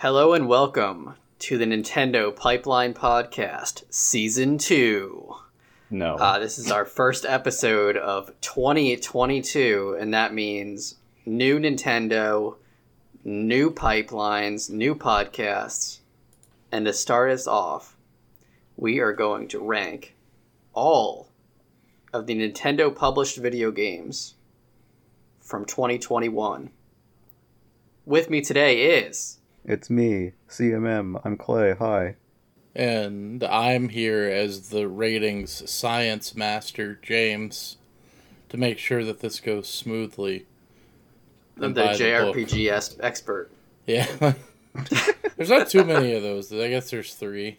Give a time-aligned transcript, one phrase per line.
[0.00, 5.34] Hello and welcome to the Nintendo Pipeline Podcast, Season 2.
[5.90, 6.14] No.
[6.14, 10.94] Uh, this is our first episode of 2022, and that means
[11.26, 12.54] new Nintendo,
[13.24, 15.98] new pipelines, new podcasts.
[16.70, 17.96] And to start us off,
[18.76, 20.14] we are going to rank
[20.74, 21.28] all
[22.12, 24.36] of the Nintendo published video games
[25.40, 26.70] from 2021.
[28.06, 29.37] With me today is
[29.68, 31.20] it's me, CMM.
[31.24, 31.74] I'm Clay.
[31.78, 32.16] Hi.
[32.74, 37.76] And I'm here as the ratings science master, James,
[38.48, 40.46] to make sure that this goes smoothly.
[41.56, 41.96] the And the book.
[41.98, 43.50] JRPG es- expert.
[43.86, 44.06] Yeah.
[45.36, 46.52] there's not too many of those.
[46.52, 47.58] I guess there's three.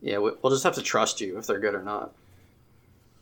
[0.00, 2.12] Yeah, we- we'll just have to trust you if they're good or not.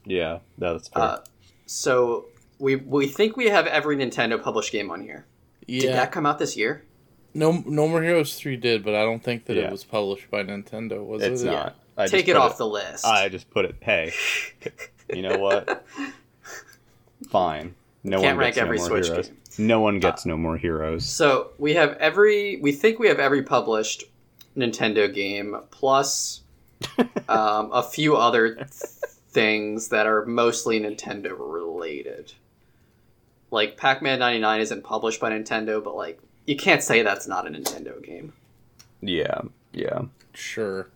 [0.04, 1.02] Yeah, that's fair.
[1.02, 1.18] Uh,
[1.66, 2.26] so
[2.58, 5.26] we we think we have every Nintendo published game on here.
[5.66, 5.80] Yeah.
[5.82, 6.84] Did that come out this year?
[7.32, 9.64] No, no More Heroes 3 did, but I don't think that Yeah.
[9.64, 11.32] it was published by Nintendo, was it?
[11.32, 11.46] it's it?
[11.46, 11.76] not.
[11.96, 13.04] I Take it put off the list.
[13.04, 13.76] I just put it.
[13.80, 14.12] Hey,
[15.14, 15.84] you know what?
[17.28, 17.74] Fine.
[18.02, 19.28] No Can't one rank gets every no more Switch heroes.
[19.28, 19.36] game.
[19.58, 21.04] No one gets no more heroes.
[21.04, 22.56] So we have every.
[22.56, 24.04] We think we have every published
[24.56, 26.40] Nintendo game plus
[27.28, 28.68] um, a few other th-
[29.30, 32.32] things that are mostly Nintendo related.
[33.50, 37.50] Like Pac-Man '99 isn't published by Nintendo, but like you can't say that's not a
[37.50, 38.32] Nintendo game.
[39.00, 40.02] Yeah, yeah,
[40.34, 40.88] Sure.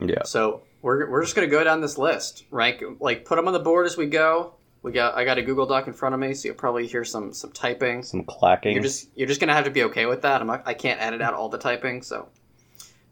[0.00, 0.22] yeah.
[0.24, 3.60] So we're, we're just gonna go down this list, rank like put them on the
[3.60, 4.54] board as we go.
[4.82, 7.04] We got I got a Google Doc in front of me, so you'll probably hear
[7.04, 8.02] some some typing.
[8.02, 8.72] Some clacking.
[8.74, 10.40] You're just you're just gonna have to be okay with that.
[10.40, 12.28] I'm not, I can't edit out all the typing, so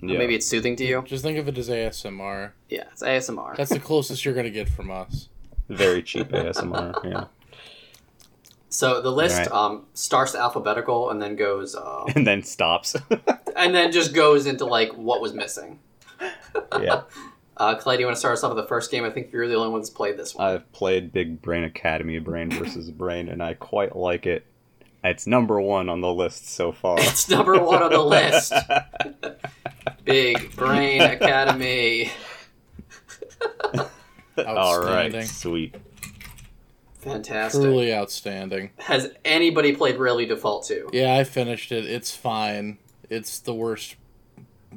[0.02, 0.18] yeah.
[0.18, 1.02] maybe it's soothing to you.
[1.06, 2.50] Just think of it as ASMR.
[2.68, 3.56] Yeah, it's ASMR.
[3.56, 5.28] That's the closest you're going to get from us.
[5.68, 7.02] very cheap ASMR.
[7.10, 7.24] Yeah,
[8.72, 9.52] so the list Alright.
[9.52, 12.96] um, starts alphabetical and then goes uh, and then stops.
[13.56, 15.78] and then just goes into like what was missing.
[16.80, 17.02] yeah,
[17.58, 19.04] Uh, Clay, do you want to start us off with the first game?
[19.04, 20.48] I think you're the only one that's played this one.
[20.48, 24.46] I've played Big Brain Academy, Brain versus Brain, and I quite like it.
[25.04, 26.96] It's number one on the list so far.
[26.98, 28.54] it's number one on the list.
[30.04, 32.10] Big Brain Academy.
[34.38, 35.26] All right, Outstanding.
[35.26, 35.74] sweet.
[37.02, 37.60] Fantastic.
[37.62, 38.70] Truly outstanding.
[38.78, 40.90] Has anybody played Bravely Default 2?
[40.92, 41.84] Yeah, I finished it.
[41.84, 42.78] It's fine.
[43.10, 43.96] It's the worst,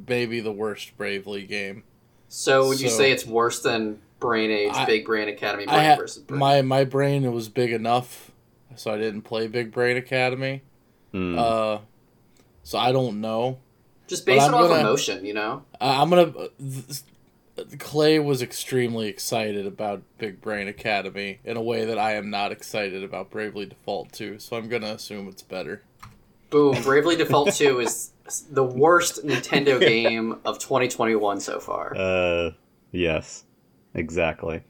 [0.08, 1.84] maybe the worst Bravely game.
[2.28, 5.84] So would you say it's worse than Brain Age, I- Big Brain Academy, I Brain
[5.86, 6.40] had versus Brain?
[6.40, 8.32] my my brain was big enough,
[8.76, 10.64] so I didn't play Big Brain Academy.
[11.14, 11.38] Mm.
[11.38, 11.80] Uh,
[12.64, 13.60] so I don't know.
[14.08, 15.64] Just based but it I'm off gonna- emotion, you know?
[15.80, 16.32] I I'm gonna.
[16.32, 17.00] Th-
[17.80, 22.52] Clay was extremely excited about Big Brain Academy in a way that I am not
[22.52, 25.82] excited about Bravely Default 2, so I'm gonna assume it's better.
[26.50, 26.82] Boom.
[26.84, 28.12] Bravely Default 2 is
[28.50, 31.96] the worst Nintendo game of 2021 so far.
[31.96, 32.52] Uh,
[32.92, 33.46] yes,
[33.94, 34.62] exactly.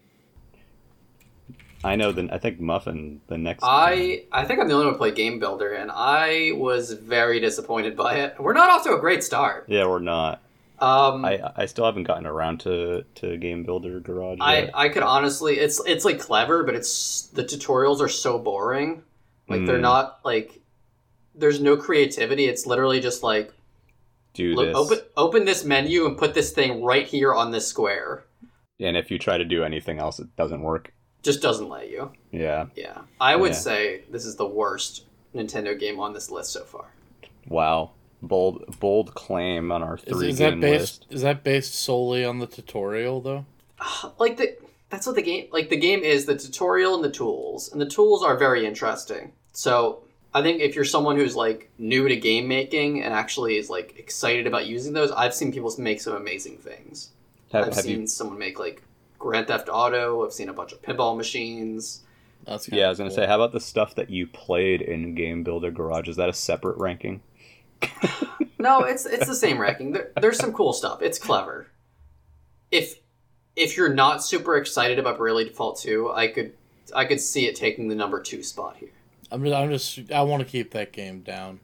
[1.83, 2.11] I know.
[2.11, 3.63] Then I think Muffin the next.
[3.63, 7.39] I I think I'm the only one who played Game Builder, and I was very
[7.39, 8.35] disappointed by it.
[8.39, 9.65] We're not off to a great start.
[9.67, 10.41] Yeah, we're not.
[10.79, 14.39] Um, I, I I still haven't gotten around to to Game Builder Garage.
[14.41, 14.93] I, yet.
[14.93, 19.03] could honestly, it's it's like clever, but it's the tutorials are so boring.
[19.47, 19.81] Like they're Mm.
[19.81, 20.59] not like
[21.33, 22.45] there's no creativity.
[22.45, 23.53] It's literally just like
[24.33, 27.67] do look, this, open open this menu and put this thing right here on this
[27.67, 28.25] square.
[28.79, 30.91] and if you try to do anything else, it doesn't work.
[31.23, 32.11] Just doesn't let you.
[32.31, 32.65] Yeah.
[32.75, 33.57] Yeah, I would Yeah.
[33.57, 36.85] say this is the worst Nintendo game on this list so far.
[37.47, 37.91] Wow.
[38.21, 41.01] Bold bold claim on our three is that game based?
[41.01, 41.07] list.
[41.09, 43.45] Is that based solely on the tutorial though?
[43.79, 44.57] Uh, like the
[44.89, 47.85] that's what the game like the game is the tutorial and the tools and the
[47.85, 50.01] tools are very interesting so
[50.33, 53.95] i think if you're someone who's like new to game making and actually is like
[53.97, 57.09] excited about using those i've seen people make some amazing things
[57.51, 58.07] Have, i've have seen you?
[58.07, 58.81] someone make like
[59.19, 62.03] grand theft auto i've seen a bunch of pinball machines
[62.45, 63.15] That's Yeah, I was gonna cool.
[63.17, 66.07] say, how about the stuff that you played in Game Builder Garage?
[66.07, 67.21] Is that a separate ranking?
[68.59, 71.67] no it's it's the same ranking there, there's some cool stuff it's clever
[72.71, 72.99] if
[73.55, 76.53] if you're not super excited about Bravely Default 2 i could
[76.93, 78.89] i could see it taking the number two spot here
[79.31, 80.11] I'm just, I'm just.
[80.11, 81.59] I want to keep that game down.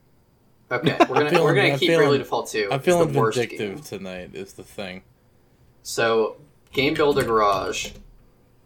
[0.72, 2.69] Okay, we're gonna feeling- we're gonna I'm keep feeling- Bravely Default 2.
[2.72, 3.84] I'm feeling the worst vindictive game.
[3.84, 4.31] tonight.
[4.34, 5.04] Is the thing.
[5.84, 6.38] So,
[6.74, 7.92] Game Builder Garage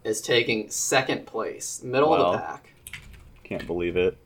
[0.06, 2.74] is taking second place, middle of the pack.
[3.44, 4.18] Can't believe it.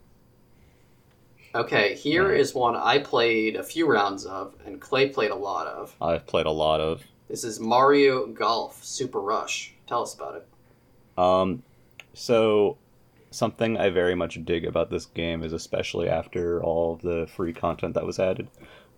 [1.55, 5.65] Okay, here is one I played a few rounds of, and Clay played a lot
[5.67, 5.95] of.
[5.99, 7.03] I've played a lot of.
[7.27, 9.73] This is Mario Golf Super Rush.
[9.87, 10.47] Tell us about it.
[11.17, 11.63] Um,
[12.13, 12.77] so
[13.31, 17.93] something I very much dig about this game is especially after all the free content
[17.95, 18.47] that was added,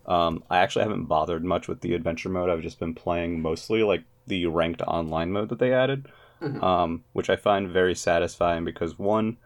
[0.07, 2.50] Um, I actually haven't bothered much with the adventure mode.
[2.50, 6.07] I've just been playing mostly like the ranked online mode that they added,
[6.42, 6.62] Mhm.
[6.63, 9.38] um, which I find very satisfying because one,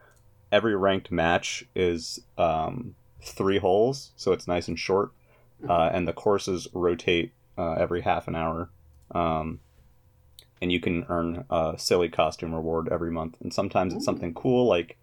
[0.56, 5.10] every ranked match is um, three holes, so it's nice and short,
[5.68, 8.70] uh, and the courses rotate uh, every half an hour.
[9.10, 9.60] Um,
[10.62, 13.36] and you can earn a silly costume reward every month.
[13.42, 14.06] And sometimes it's Ooh.
[14.06, 14.96] something cool, like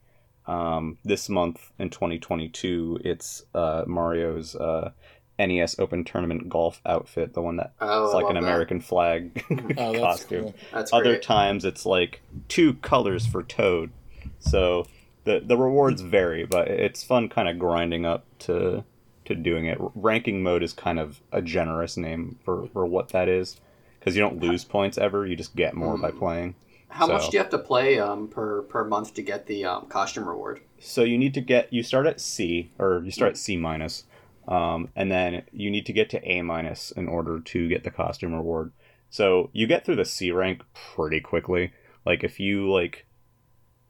[0.48, 4.90] um, this month in 2022, it's uh, Mario's uh,
[5.38, 8.44] NES Open Tournament golf outfit, the one that Oh, like an that.
[8.44, 9.44] American flag
[9.78, 10.42] Oh, that's costume.
[10.46, 10.56] cool.
[10.74, 11.22] That's Other great.
[11.22, 13.92] times it's like two colors for Toad.
[14.40, 14.88] So
[15.26, 18.84] the the rewards vary, but it's fun kind of grinding up to
[19.26, 19.78] to doing it.
[19.96, 23.60] Ranking mode is kind of a generous name for, for what that is
[24.00, 26.20] because you don't lose points ever, you just get more by Mm.
[26.20, 26.56] playing.
[26.90, 29.86] How much do you have to play um, per per month to get the um,
[29.88, 30.60] costume reward?
[30.80, 34.04] So you need to get you start at C or you start at C minus,
[34.48, 37.90] um, and then you need to get to A minus in order to get the
[37.90, 38.74] costume reward.
[39.10, 41.72] So you get through the C rank pretty quickly.
[42.06, 43.06] Like if you like,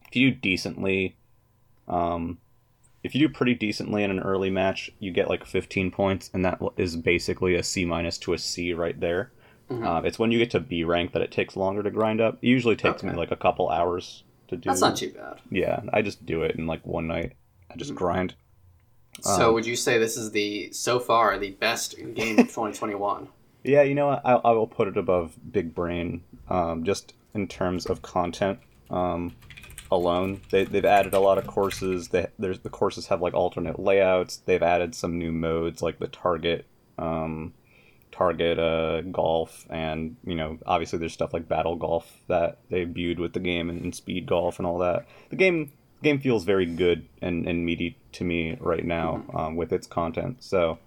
[0.08, 1.18] if you decently,
[1.88, 2.38] um,
[3.04, 6.46] if you do pretty decently in an early match, you get like 15 points, and
[6.46, 9.32] that is basically a C minus to a C right there.
[9.70, 9.86] Mhm.
[9.86, 12.38] Um, it's when you get to B rank that it takes longer to grind up.
[12.42, 14.70] It usually takes me like a couple hours to do.
[14.70, 15.40] That's not too bad.
[15.52, 17.34] Yeah, I just do it in like one night.
[17.72, 17.96] I just Mhm.
[17.96, 18.36] grind.
[19.22, 23.28] So Um, would you say this is the so far the best game of 2021?
[23.66, 24.22] Yeah, you know what?
[24.26, 28.60] I, I will put it above Big Brain, um, just in terms of content
[28.90, 29.36] um,
[29.96, 30.42] alone.
[30.50, 32.10] They, they've added a lot of courses.
[32.10, 34.38] They, there's the courses have like alternate layouts.
[34.38, 36.66] They've added some new modes like the target,
[36.98, 37.54] um,
[38.12, 43.20] target uh, golf, and you know obviously there's stuff like battle golf that they imbued
[43.20, 45.06] with the game and, and speed golf and all that.
[45.30, 49.72] The game game feels very good and, and meaty to me right now um, with
[49.72, 50.44] its content.
[50.44, 50.80] So.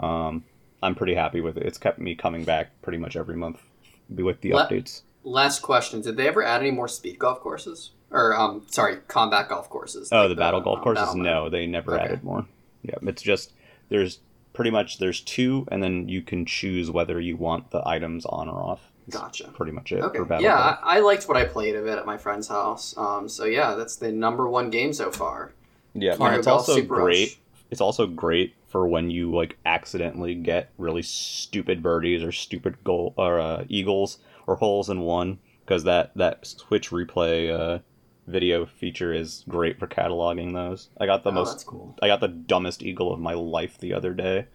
[0.00, 0.44] Um,
[0.82, 1.62] I'm pretty happy with it.
[1.64, 3.62] It's kept me coming back pretty much every month
[4.10, 5.00] with the updates.
[5.24, 7.92] Last question: Did they ever add any more speed golf courses?
[8.14, 10.08] Or um, sorry, combat golf courses?
[10.12, 11.04] Oh, like the battle golf um, courses?
[11.06, 11.20] battle?
[11.22, 12.04] No, they never Okay.
[12.04, 12.46] added more.
[12.82, 13.52] Yeah, it's just
[13.88, 14.20] there's
[14.52, 18.48] pretty much there's two, and then you can choose whether you want the items on
[18.48, 18.92] or off.
[19.08, 19.48] That's Gotcha.
[19.48, 20.16] Pretty much it Okay.
[20.18, 20.78] for battle Yeah, golf.
[20.82, 22.96] I, I liked what I played of it at my friend's house.
[22.96, 25.52] Um, so yeah, that's the number one game so far.
[25.92, 27.28] Yeah, and it's Golf also Super great.
[27.28, 27.38] Rush.
[27.70, 33.12] It's also great for when you like accidentally get really stupid birdies or stupid goal
[33.16, 37.80] or uh, eagles or holes in one because that that Switch replay uh,
[38.26, 40.88] video feature is great for cataloging those.
[41.00, 41.96] I got the Oh, most cool.
[42.02, 44.46] I got the dumbest eagle of my life the other day,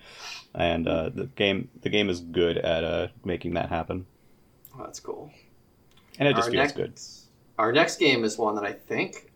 [0.55, 4.05] and uh, the game the game is good at uh, making that happen,
[4.75, 5.31] Oh, that's cool.
[6.17, 6.99] and it just Our feels next- good.
[7.59, 9.31] Our next game is one that I think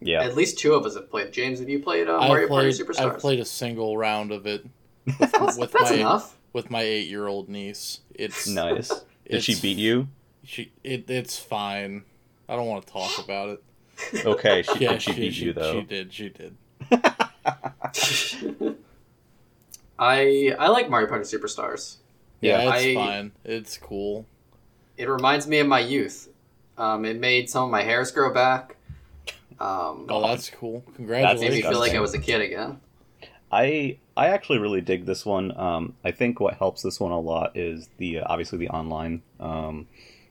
[0.00, 1.32] Yeah, at least two of us have played.
[1.32, 2.76] James, have you played uh, I've Mario played.
[2.76, 3.12] Party Superstars?
[3.14, 4.66] I've played a single round of it
[5.18, 6.36] That's, with that's my enough.
[6.52, 8.00] with my eight year old niece.
[8.14, 8.90] It's nice.
[9.28, 10.08] Did she beat you?
[10.42, 12.02] She it, it's fine.
[12.48, 13.62] I don't want to talk about it.
[14.24, 15.72] Okay, she, yeah, did she, beat you though.
[15.74, 16.12] She did.
[16.12, 16.56] She did.
[19.98, 21.96] I I like Mario Party Superstars.
[22.40, 23.32] Yeah, Yeah, it's I- fine.
[23.44, 24.26] It's cool.
[24.96, 26.28] It reminds me of my youth.
[26.76, 28.76] Um, it made some of my hairs grow back.
[29.58, 30.82] Um, Oh, that's cool.
[30.96, 31.40] Congratulations.
[31.40, 31.94] That made me feel like.
[31.94, 32.80] I was a kid again.
[33.52, 35.56] I I actually really dig this one.
[35.58, 39.22] Um, I think what helps this one a lot is the uh, obviously the online
[39.38, 39.86] um,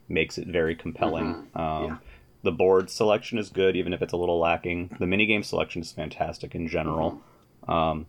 [0.08, 1.48] makes it very compelling.
[1.56, 1.60] Mhm.
[1.60, 1.98] Um, Yeah.
[2.44, 4.96] The board selection is good, even if it's a little lacking.
[5.00, 7.22] The minigame selection is fantastic in general.
[7.68, 8.06] Um,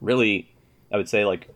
[0.00, 0.52] really,
[0.92, 1.48] I would say like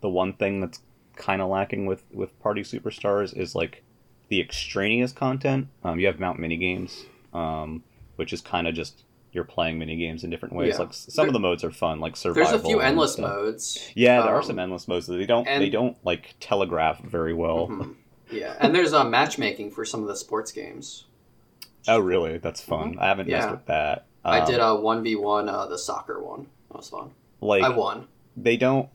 [0.00, 0.80] the one thing that's
[1.16, 3.82] kind of lacking with with Party Superstars is like
[4.28, 5.68] the extraneous content.
[5.84, 7.82] Um, you have Mount minigames, um,
[8.16, 10.74] which is kind of just you're playing minigames in different ways.
[10.74, 10.80] Yeah.
[10.80, 12.50] Like some of the modes are fun, like survival.
[12.50, 13.30] There's a few endless stuff.
[13.30, 13.90] modes.
[13.94, 17.00] Yeah, there are Um, some endless modes that they don't and- they don't like telegraph
[17.02, 17.68] very well.
[17.68, 17.94] mhm.
[18.30, 21.04] Yeah, and there's uh, matchmaking for some of the sports games.
[21.88, 22.38] Oh, really?
[22.38, 22.96] That's fun.
[23.00, 23.56] I haven't messed Mm-hmm.
[23.56, 24.06] With that.
[24.24, 26.46] I Um, did a one v one, uh, the soccer one.
[26.70, 27.10] That was fun.
[27.40, 28.06] like I won.
[28.36, 28.88] they don't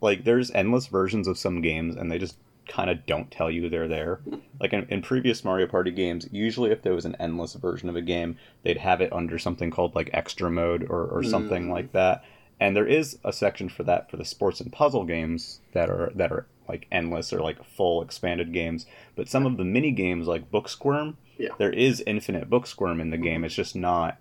[0.00, 2.36] like there's endless versions of some games and they just
[2.68, 4.20] kind of don't tell you they're there
[4.60, 7.96] like in, in previous mario party games usually if there was an endless version of
[7.96, 11.70] a game they'd have it under something called like extra mode or, or something Mm.
[11.70, 12.22] like that
[12.60, 16.10] and there is a section for that for the sports and puzzle games that are
[16.14, 20.26] that are like endless or like full expanded games but some of the mini games
[20.26, 21.50] like Booksquirm Yeah.
[21.58, 24.18] there is infinite Booksquirm in the game it's just not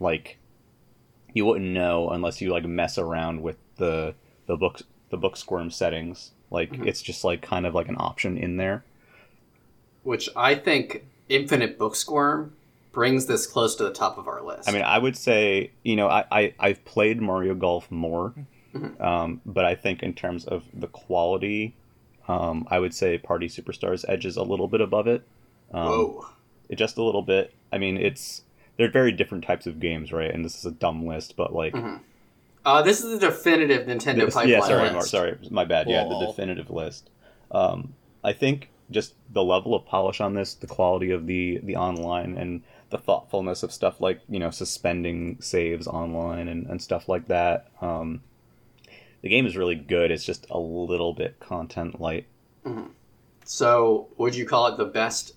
[0.00, 0.38] like
[1.34, 4.14] you wouldn't know unless you like mess around with the
[4.46, 6.32] the book the Booksquirm settings.
[6.50, 6.86] Like Mhm.
[6.86, 8.84] it's just like kind of like an option in there.
[10.02, 12.50] Which I think Infinite Booksquirm
[12.92, 14.68] brings this close to the top of our list.
[14.68, 18.34] I mean, I would say you know I, I I've played Mario Golf more
[19.00, 21.74] Um, but I think in terms of the quality,
[22.26, 25.22] um, I would say Party Superstars edges a little bit above it.
[25.74, 26.26] Um, Whoa.
[26.70, 27.52] it just a little bit.
[27.70, 28.42] I mean, it's
[28.78, 30.30] they're very different types of games, right?
[30.30, 31.74] And this is a dumb list, but like,
[32.64, 34.92] Uh, this is the definitive Nintendo this- pipeline yeah, sorry, list.
[34.94, 35.88] Mark, sorry, my bad.
[35.90, 37.10] Yeah, the definitive list.
[37.50, 37.92] Um,
[38.24, 42.38] I think just the level of polish on this, the quality of the the online,
[42.38, 47.26] and the thoughtfulness of stuff like you know suspending saves online and, and stuff like
[47.26, 47.66] that.
[47.80, 48.22] Um,
[49.22, 50.10] the game is really good.
[50.12, 52.26] It's just a little bit content light.
[53.44, 55.34] So, would you call it the best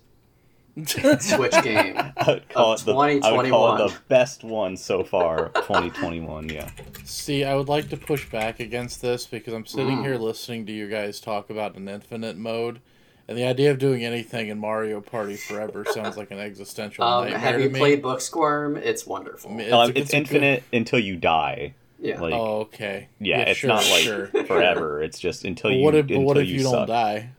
[0.86, 1.96] Switch game?
[2.16, 2.94] I would call Of it the
[3.24, 6.48] I would call it the best one so far, 2021.
[6.48, 6.70] Yeah.
[7.04, 10.02] See, I would like to push back against this because I'm sitting Mm.
[10.04, 12.80] here listening to you guys talk about an infinite mode,
[13.28, 17.24] and the idea of doing anything in Mario Party Forever sounds like an existential Um,
[17.24, 17.78] nightmare have to you me.
[17.78, 18.76] played Booksquirm?
[18.76, 19.50] It's wonderful.
[19.52, 21.74] I mean, Um, a- it's, a good- infinite until you die.
[21.98, 22.20] yeah.
[22.20, 23.08] Like, oh, okay.
[23.18, 24.26] yeah, it's sure, not like sure.
[24.46, 25.02] forever.
[25.02, 25.84] It's just until But you.
[25.84, 26.88] what if, until what if you, you, don't suck.
[26.88, 27.30] die?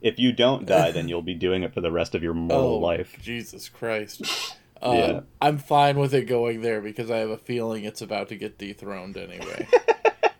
[0.00, 2.74] If you don't die, then you'll be doing it for the rest of your mortal
[2.74, 3.16] Oh, life.
[3.22, 4.22] Jesus Christ.
[4.80, 5.20] Uh, Yeah.
[5.42, 8.58] I'm fine with it going there because I have a feeling it's about to get
[8.58, 9.66] dethroned anyway.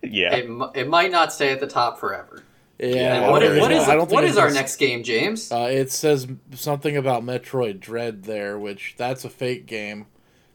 [0.01, 0.33] Yeah.
[0.33, 2.43] It, it might not stay at the top forever.
[2.79, 3.29] Yeah.
[3.29, 5.51] What don't is, what think I don't think what is our next game, James?
[5.51, 10.05] Uh, it says something about Metroid Dread there, which that's a fake game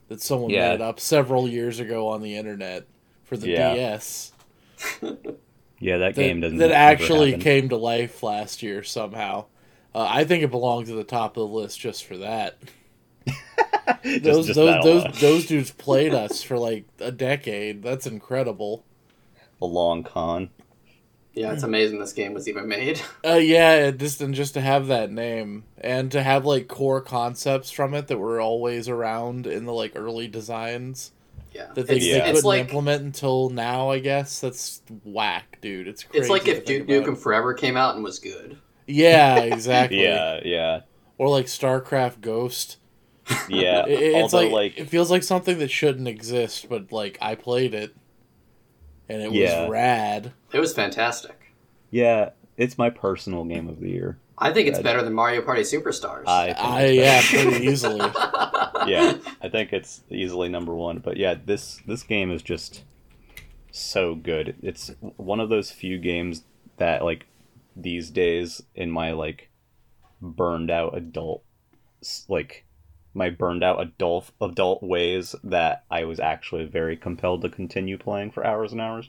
[0.08, 0.70] that someone Yeah.
[0.70, 2.84] made up several years ago on the internet
[3.24, 3.74] for the Yeah.
[3.74, 4.32] DS.
[5.02, 6.58] yeah, that That, game doesn't.
[6.58, 9.46] that actually came to life last year somehow.
[9.94, 12.58] Uh, I think it belongs at the top of the list just for that.
[14.22, 17.82] Those just those that those, those dudes played us for like a decade.
[17.82, 18.82] That's incredible.
[19.60, 20.48] a long con.
[21.34, 21.54] Yeah, Hmm.
[21.54, 23.00] it's amazing this game was even made.
[23.26, 27.70] Uh, yeah, just and just to have that name and to have like core concepts
[27.70, 31.10] from it that were always around in the like early designs
[31.52, 32.18] Yeah, that they, it's, they Yeah.
[32.20, 33.90] couldn't it's like implement until now.
[33.90, 35.88] I guess that's whack, dude.
[35.88, 36.86] It's crazy it's like if Duke.
[36.86, 38.58] Nukem Forever came out and was good.
[38.86, 40.02] Yeah, exactly.
[40.02, 40.80] Yeah, yeah,
[41.18, 42.76] Or like StarCraft Ghost.
[43.48, 43.86] yeah.
[43.86, 47.34] It- it's Although, like, like, it feels like something that shouldn't exist, but like I
[47.34, 47.94] played it,
[49.08, 49.62] and it Yeah.
[49.62, 50.32] was rad.
[50.52, 51.52] It was fantastic.
[51.90, 54.18] yeah, it's my personal game of the year.
[54.36, 54.82] I think it's Yeah.
[54.82, 56.24] better than Mario Party Superstars.
[56.26, 57.98] I, think I it's yeah, pretty easily.
[58.86, 60.98] yeah, I think it's easily number one.
[60.98, 62.82] But yeah, this this game is just
[63.70, 64.56] so good.
[64.62, 66.42] It's one of those few games
[66.78, 67.26] that like
[67.76, 69.50] these days in my like
[70.20, 71.44] burned out adult
[72.28, 72.64] like
[73.14, 78.32] my burned out adult adult ways that I was actually very compelled to continue playing
[78.32, 79.08] for hours and hours.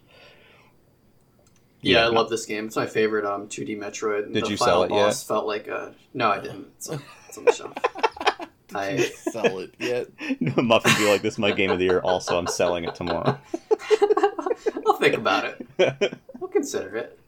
[1.81, 2.05] Yeah, Yeah.
[2.05, 2.65] I love this game.
[2.65, 4.33] It's my favorite um 2D Metroid.
[4.33, 5.15] Did the you final sell it yet?
[5.15, 6.67] Felt like a no, I didn't.
[6.77, 7.73] It's, on- it's on the shelf.
[8.73, 10.07] I Sell it yet?
[10.57, 13.37] Muffin be like, "This is my game of the year." Also, I'm selling it tomorrow.
[14.85, 15.45] I'll think about
[15.77, 16.17] it.
[16.41, 17.19] I'll consider it.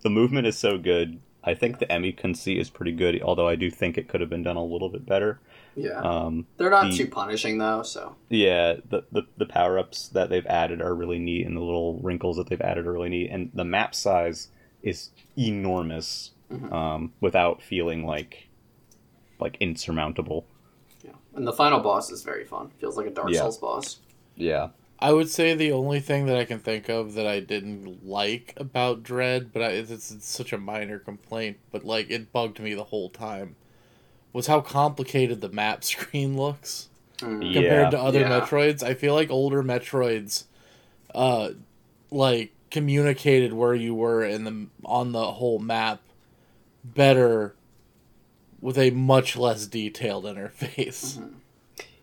[0.00, 1.20] the movement is so good.
[1.44, 4.30] I think the EMMI conceit is pretty good, although I do think it could have
[4.30, 5.38] been done a little bit better.
[5.74, 7.82] Yeah, Um, they're not the- too punishing though.
[7.82, 11.60] So yeah, the, the, the power ups that they've added are really neat, and the
[11.62, 13.30] little wrinkles that they've added are really neat.
[13.30, 14.48] And the map size
[14.82, 16.70] is enormous Mhm.
[16.72, 18.48] um, without feeling like
[19.40, 20.44] like insurmountable.
[21.02, 22.70] yeah, and the final boss is very fun.
[22.78, 23.40] Feels like a Dark Yeah.
[23.40, 23.98] Souls boss.
[24.36, 24.68] Yeah.
[25.00, 28.52] I would say the only thing that I can think of that I didn't like
[28.56, 32.74] about Dread, but I, it's, it's such a minor complaint, but like it bugged me
[32.74, 33.56] the whole time,
[34.32, 37.44] was how complicated the map screen looks Mm.
[37.54, 37.60] Yeah.
[37.60, 38.40] compared to other Yeah.
[38.40, 38.82] Metroids.
[38.82, 40.44] I feel like older Metroids,
[41.14, 41.50] uh,
[42.10, 46.00] like communicated where you were in the on the whole map
[46.84, 47.54] better
[48.60, 51.18] with a much less detailed interface.
[51.18, 51.34] Mhm.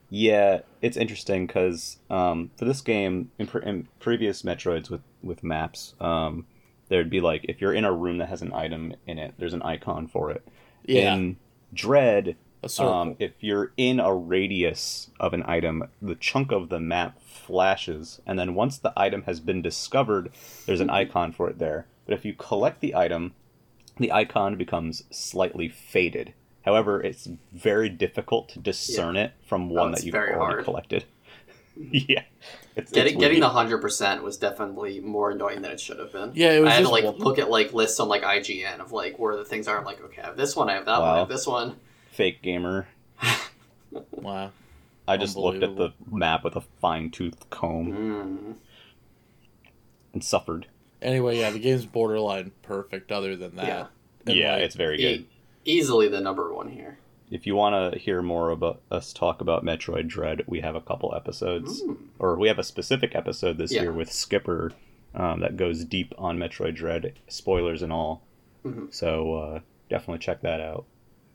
[0.09, 5.43] Yeah, it's interesting because um, for this game, in, pre- in previous Metroids with with
[5.43, 6.45] maps, um,
[6.87, 9.53] there'd be like if you're in a room that has an item in it, there's
[9.53, 10.47] an icon for it.
[10.85, 11.35] Yeah, In
[11.73, 12.35] Dread,
[12.79, 18.21] um, if you're in a radius of an item, the chunk of the map flashes,
[18.25, 20.31] and then once the item has been discovered,
[20.65, 21.85] there's an icon for it there.
[22.05, 23.33] But if you collect the item,
[23.97, 26.33] the icon becomes slightly faded.
[26.65, 30.63] However, it's very difficult to discern it from one Oh, that you've already hard.
[30.65, 31.05] collected.
[31.91, 32.23] yeah,
[32.75, 36.11] it's, Getting it's getting the hundred percent was definitely more annoying than it should have
[36.11, 36.31] been.
[36.35, 38.79] yeah, it was I had to like one- look at like lists on like IGN
[38.79, 39.77] of like where the things are.
[39.77, 41.75] I'm like, okay, I have this one, I have that one, I have this one.
[42.11, 42.87] fake gamer.
[44.11, 44.51] wow.
[45.07, 48.55] I just looked at the map with a fine tooth comb Mm.
[50.13, 50.67] and suffered.
[51.01, 53.11] Anyway, yeah, the game's borderline perfect.
[53.11, 53.85] Other than that, Yeah.
[54.33, 55.19] Yeah, like, it's very good.
[55.21, 55.27] E-
[55.65, 56.99] easily the number one here.
[57.31, 60.81] If you want to hear more about us talk about Metroid Dread, we have a
[60.81, 61.83] couple episodes,
[62.17, 63.83] or we have a specific episode this Yeah.
[63.83, 64.71] year with Skipper
[65.15, 68.23] um, that goes deep on Metroid Dread, spoilers and all.
[68.65, 68.93] Mhm.
[68.93, 69.59] So uh,
[69.89, 70.85] definitely check that out.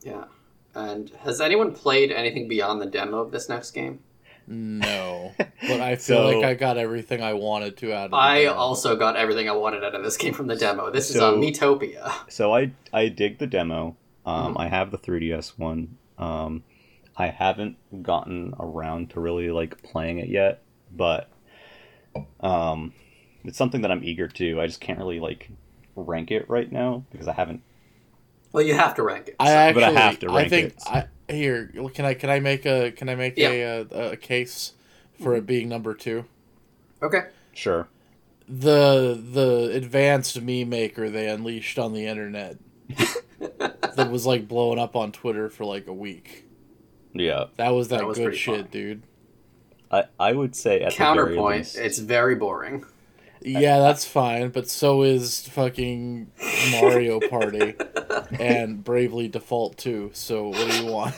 [0.03, 0.25] Yeah.
[0.73, 3.99] And has anyone played anything beyond the demo of this next game?
[4.47, 8.11] No, but I feel So- like I got everything I wanted to out of.
[8.11, 8.55] the I demo.
[8.55, 10.91] also got everything I wanted out of this game from the demo.
[10.91, 12.11] This is So- on Miitopia.
[12.29, 13.95] So I I dig the demo.
[14.25, 14.59] Um, Mhm.
[14.59, 15.97] I have the 3DS one.
[16.17, 16.63] Um,
[17.17, 21.29] I haven't gotten around to really like playing it yet, but
[22.41, 22.93] um,
[23.43, 24.59] it's something that I'm eager to.
[24.61, 25.49] I just can't really like
[25.95, 27.61] rank it right now because I haven't.
[28.51, 29.35] Well, you have to rank it.
[29.39, 30.83] I actually, But I have to I rank think it.
[30.87, 31.71] I here.
[31.93, 34.73] Can I can I make a can I make a, a a case
[35.21, 36.25] for it being number two?
[37.01, 37.23] Okay.
[37.53, 37.87] Sure.
[38.47, 42.57] The the advanced meme maker they unleashed on the internet
[43.95, 46.45] that was like blowing up on Twitter for like a week.
[47.13, 47.45] Yeah.
[47.57, 48.67] That was that, That was good shit, fun.
[48.71, 49.03] dude.
[49.91, 51.77] I I would say at the very Counterpoint, least.
[51.77, 52.85] it's very boring.
[53.41, 56.31] Yeah, that's fine, but so is fucking
[56.71, 57.75] Mario Party
[58.39, 60.09] and Bravely Default too.
[60.13, 61.13] So what do you want?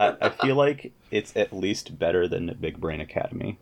[0.00, 3.58] I, I feel like it's at least better than Big Brain Academy.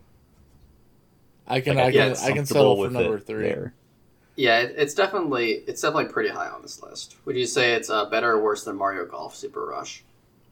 [1.47, 3.43] I can Like, I feel can I can settle for number three.
[3.43, 3.73] there.
[4.39, 7.17] Yeah, it, it's definitely it's definitely pretty high on this list.
[7.25, 10.01] Would you say it's uh, better or worse than Mario Golf Super Rush?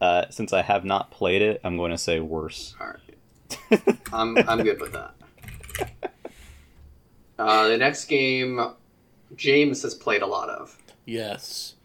[0.01, 2.75] Uh, since I have not played it, I'm going to say worse.
[2.81, 5.13] All right, I'm I'm good with that.
[7.39, 8.59] Uh, the next game,
[9.35, 10.75] James has played a lot of.
[11.05, 11.75] Yes.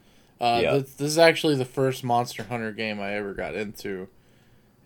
[0.41, 0.71] Uh, Yeah.
[0.73, 4.09] th- this is actually the first Monster Hunter game I ever got into,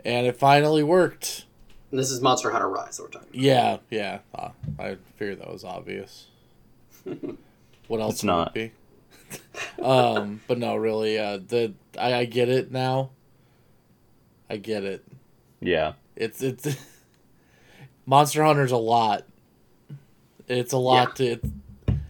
[0.04, 1.44] and it finally worked.
[1.92, 3.28] And this is Monster Hunter Rise that we're talking.
[3.32, 4.18] Yeah, yeah.
[4.35, 6.26] Uh, I figured that was obvious.
[7.88, 8.56] What else It's would not.
[8.56, 8.72] it
[9.78, 9.82] be?
[9.82, 11.18] um, but no, really.
[11.20, 13.10] Uh, the I, I get it now.
[14.50, 15.04] I get it.
[15.60, 15.92] Yeah.
[16.16, 16.66] It's it's
[18.06, 19.25] Monster Hunter's a lot.
[20.48, 21.38] It's a lot to.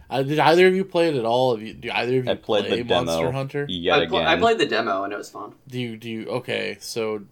[0.09, 1.55] Uh, did either of you play it at all?
[1.55, 3.65] Have you, do either of you I played play the demo Monster Hunter?
[3.67, 4.27] yet I, pl- again.
[4.27, 5.53] I played the demo and it was fun.
[5.67, 6.77] Do you do you okay?
[6.79, 7.23] So,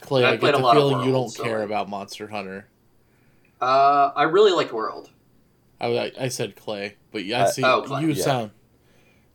[0.00, 2.28] Clay, I I, get a the lot of feeling you don't so, care about Monster
[2.28, 2.66] Hunter.
[3.60, 5.10] Uh, I really liked World.
[5.80, 8.24] I, I, I said Clay, but yeah, I see oh, you yeah.
[8.24, 8.50] sound.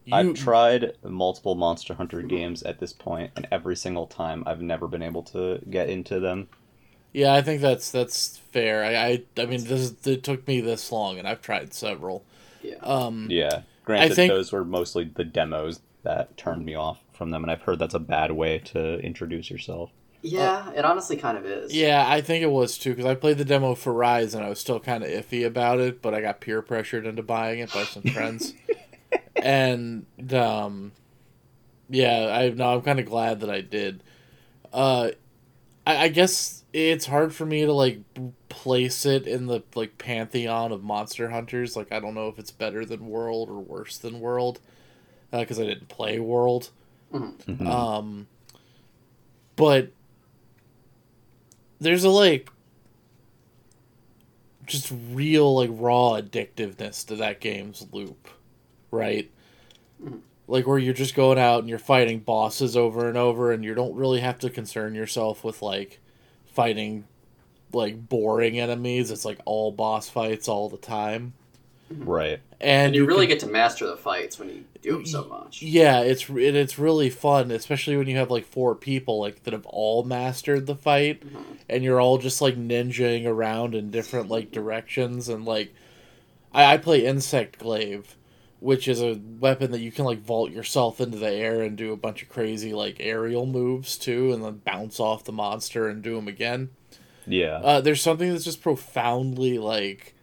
[0.05, 4.61] You, I've tried multiple Monster Hunter games at this point, and every single time I've
[4.61, 6.47] never been able to get into them.
[7.11, 8.83] yeah, I think that's that's fair.
[8.83, 12.23] I I, I mean, this it took me this long, and I've tried several.
[12.61, 12.75] Yeah.
[12.81, 13.61] Um, Yeah.
[13.83, 17.61] Granted, think- those were mostly the demos that turned me off from them, and I've
[17.61, 19.91] heard that's a bad way to introduce yourself.
[20.25, 21.73] Yeah, it honestly kind of is.
[21.73, 24.49] Yeah, I think it was too because I played the demo for Rise and I
[24.49, 27.71] was still kind of iffy about it, but I got peer pressured into buying it
[27.71, 28.53] by some friends,
[29.38, 30.91] and um,
[31.89, 34.01] yeah, I no, I'm kind of glad that I did.
[34.73, 35.11] Uh,
[35.85, 37.99] I, I guess it's hard for me to like
[38.49, 41.75] place it in the like pantheon of monster hunters.
[41.75, 44.59] Like I don't know if it's better than World or worse than World,
[45.31, 46.71] because I didn't play World.
[47.13, 47.67] Mhm.
[47.67, 48.27] Um,
[49.55, 49.91] but
[51.79, 52.49] there's a like
[54.65, 58.27] just real like raw addictiveness to that game's loop,
[58.91, 59.29] right?
[60.03, 60.21] Mm.
[60.47, 63.73] Like where you're just going out and you're fighting bosses over and over, and you
[63.73, 65.99] don't really have to concern yourself with like
[66.45, 67.05] fighting
[67.73, 69.11] like boring enemies.
[69.11, 71.33] It's like all boss fights all the time,
[71.89, 72.39] Right.
[72.59, 75.25] and, And you really can- get to master the fights when you do them so
[75.25, 75.61] much.
[75.61, 79.53] yeah, it's it, it's really fun, especially when you have like four people like that
[79.53, 81.21] have all mastered the fight,
[81.69, 85.73] and you're all just like ninjaing around in different like directions, and like
[86.53, 88.15] I, I play Insect Glaive,
[88.59, 91.93] which is a weapon that you can like vault yourself into the air and do
[91.93, 96.01] a bunch of crazy like aerial moves too, and then bounce off the monster and
[96.01, 96.69] do them again.
[97.27, 97.57] Yeah.
[97.63, 100.14] Uh, there's something that's just profoundly like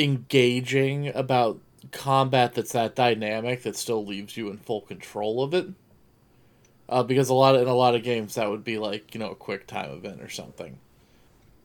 [0.00, 1.60] engaging about
[1.92, 5.68] combat that's that dynamic that still leaves you in full control of it.
[6.88, 9.20] Uh, because a lot of, in a lot of games that would be like you
[9.20, 10.78] know a quick time event or something,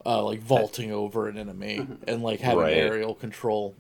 [0.06, 2.74] uh, like vaulting over an enemy and like having Right.
[2.74, 3.76] aerial control.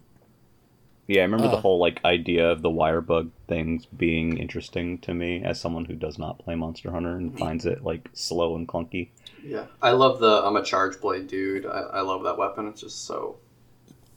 [1.08, 1.58] Yeah, I remember the Uh.
[1.58, 5.96] whole like idea of the wire bug things being interesting to me as someone who
[5.96, 9.10] does not play Monster Hunter and finds it like slow and clunky.
[9.42, 11.66] Yeah, I love the I'm a charge blade dude.
[11.66, 12.68] I, I love that weapon.
[12.68, 13.38] It's just so.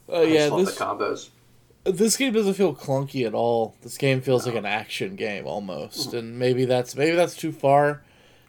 [0.08, 1.28] Uh, I yeah, just love this the combos.
[1.84, 3.74] this game doesn't feel clunky at all.
[3.82, 8.02] This game feels like an action game almost, and maybe that's maybe that's too far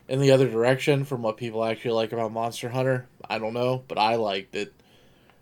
[0.08, 3.08] in the other direction from what people actually like about Monster Hunter.
[3.30, 4.74] I don't know, but I liked it.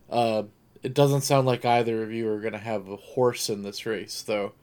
[0.09, 0.43] Uh,
[0.83, 4.21] it doesn't sound like either of you are gonna have a horse in this race,
[4.23, 4.53] though.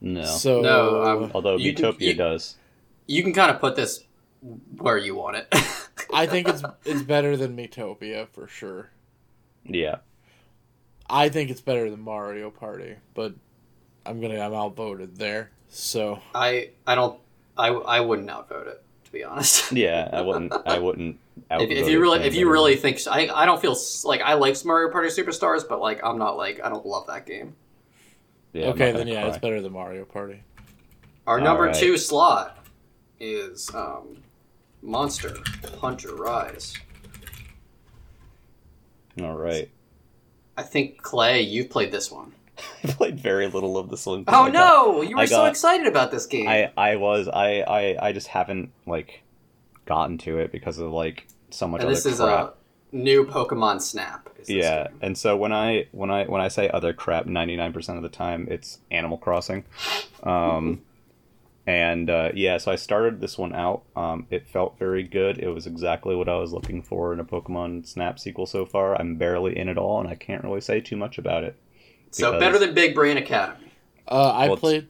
[0.00, 0.24] No.
[0.24, 2.56] So No, um, Although You- Utopia you- does.
[3.06, 4.02] You can kind of put this
[4.78, 5.46] where you want it.
[6.12, 8.90] I think it's it's better than Miitopia for sure.
[9.64, 9.96] Yeah.
[11.08, 13.34] I think it's better than Mario Party, but
[14.04, 15.50] I'm gonna I'm outvoted there.
[15.68, 17.18] So I I don't
[17.56, 19.72] I I wouldn't outvote it to be honest.
[19.72, 20.52] Yeah, I wouldn't.
[20.66, 21.18] I wouldn't.
[21.50, 22.52] if, if you really if you better.
[22.52, 26.02] really think so, I I don't feel like I like Mario Party Superstars, but like
[26.04, 27.54] I'm not like I don't love that game.
[28.52, 30.42] Yeah, okay, then gonna yeah, it's better than Mario Party.
[31.26, 31.80] Our number Alright.
[31.80, 32.64] two slot
[33.18, 34.22] is um,
[34.82, 35.36] Monster
[35.80, 36.74] Hunter Rise.
[39.20, 39.68] All right.
[40.56, 42.32] I think Clay, you've played this one.
[42.84, 44.24] I played very little of this one.
[44.28, 46.48] Oh I got- no, you were I so excited about this game.
[46.48, 49.22] I I was I I I just haven't like
[49.84, 52.56] gotten to it because of like so much and other this is crap.
[52.92, 54.28] a new Pokemon Snap.
[54.38, 54.98] is yeah, game.
[55.02, 58.02] and so when I when I when I say other crap, ninety nine percent of
[58.02, 59.64] the time it's Animal Crossing,
[60.22, 60.80] um,
[61.66, 63.82] and uh, yeah, so I started this one out.
[63.96, 65.38] Um, it felt very good.
[65.38, 68.94] It was exactly what I was looking for in a Pokemon Snap sequel so far.
[69.00, 71.56] I'm barely in it all, and I can't really say too much about it.
[72.12, 73.72] So better than Big Brain Academy.
[74.08, 74.88] Uh, I Well, played.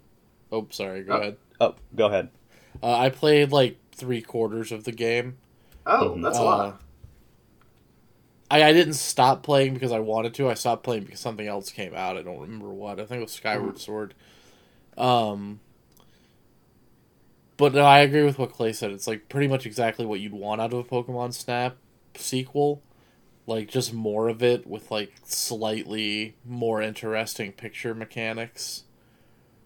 [0.52, 1.02] Oh, sorry.
[1.02, 1.16] Go Oh.
[1.20, 1.36] ahead.
[1.60, 2.28] Oh, go ahead.
[2.82, 5.38] Uh, I played like three quarters of the game.
[5.86, 6.22] Oh, Mhm.
[6.22, 6.80] that's a Uh, lot.
[8.50, 10.48] I, I didn't stop playing because I wanted to.
[10.48, 12.16] I stopped playing because something else came out.
[12.16, 13.00] I don't remember what.
[13.00, 14.14] I think it was Skyward Sword.
[14.96, 15.60] Um,
[17.57, 18.90] but no, I agree with what Clay said.
[18.92, 21.77] It's like pretty much exactly what you'd want out of a Pokemon Snap
[22.16, 22.83] sequel.
[23.47, 28.85] Like just more of it with like slightly more interesting picture mechanics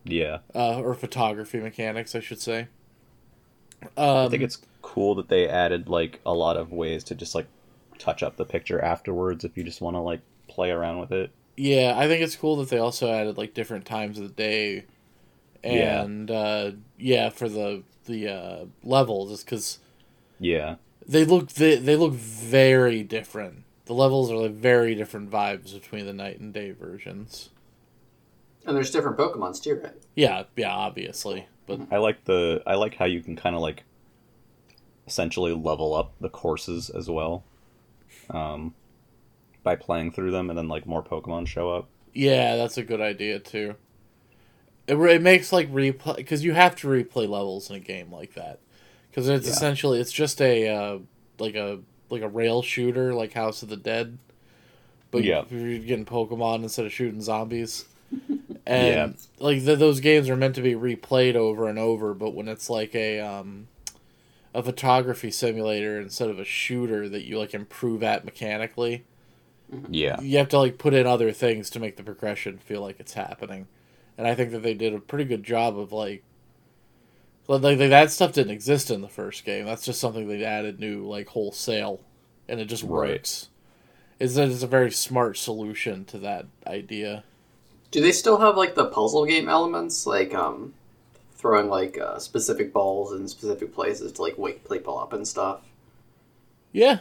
[0.05, 2.69] Yeah, uh, or photography mechanics, I should say.
[3.97, 7.35] Um, I think it's cool that they added like a lot of ways to just
[7.35, 7.49] like
[7.99, 11.33] touch up the picture afterwards if you just want to like play around with it.
[11.57, 14.87] Yeah, I think it's cool that they also added like different times of the day,
[15.65, 16.03] Yeah.
[16.03, 19.79] and uh, yeah, for the the uh, levels, is because
[20.39, 23.65] Yeah, they look they, they look very different.
[23.87, 27.51] The levels are like very different vibes between the night and day versions.
[28.67, 29.95] And there's different Pokemons too, right?
[30.15, 33.85] Yeah, yeah, obviously, but I like the I like how you can kind of like
[35.07, 37.43] essentially level up the courses as well,
[38.29, 38.75] um,
[39.63, 41.89] by playing through them, and then like more Pokemon show up.
[42.15, 43.75] yeah, that's a good idea too.
[44.91, 48.35] It, it makes like replay because you have to replay levels in a game like
[48.35, 48.59] that
[49.11, 49.53] because it's Yeah.
[49.53, 50.99] essentially it's just a uh,
[51.39, 54.19] like a like a rail shooter like House of the Dead,
[55.11, 55.45] but Yeah.
[55.51, 57.87] you're getting Pokemon instead of shooting zombies.
[58.73, 59.07] Yeah.
[59.07, 62.49] And like th those games are meant to be replayed over and over, but when
[62.49, 63.69] it's like a um,
[64.55, 69.05] a photography simulator instead of a shooter that you like improve at mechanically,
[69.89, 73.01] Yeah, you have to like put in other things to make the progression feel like
[73.01, 73.67] it's happening
[74.19, 76.23] and i think that they did a pretty good job of like
[77.49, 79.67] like, like that stuff didn't exist in the first game.
[79.67, 82.01] That's just something they added new like wholesale
[82.49, 83.23] and it just Right.
[83.23, 83.49] works.
[84.21, 87.25] It's a, it's a very smart solution to that idea.
[87.93, 90.75] Do they still have like the puzzle game elements, like um,
[91.35, 95.63] throwing like uh, specific balls in specific places to like wake people up and stuff?
[96.73, 97.01] yeah.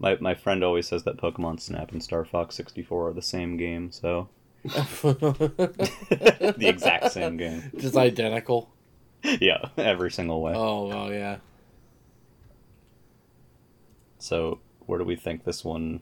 [0.00, 3.22] My my friend always says that Pokemon Snap and Star Fox sixty four are the
[3.22, 4.28] same game, so
[4.64, 7.72] the exact same game.
[7.78, 8.70] just identical
[9.40, 10.52] Yeah, every single way.
[10.54, 11.38] oh well yeah
[14.18, 16.00] So where do we think this one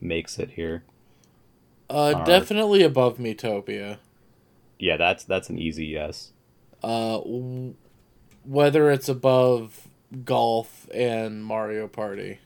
[0.00, 0.84] makes it here?
[1.90, 2.26] uh Alright.
[2.26, 3.98] definitely above Miitopia
[4.78, 6.32] Yeah, that's that's an easy yes.
[6.82, 7.74] uh w-
[8.44, 9.88] whether it's above
[10.24, 12.38] golf and Mario Party.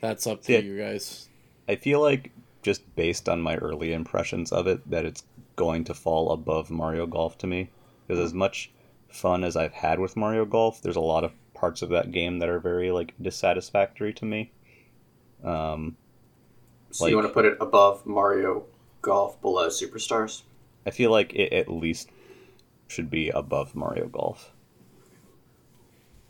[0.00, 0.58] That's up to Yeah.
[0.58, 1.28] you guys.
[1.68, 2.30] I feel like
[2.66, 5.22] just based on my early impressions of it that it's
[5.54, 7.70] going to fall above Mario Golf to me
[8.06, 8.72] because as much
[9.08, 12.40] fun as I've had with Mario Golf, there's a lot of parts of that game
[12.40, 14.50] that are very like dissatisfactory to me.
[15.44, 15.96] Um,
[16.90, 18.64] So you want to put it above Mario
[19.00, 20.42] Golf, below Superstars?
[20.84, 22.10] I feel like it at least
[22.88, 24.52] should be above Mario Golf.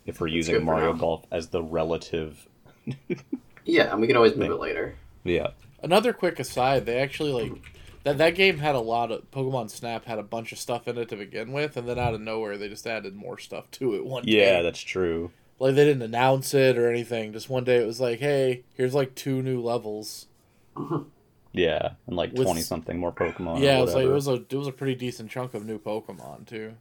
[0.05, 0.93] If we're That's using Mario.
[0.93, 2.47] Golf as the relative,
[3.65, 4.53] Yeah, and we can always move Yeah.
[4.53, 4.95] it later.
[5.23, 5.47] yeah,
[5.81, 7.61] Another quick aside, they actually like
[8.03, 10.97] that that game had a lot of Pokemon Snap had a bunch of stuff in
[10.97, 13.95] it to begin with, and then out of nowhere they just added more stuff to
[13.95, 14.55] it one yeah, day.
[14.57, 15.31] Yeah, that's true.
[15.59, 17.33] Like they didn't announce it or anything.
[17.33, 20.27] Just one day it was like, hey, here's like two new levels.
[21.53, 23.61] Yeah, and like twenty something more Pokemon.
[23.61, 25.79] yeah, it was like it was a it was a pretty decent chunk of new
[25.79, 26.75] Pokemon too.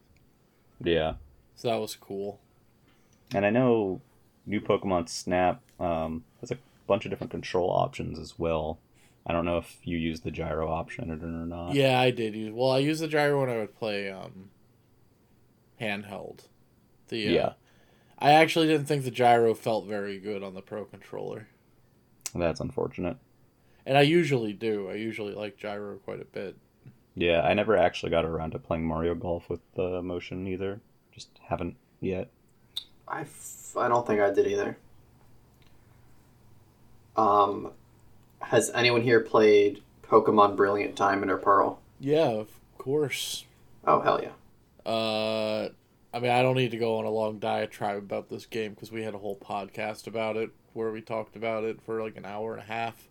[0.82, 1.14] yeah.
[1.54, 2.38] So that was cool.
[3.34, 4.02] And I know
[4.44, 8.78] new Pokemon Snap um, has a bunch of different control options as well.
[9.26, 11.74] I don't know if you use the gyro option or or not.
[11.74, 12.52] Yeah, I did use.
[12.54, 14.50] Well, I used the gyro when I would play um,
[15.80, 16.46] handheld.
[17.08, 17.52] The uh, Yeah.
[18.18, 21.48] I actually didn't think the gyro felt very good on the pro controller,
[22.34, 23.18] That's unfortunate.
[23.84, 24.88] and I usually do.
[24.88, 26.56] I usually like gyro quite a bit.
[27.14, 30.80] Yeah, I never actually got around to playing Mario Golf with the motion either.
[31.12, 32.30] Just haven't yet.
[33.08, 34.76] I, f- I don't think I did either.
[37.16, 37.72] Um,
[38.48, 41.80] has anyone here played Pokemon Brilliant Diamond or Pearl?
[42.00, 43.44] Yeah, of course.
[43.84, 44.90] Oh hell yeah!
[44.90, 45.68] Uh,
[46.12, 48.90] I mean, I don't need to go on a long diatribe about this game because
[48.92, 52.24] we had a whole podcast about it where we talked about it for like an
[52.26, 53.08] hour and a half.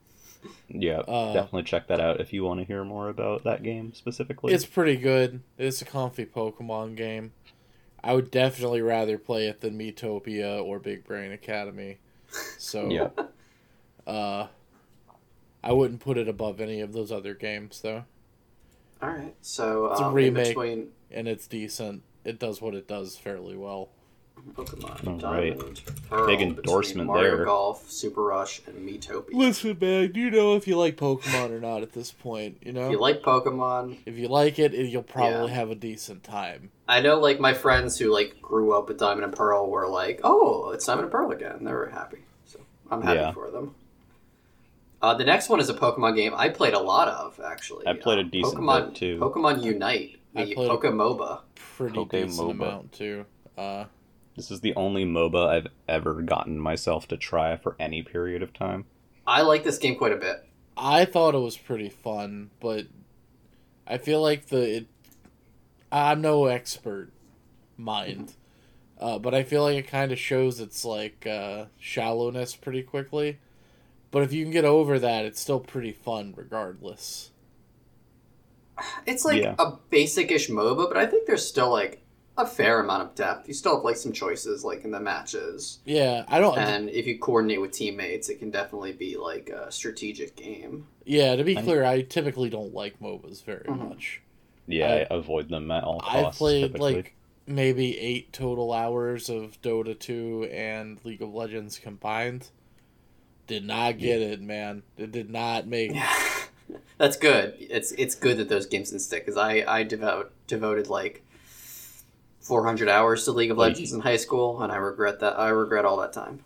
[0.69, 3.93] Yeah, Uh, definitely check that out if you want to hear more about that game
[3.95, 4.53] specifically.
[4.53, 5.41] It's pretty good.
[5.57, 7.31] It's a comfy Pokemon game.
[8.03, 11.97] I would definitely rather play it than Miitopia or Big Brain Academy.
[12.59, 13.09] So, yeah,
[14.05, 14.47] uh,
[15.65, 18.05] I wouldn't put it above any of those other games though.
[19.01, 20.47] All right, so It's a um, in remake.
[20.49, 22.03] between And it's decent.
[22.23, 23.89] It does what it does fairly well.
[24.53, 25.57] Pokemon All right.
[25.57, 27.45] Diamond, Pearl, Big endorsement Mario there.
[27.45, 29.33] Golf, Super Rush, and Miitopia.
[29.33, 32.57] Listen, man, do you know if you like Pokemon or not at this point.
[32.61, 35.55] You know, If you like Pokemon, if you like it, you'll probably Yeah.
[35.55, 36.69] have a decent time.
[36.87, 40.19] I know like my friends who like grew up with Diamond and Pearl were like,
[40.23, 42.59] "Oh, it's Diamond and Pearl again." They were happy, so
[42.91, 43.31] I'm happy Yeah.
[43.31, 43.73] for them.
[45.05, 47.85] Uh, the next one is a Pokemon game I played a lot of actually.
[47.85, 49.19] I played a Uh, decent Pokemon bit, too.
[49.19, 51.41] Pokemon Unite, I the played a- Pokemoba.
[51.53, 52.51] Pretty Poke decent MOBA.
[52.51, 53.25] amount too.
[53.55, 53.85] Uh,
[54.35, 58.51] this is the only MOBA I've ever gotten myself to try for any period of
[58.51, 58.85] time.
[59.27, 60.43] I like this game quite a bit.
[60.75, 62.87] I thought it was pretty fun, but
[63.85, 64.87] I feel like the it,
[65.91, 67.11] I'm no expert
[67.77, 68.33] mind,
[68.99, 73.37] uh, but I feel like it kind of shows its like uh, shallowness pretty quickly.
[74.15, 77.31] But if you can get over that, it's still pretty fun regardless.
[79.05, 79.55] It's like Yeah.
[79.59, 82.01] a basic-ish MOBA, but I think there's still like
[82.37, 83.49] a fair amount of depth.
[83.49, 86.57] You still have like some choices like in the matches, Yeah, I don't.
[86.57, 90.87] and if you coordinate with teammates, it can definitely be like a strategic game.
[91.03, 93.89] yeah, to be I- clear, I typically don't like MOBAs very Mhm.
[93.89, 94.21] much.
[94.65, 96.15] Yeah, I- I, avoid them at all costs.
[96.15, 96.95] I've played typically.
[96.95, 102.51] like maybe eight total hours of Dota 2 and League of Legends combined.
[103.47, 104.83] Did not get it, man.
[104.97, 105.91] It did not make.
[106.97, 107.55] That's good.
[107.59, 111.23] It's it's good that those games didn't stick because I I devote devoted like
[112.41, 115.37] 400 hours to League of Well, Legends in high school, and I regret that.
[115.37, 116.43] I regret all that time.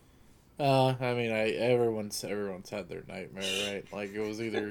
[0.59, 3.85] Uh, I mean, I everyone's everyone's had their nightmare, right?
[3.93, 4.69] Like it was either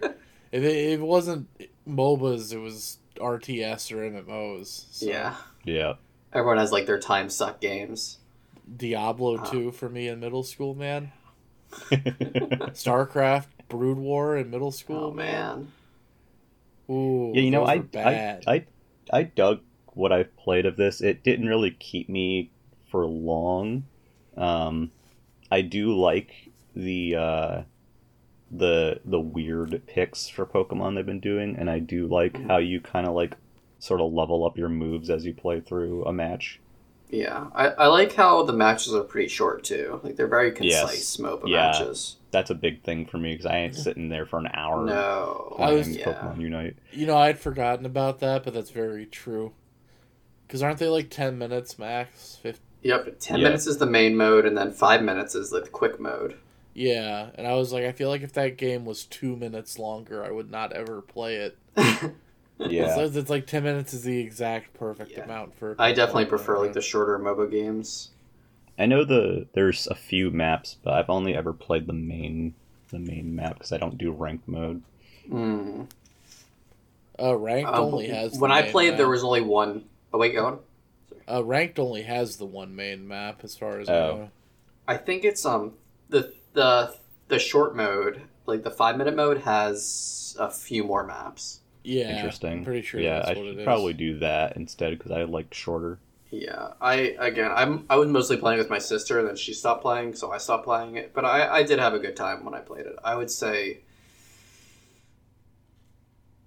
[0.53, 1.49] if it, it wasn't
[1.89, 4.85] MOBAs, it was RTS or MMOs.
[4.91, 5.95] So Yeah, yeah,
[6.33, 8.19] everyone has like their time suck games.
[8.77, 9.45] Diablo Ah.
[9.51, 11.11] 2 for me in middle school, man.
[11.91, 15.73] StarCraft, Brood War in middle school, Oh man,
[16.91, 17.43] Ooh, yeah.
[17.43, 18.45] You know, I, bad.
[18.47, 18.67] I I
[19.13, 19.61] I dug
[19.95, 21.01] what I've played of this.
[21.01, 22.51] It didn't really keep me
[22.91, 23.85] for long.
[24.37, 24.93] Um,
[25.51, 27.63] I do like the uh,
[28.51, 32.47] the the weird picks for Pokemon they've been doing, and I do like Mhm.
[32.49, 33.37] how you kind of like
[33.79, 36.61] sort of level up your moves as you play through a match.
[37.11, 37.47] Yeah.
[37.55, 40.01] I, I like how the matches are pretty short too.
[40.03, 40.81] Like they're very Yes.
[40.83, 41.57] concise MOBA Yeah.
[41.71, 42.17] matches.
[42.31, 45.57] That's a big thing for me because I ain't sitting there for an hour No,
[45.59, 46.05] I was- playing yeah.
[46.13, 46.77] Pokemon Unite.
[46.93, 49.53] You know, I'd forgotten about that, but that's very true.
[50.47, 52.37] Because aren't they like 10 minutes max?
[52.43, 52.63] 15?
[52.83, 53.45] Yep, ten Yeah.
[53.45, 56.37] minutes is the main mode, and then five minutes is like the quick mode.
[56.75, 60.25] Yeah, and I was like, I feel like if that game was two minutes longer,
[60.25, 61.59] I would not ever play it.
[62.59, 62.95] Yeah.
[62.95, 65.25] So it's like 10 minutes is the exact perfect Yeah.
[65.25, 65.77] amount for.
[65.79, 68.11] I definitely prefer like the shorter MOBA games.
[68.79, 72.55] I know the there's a few maps, but I've only ever played the main
[72.91, 74.83] the main map because I don't do ranked mode.
[75.31, 75.89] Mm.
[77.21, 78.33] Uh, ranked Uh, only has.
[78.33, 79.85] the when I main played, there was only one.
[80.13, 80.59] Oh wait, go on.
[81.31, 84.17] Uh, ranked only has the one main map, as far as I Oh.
[84.17, 84.31] know.
[84.87, 85.75] I think it's um
[86.09, 86.95] the the
[87.29, 91.61] the short mode, like the five minute mode, has a few more maps.
[91.89, 92.53] Yeah, Interesting.
[92.53, 93.65] I'm pretty sure yeah, that's I what it should is.
[93.65, 95.99] probably do that instead because I like shorter.
[96.31, 99.81] Yeah, I again, I'm I was mostly playing with my sister, and then she stopped
[99.83, 101.15] playing, so I stopped playing it.
[101.15, 102.97] But I I did have a good time when I played it.
[103.03, 103.79] I would say.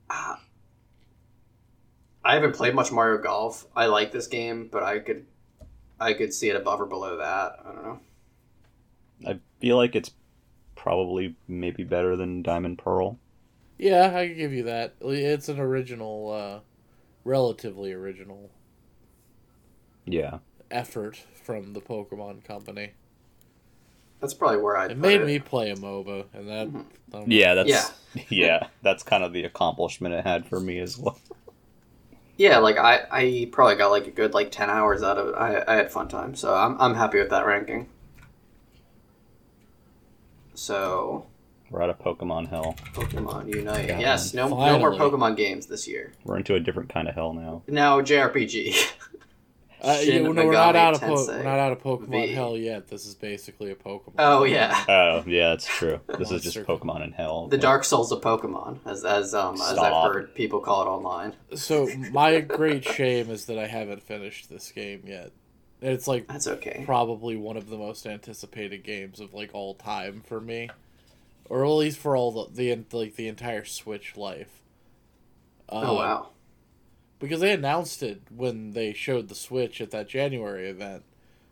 [0.09, 0.41] Ah,
[2.23, 3.65] I haven't played much Mario Golf.
[3.75, 5.25] I like this game, but I could,
[5.99, 7.59] I could see it above or below that.
[7.65, 7.99] I don't know.
[9.25, 10.11] I feel like it's
[10.75, 13.17] probably maybe better than Diamond Pearl.
[13.81, 14.95] Yeah, I can give you that.
[15.01, 16.59] It's an original, uh,
[17.25, 18.51] relatively original
[20.05, 20.39] Yeah,
[20.71, 22.93] effort from the Pokemon Company.
[24.19, 24.85] That's probably where I.
[24.87, 26.67] It made me play a MOBA, and that.
[26.67, 26.85] Mhm.
[27.13, 27.91] I don't yeah, that's
[28.29, 28.67] yeah.
[28.81, 31.19] that's kind of the accomplishment it had for me as well.
[32.37, 35.35] yeah, like I, I probably got like a good like ten hours out of it.
[35.35, 37.87] I, I had fun time, so I'm I'm happy with that ranking.
[40.53, 41.25] So
[41.71, 42.75] We're out of Pokemon hell.
[42.93, 43.87] Pokemon Unite.
[43.87, 44.91] Yeah, yes, no, no more.
[44.93, 46.11] Pokemon games this year.
[46.25, 47.63] We're into a different kind of hell now.
[47.67, 48.75] Now JRPG.
[49.83, 52.11] Uh, yeah, Shin no, we're not Megami out of po- we're not out of Pokemon
[52.27, 52.33] V.
[52.33, 52.87] Hell yet.
[52.87, 54.13] This is basically a Pokemon.
[54.19, 55.99] oh yeah, Oh yeah, that's true.
[56.19, 57.47] This is just Pokemon in hell.
[57.47, 60.85] the but- Dark Souls of Pokemon, as as um as I've heard people call it
[60.85, 61.33] online.
[61.55, 65.31] So my great shame is that I haven't finished this game yet.
[65.81, 66.83] It's like That's okay.
[66.85, 70.69] probably one of the most anticipated games of like all time for me,
[71.51, 74.61] or at least for all the, the like the entire Switch life.
[75.67, 76.27] Oh Uh, wow.
[77.19, 81.03] Because they announced it when they showed the Switch at that January event.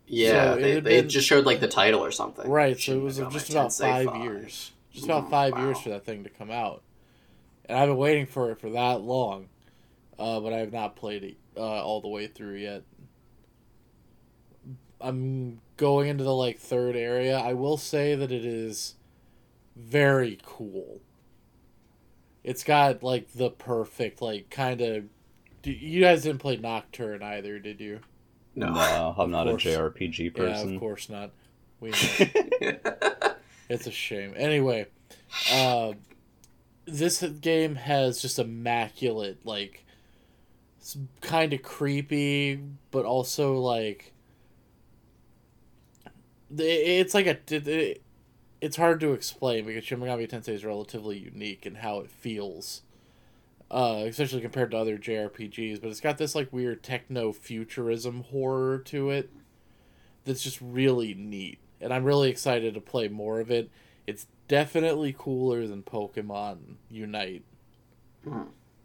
[0.06, 2.48] Yeah, so they, they been- just showed like the title or something.
[2.50, 4.72] Right, so it was just about Tensei five, years.
[4.90, 5.64] Just about Mhm, five wow.
[5.66, 6.82] years for that thing to come out.
[7.66, 9.48] And I've been waiting for it for that long.
[10.18, 12.82] Uh, but I have not played it uh, all the way through yet.
[15.00, 17.38] I'm going into the like third area.
[17.38, 18.94] I will say that it is
[19.80, 21.00] very cool.
[22.44, 25.04] It's got like the perfect like kind of
[25.64, 28.00] you guys didn't play Nocturne either, did you?
[28.54, 28.72] No.
[28.72, 29.64] No, I'm not a course.
[29.64, 30.74] JRPG Yeah, person.
[30.74, 31.30] of course not.
[31.80, 32.76] We know.
[33.68, 34.34] It's a shame.
[34.36, 34.86] Anyway,
[35.52, 35.92] uh,
[36.86, 39.84] this game has just immaculate, like,
[41.20, 42.58] kind of creepy,
[42.90, 44.12] but also like,
[46.50, 47.38] the- it's like a.
[47.54, 48.02] It, it-
[48.60, 52.82] it's hard to explain because Shin Megami Tensei is relatively unique in how it feels,
[53.70, 55.80] uh, especially compared to other JRPGs.
[55.80, 59.30] But it's got this like weird techno futurism horror to it
[60.24, 63.70] that's just really neat, and I'm really excited to play more of it.
[64.06, 67.44] It's definitely cooler than Pokemon Unite.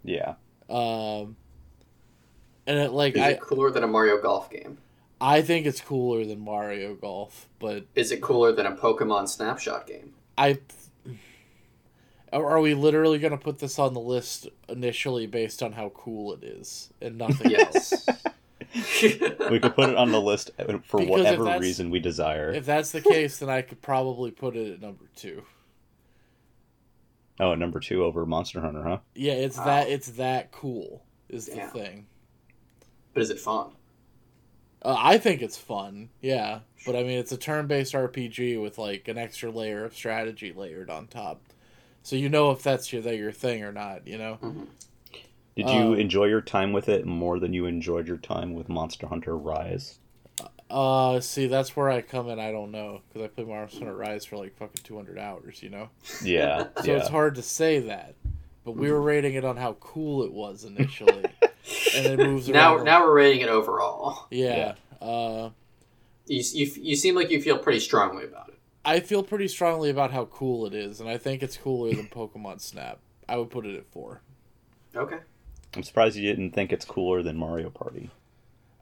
[0.04, 0.36] Yeah.
[0.70, 1.36] Um,
[2.68, 4.78] and it, like Is I, it cooler than a Mario Golf game?
[5.22, 9.88] I think it's cooler than Mario Golf, but Is it cooler than a Pokemon Snapshot
[9.88, 10.14] game?
[10.38, 10.60] I.
[12.34, 15.90] Are are we literally going to put this on the list initially based on how
[15.96, 18.06] cool it is and nothing else?
[19.50, 20.52] We could put it on the list
[20.84, 22.52] for Because whatever reason we desire.
[22.52, 25.44] If that's the case, then I could probably put it at number two.
[27.40, 28.98] Oh, number two over Monster Hunter, huh?
[29.14, 29.66] Yeah, it's Wow.
[29.66, 32.08] that it's that cool is the thing.
[33.14, 33.72] but is it fun?
[34.86, 36.60] Uh, I think it's fun, yeah.
[36.86, 40.92] But I mean, it's a turn-based RPG with like an extra layer of strategy layered
[40.92, 41.42] on top,
[42.04, 44.06] so you know if that's your that your thing or not.
[44.08, 44.38] You know,
[45.56, 48.70] Did you Uh, enjoy your time with it more than you enjoyed your time with
[48.70, 49.98] Monster Hunter Rise?
[50.70, 52.40] uh, see, that's where I come in.
[52.40, 55.64] I don't know because I played Monster Hunter Rise for like fucking two hundred hours.
[55.64, 55.90] You know,
[56.22, 56.68] Yeah.
[56.78, 56.98] so yeah.
[56.98, 58.14] it's hard to say that.
[58.66, 61.24] But we were rating it on how cool it was initially,
[61.96, 62.86] and it moves Now, around.
[62.86, 64.26] now we're rating it overall.
[64.32, 64.74] yeah.
[65.02, 65.52] Uh,
[66.28, 68.56] You, you, you seem like you feel pretty strongly about it.
[68.84, 72.08] I feel pretty strongly about how cool it is, and I think it's cooler than
[72.08, 72.98] Pokemon Snap.
[73.30, 74.22] I would put it at four.
[74.96, 75.18] Okay.
[75.76, 78.10] I'm surprised you didn't think it's cooler than Mario Party.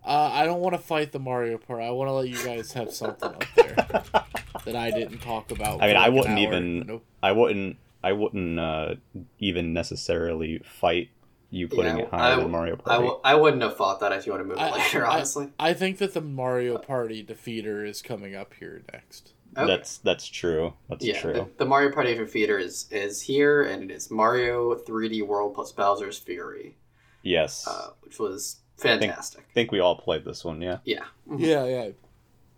[0.05, 1.81] Uh, I don't want to fight the Mario part.
[1.81, 3.75] I want to let you guys have something up there
[4.65, 5.81] that I didn't talk about.
[5.81, 7.05] I mean, for I wouldn't even- Nope.
[7.21, 7.77] I wouldn't.
[8.03, 8.95] I wouldn't uh,
[9.39, 11.09] even necessarily fight
[11.49, 13.03] you putting Yeah, it higher I- than Mario Party.
[13.03, 15.49] w- I wouldn't have thought that if you would have moved I- it later, honestly.
[15.59, 19.33] I think that the Mario Party defeater is coming up here next.
[19.55, 19.67] Okay.
[19.67, 20.73] That's that's true.
[20.89, 21.33] That's yeah, true.
[21.33, 25.71] The, the Mario Party Defeater is is here, and it is Mario 3D World plus
[25.71, 26.75] Bowser's Fury,
[27.21, 27.67] yes.
[27.67, 29.41] uh, which was fantastic.
[29.47, 30.59] I think we all played this one.
[30.59, 30.79] Yeah.
[30.85, 31.03] Yeah.
[31.29, 31.39] Mhm.
[31.39, 31.89] Yeah, yeah.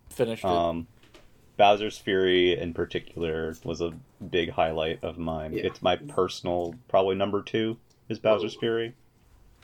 [0.09, 0.49] Finished it.
[0.49, 0.87] Um,
[1.57, 3.93] Bowser's Fury in particular was a
[4.29, 5.53] big highlight of mine.
[5.53, 5.63] Yeah.
[5.63, 7.77] It's my personal, probably number two
[8.09, 8.93] is Bowser's Fury.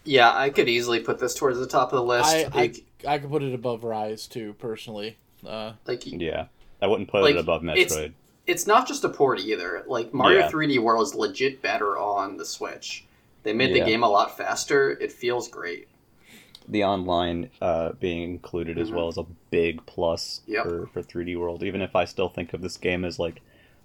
[0.04, 2.34] Yeah, I could easily put this towards the top of the list.
[2.34, 5.18] I, like, I I could put it above Rise too, personally.
[5.46, 6.46] Uh, like Yeah,
[6.82, 8.14] I wouldn't put Like, it above it's- Metroid.
[8.48, 9.84] it's not just a port either.
[9.88, 10.50] Like Mario Yeah.
[10.52, 13.06] 3D World is legit better on the Switch.
[13.44, 13.84] They made Yeah.
[13.84, 14.92] the game a lot faster.
[14.92, 15.88] It feels great.
[16.68, 18.96] The online uh, being included as Mhm.
[18.96, 20.64] well is a big plus Yep.
[20.64, 21.64] for, for 3D World.
[21.64, 23.42] Even if I still think of this game as like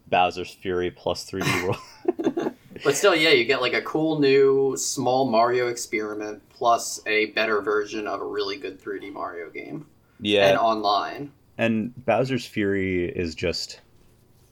[0.08, 2.52] Bowser's Fury plus 3D World.
[2.84, 7.62] But still, yeah, you get like a cool new small Mario experiment plus a better
[7.62, 9.86] version of a really good 3D Mario game.
[10.20, 11.32] yeah, And online.
[11.56, 13.80] and Bowser's Fury is just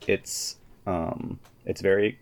[0.06, 0.56] it's
[0.86, 2.18] um it's very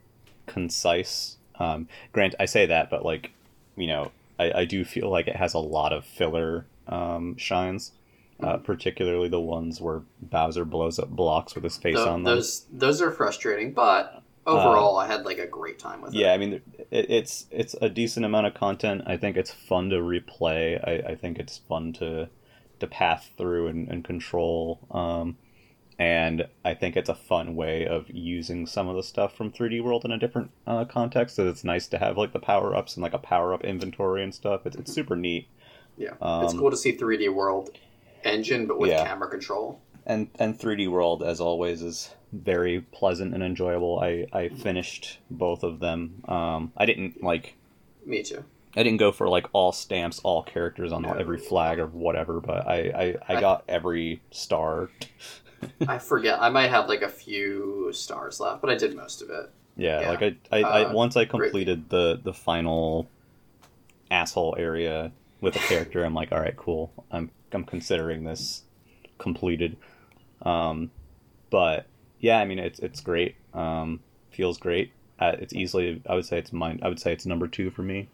[0.46, 1.36] concise.
[1.60, 3.30] Um grant I say that, but like,
[3.76, 4.10] you know,
[4.42, 7.92] I, I do feel like it has a lot of filler um shines.
[8.40, 12.34] Uh, particularly the ones where Bowser blows up blocks with his face on them.
[12.34, 16.18] those those are frustrating, but overall, I had like a great time with it.
[16.18, 19.02] Yeah, I mean, it, it's it's a decent amount of content.
[19.06, 20.82] I think it's fun to replay.
[20.82, 22.30] I, I think it's fun to
[22.80, 24.80] to path through and, and control.
[24.90, 25.36] Um,
[26.02, 29.82] and I think it's a fun way of using some of the stuff from 3D
[29.84, 31.36] World in a different uh, context.
[31.36, 34.24] So it's nice to have like the power ups and like a power up inventory
[34.24, 34.66] and stuff.
[34.66, 35.46] It's, it's super neat.
[35.96, 37.70] Yeah, Um, it's cool to see 3D World
[38.24, 39.06] engine, but with Yeah.
[39.06, 39.80] camera control.
[40.04, 44.00] and and 3D World as always is very pleasant and enjoyable.
[44.00, 46.22] I I finished both of them.
[46.26, 47.54] Um, I didn't like
[48.04, 48.42] Me too.
[48.74, 51.12] I didn't go for like all stamps, all characters on No.
[51.12, 54.90] every flag or whatever, but I I, I I- got every star.
[55.88, 56.40] I forget.
[56.40, 59.50] I might have like a few stars left, but I did most of it.
[59.76, 60.08] Yeah, Yeah.
[60.10, 61.30] like I I, I Uh, once I great.
[61.50, 63.08] completed the the final
[64.10, 66.92] asshole area with a character, I'm like, all right, cool.
[67.10, 68.62] I'm I'm considering this
[69.18, 69.76] completed.
[70.42, 70.90] Um,
[71.50, 71.86] but
[72.20, 73.36] yeah, I mean it's it's great.
[73.54, 74.00] Um,
[74.30, 74.92] feels great.
[75.18, 76.80] Uh, it's easily I would say it's mine.
[76.82, 78.08] I would say it's number two for me.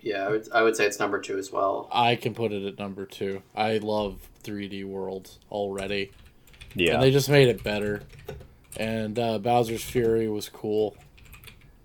[0.00, 1.88] Yeah, I would, I would say it's number two as well.
[1.90, 3.42] I can put it at number two.
[3.56, 6.10] I love 3D World already.
[6.74, 8.02] Yeah, And they just made it better.
[8.76, 10.96] And uh, Bowser's Fury was cool.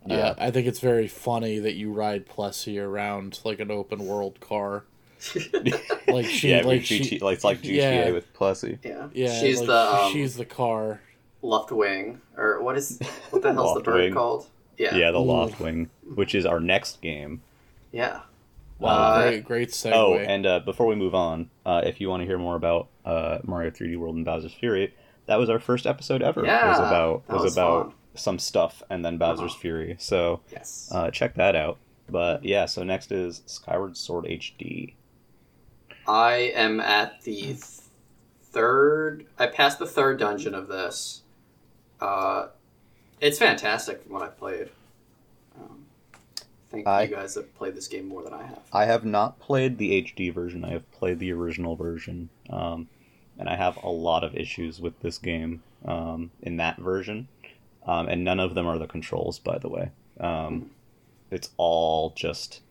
[0.06, 0.16] Yeah.
[0.18, 4.40] Uh, I think it's very funny that you ride Plessie around like an open world
[4.40, 4.84] car.
[6.08, 8.10] Like she, yeah, like GT she, like it's like GTA yeah.
[8.12, 8.80] with Plessie.
[8.84, 11.02] yeah, yeah, she's like, the um, she's the car.
[11.44, 14.14] left wing, or what is what the hell's the bird wing.
[14.14, 14.48] called?
[14.78, 15.26] Yeah, Yeah, the Ooh.
[15.26, 17.42] Lost Wing, which is our next game.
[17.92, 18.22] yeah.
[18.80, 19.92] Wow, Uh, great, great segue.
[19.94, 22.88] Oh, and uh, before we move on, uh, if you want to hear more about
[23.06, 24.94] uh, Mario 3D World and Bowser's Fury,
[25.26, 26.44] that was our first episode ever.
[26.46, 27.94] Yeah, was about that was, was about fun.
[28.16, 29.60] some stuff and then Bowser's Uh-huh.
[29.60, 29.96] Fury.
[30.00, 30.90] So Yes.
[30.94, 31.78] uh, check that out.
[32.10, 34.94] But yeah, so next is Skyward Sword HD.
[36.08, 37.56] I am at the
[38.52, 39.28] third.
[39.38, 41.22] I passed the third dungeon of this.
[42.02, 42.48] Uh,
[43.22, 44.70] it's fantastic from what I've played.
[46.70, 48.62] I think I- you guys have played this game more than I have.
[48.72, 50.64] I have not played the HD version.
[50.64, 52.88] I have played the original version, um,
[53.40, 57.28] and I have a lot of issues with this game um, in that version.
[57.86, 59.90] Um, and none of them are the controls, by the way.
[60.20, 60.70] Um,
[61.32, 62.62] it's all just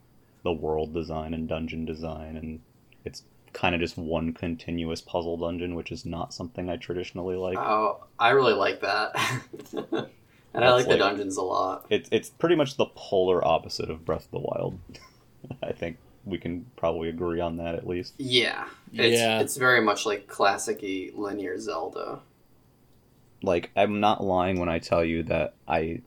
[0.44, 2.60] the world design and dungeon design, and
[3.04, 7.58] it's kind of just one continuous puzzle dungeon, which is not something I traditionally like.
[7.58, 9.16] Oh, I really like that.
[10.54, 11.86] and I That's like the like- dungeons a lot.
[11.90, 14.78] It's it's pretty much the polar opposite of Breath of the Wild.
[15.62, 18.14] I think we can probably agree on that at least.
[18.18, 18.66] Yeah.
[18.92, 19.40] It's, Yeah.
[19.40, 20.80] it's very much like classic
[21.14, 22.20] linear Zelda.
[23.42, 26.02] like I'm not lying when I tell you that I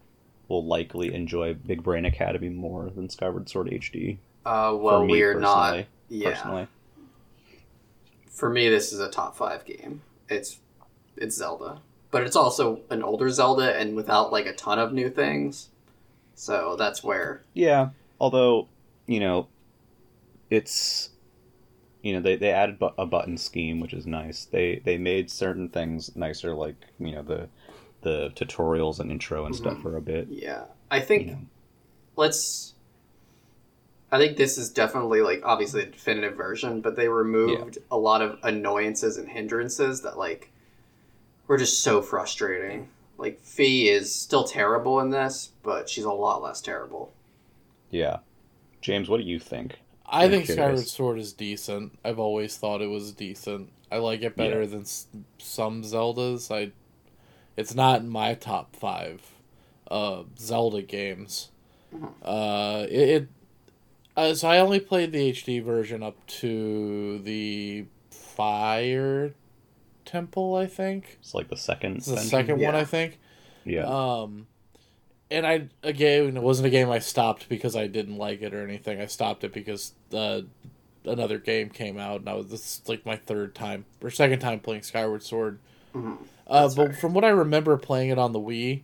[0.48, 4.18] will likely enjoy Big Brain Academy more than Skyward Sword HD.
[4.46, 5.86] Uh, well, we're not.
[6.10, 6.32] Yeah.
[6.32, 6.68] Personally,
[8.30, 10.02] For me, this is a top five game.
[10.30, 10.60] It's
[11.16, 11.82] it's Zelda,
[12.12, 15.70] but it's also an older Zelda and without like a ton of new things.
[16.36, 17.90] So that's where yeah.
[18.20, 18.68] Although
[19.08, 19.48] you know,
[20.50, 21.10] it's
[22.02, 24.46] you know they, they added bu- a button scheme which is nice.
[24.46, 27.48] They they made certain things nicer, like you know the
[28.02, 29.82] the tutorials and intro and stuff Mhm.
[29.84, 30.28] for a bit.
[30.30, 31.36] Yeah, I think Yeah.
[32.16, 32.74] let's.
[34.14, 38.22] I think this is definitely like obviously a definitive version, but they removed a lot
[38.22, 40.52] of annoyances and hindrances that like
[41.52, 42.88] were just so frustrating.
[43.18, 47.12] Like Fi is still terrible in this, but she's a lot less terrible.
[47.90, 48.20] Yeah,
[48.80, 49.80] James, what do you think?
[50.06, 50.64] I I'm think curious.
[50.66, 52.00] Skyward Sword is decent.
[52.06, 53.70] I've always thought it was decent.
[53.92, 54.68] I like it better Yeah.
[54.68, 55.08] than s-
[55.40, 56.50] some Zeldas.
[56.56, 56.72] I,
[57.58, 59.22] it's not in my top five,
[59.90, 61.50] uh, Zelda games.
[61.94, 62.14] Mhm.
[62.24, 63.28] Uh, it, it
[64.16, 69.34] uh, so I only played the HD version up to the Fire
[70.12, 70.56] Temple.
[70.56, 71.98] I think It's like the second.
[71.98, 72.30] it's the dungeon?
[72.30, 72.76] second one.
[72.76, 73.20] I think.
[73.64, 73.86] Yeah.
[73.86, 74.48] Um,
[75.30, 78.64] and I again, it wasn't a game I stopped because I didn't like it or
[78.64, 79.00] anything.
[79.00, 80.42] I stopped it because uh,
[81.06, 84.40] another game came out, and I was this is like my third time or second
[84.40, 85.60] time playing Skyward Sword.
[85.96, 86.18] Mhm.
[86.48, 86.94] Uh, but fair.
[86.94, 88.82] from what I remember playing it on the Wii,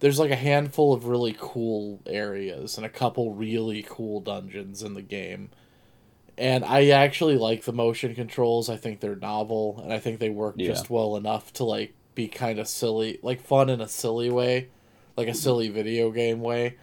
[0.00, 4.94] there's like a handful of really cool areas and a couple really cool dungeons in
[4.94, 5.50] the game.
[6.38, 8.70] And I actually like the motion controls.
[8.70, 10.68] I think they're novel, and I think they work Yeah.
[10.68, 14.68] just well enough to like be kind of silly, like fun in a silly way,
[15.16, 16.76] like a silly video game way.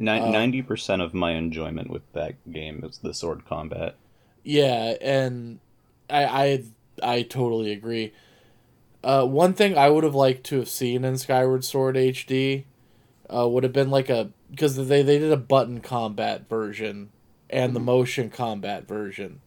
[0.00, 3.96] uh, Ninety percent of my enjoyment with that game is the sword combat.
[4.44, 5.58] Yeah, and
[6.08, 6.64] I I
[7.02, 8.12] I totally agree.
[9.02, 12.64] Uh, one thing I would have liked to have seen in Skyward Sword HD
[13.28, 17.10] uh, would have been like a because they they did a button combat version
[17.52, 19.40] and the motion combat version.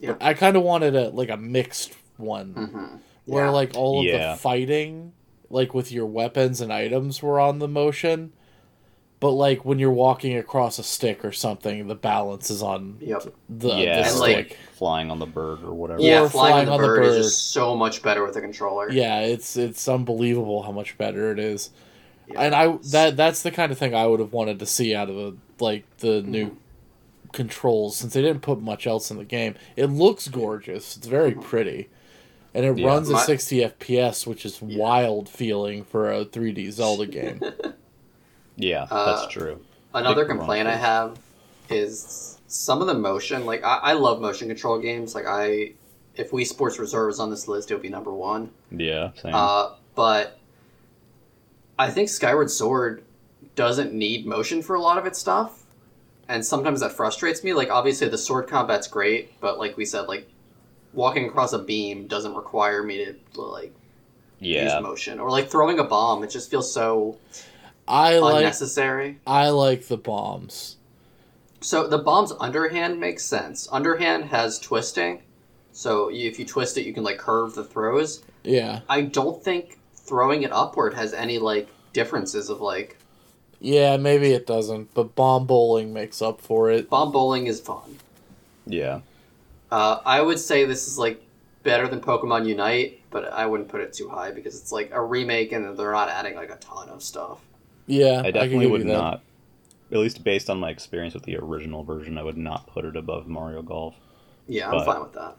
[0.00, 0.12] Yeah.
[0.12, 2.98] But I kind of wanted a like a mixed one Mhm.
[3.26, 3.50] where Yeah.
[3.50, 4.32] like all of Yeah.
[4.32, 5.12] the fighting
[5.50, 8.32] like with your weapons and items were on the motion.
[9.20, 13.32] But like when you're walking across a stick or something, the balance is on Yep.
[13.48, 16.00] the, yeah, the And, like flying on the bird or whatever.
[16.00, 18.36] Or Yeah, flying flying, on the, on the bird, is just so much better with
[18.36, 18.90] a controller.
[18.90, 21.70] yeah, it's it's unbelievable how much better it is.
[22.28, 22.40] Yeah.
[22.42, 25.08] And I that that's the kind of thing I would have wanted to see out
[25.08, 26.56] of a, like the new
[27.34, 29.54] controls since they didn't put much else in the game.
[29.76, 30.96] It looks gorgeous.
[30.96, 31.90] It's very pretty.
[32.54, 32.86] And it Yeah.
[32.86, 37.40] runs at My- 60 FPS, which is wild feeling for a 3D Zelda game.
[38.56, 39.58] Yeah, Uh, that's true.
[39.94, 41.18] Another complaint I have
[41.68, 43.44] is some of the motion.
[43.46, 45.12] Like I, I love motion control games.
[45.12, 45.72] Like I,
[46.14, 48.50] if Wii Sports Resort was on this list, it would be number one.
[48.70, 49.34] Yeah, same.
[49.34, 50.38] Uh, but
[51.80, 53.02] I think Skyward Sword
[53.56, 55.63] doesn't need motion for a lot of its stuff,
[56.28, 57.52] and sometimes that frustrates me.
[57.52, 60.28] Like obviously the sword combat's great, but like we said, like
[60.92, 63.72] walking across a beam doesn't require me to like
[64.40, 66.22] yeah, use motion, or like throwing a bomb.
[66.22, 67.18] It just feels so
[67.86, 69.20] I like unnecessary.
[69.26, 70.76] I like the bombs.
[71.60, 73.68] So the bomb's underhand makes sense.
[73.72, 75.22] Underhand has twisting,
[75.72, 78.22] so if you twist it, you can like curve the throws.
[78.42, 78.80] Yeah.
[78.88, 82.98] I don't think throwing it upward has any like differences of like
[83.64, 86.90] Yeah, maybe it doesn't, but bomb bowling makes up for it.
[86.90, 87.96] bomb bowling is fun.
[88.66, 89.00] yeah.
[89.72, 91.22] Uh, I would say this is like
[91.62, 95.02] better than Pokemon Unite, but I wouldn't put it too high because it's like a
[95.02, 97.40] remake and they're not adding like a ton of stuff.
[97.86, 99.22] Yeah, I definitely give would not.
[99.90, 102.96] At least based on my experience with the original version, I would not put it
[102.96, 103.94] above Mario Golf.
[104.46, 105.36] Yeah, I'm But- fine with that.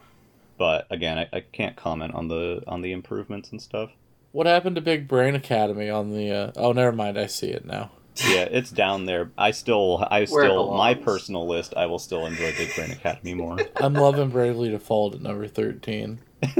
[0.58, 3.90] But again, I, I can't comment on the on the improvements and stuff.
[4.32, 6.30] What happened to Big Brain Academy on the?
[6.32, 6.52] Uh...
[6.56, 7.18] Oh, never mind.
[7.18, 7.90] I see it now.
[8.24, 9.30] Yeah, it's down there.
[9.36, 11.74] I still, I still, my personal list.
[11.76, 13.58] I will still enjoy Big Brain Academy more.
[13.76, 16.20] I'm loving Bravely Default at number thirteen.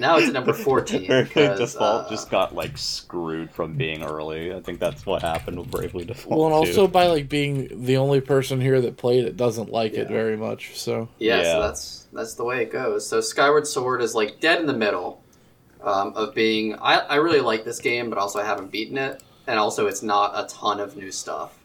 [0.00, 1.06] Now it's at number fourteen.
[1.06, 4.54] Bravely because, Default uh, just got like screwed from being early.
[4.54, 6.38] I think that's what happened with Bravely Default.
[6.38, 6.70] Well, and too.
[6.70, 10.36] also by like being the only person here that played it doesn't like it very
[10.36, 10.78] much.
[10.78, 11.52] So Yeah, Yeah.
[11.52, 13.06] so that's that's the way it goes.
[13.08, 15.22] So Skyward Sword is like dead in the middle
[15.82, 16.76] um, of being.
[16.76, 20.02] I, I really like this game, but also I haven't beaten it, and also it's
[20.02, 21.58] not a ton of new stuff.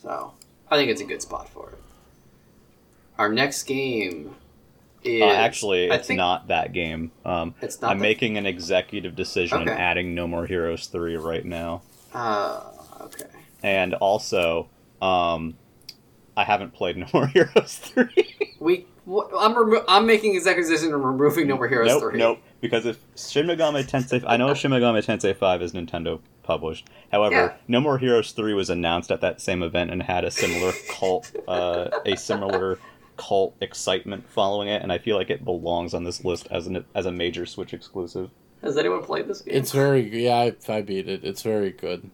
[0.00, 0.32] So
[0.70, 1.78] I think it's a good spot for it.
[3.18, 4.36] Our next game
[5.02, 7.10] is Uh, actually, it's think not that game.
[7.24, 7.90] Um, It's not.
[7.90, 11.82] I'm the- making an executive decision and adding No More Heroes three right now,
[12.14, 12.60] Uh,
[13.00, 13.24] okay.
[13.62, 14.68] and also,
[15.02, 15.56] um,
[16.36, 18.36] I haven't played No More Heroes three.
[18.60, 18.86] We.
[19.10, 22.18] Wh- I'm remo- I'm making executive decision and removing No More Heroes nope, three.
[22.18, 22.38] nope.
[22.60, 26.88] Because if Shin Megami Tensei, I know Shin Megami Tensei five is Nintendo published.
[27.12, 27.54] However, Yeah.
[27.68, 31.30] No More Heroes three was announced at that same event and had a similar cult,
[31.46, 32.78] uh, a similar
[33.16, 36.84] cult excitement following it, and I feel like it belongs on this list as an
[36.94, 38.30] as a major Switch exclusive.
[38.62, 39.54] Has anyone played this game?
[39.54, 40.20] it's very good.
[40.20, 40.50] yeah.
[40.68, 41.24] I, I beat it.
[41.24, 42.10] It's very good.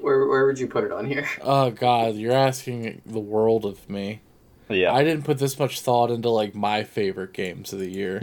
[0.00, 1.28] Where Where would you put it on here?
[1.42, 4.20] Oh God, you're asking the world of me.
[4.68, 8.22] Yeah, I didn't put this much thought into like my favorite games of the year.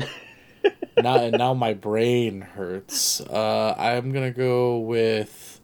[0.97, 3.21] now and now my brain hurts.
[3.21, 5.59] Uh, I'm gonna go with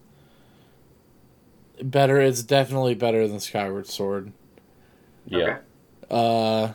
[1.82, 2.20] better.
[2.20, 4.32] It's definitely better than Skyward Sword.
[5.26, 5.44] yeah.
[5.44, 5.60] Okay.
[6.10, 6.74] Uh,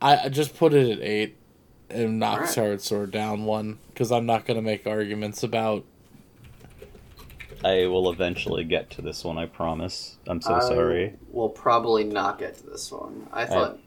[0.00, 1.36] I I just put it at eight
[1.90, 2.50] and knock Alright.
[2.50, 5.84] Skyward Sword down one because I'm not gonna make arguments about.
[7.64, 9.38] I will eventually get to this one.
[9.38, 10.18] I promise.
[10.26, 11.14] I'm so I sorry.
[11.30, 13.26] Will probably not get to this one.
[13.32, 13.78] I thought.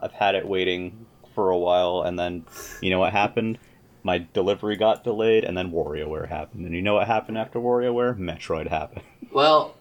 [0.00, 2.44] I've had it waiting for a while, and then
[2.80, 3.58] you know what happened?
[4.02, 6.66] My delivery got delayed, and then WarioWare happened.
[6.66, 8.16] And you know what happened after WarioWare?
[8.18, 9.02] Metroid happened.
[9.30, 9.74] Well,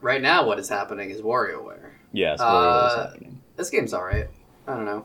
[0.00, 1.90] right now what is happening is WarioWare.
[2.12, 3.40] yes, Uh, WarioWare is happening.
[3.56, 4.28] This game's alright.
[4.66, 5.04] I don't know.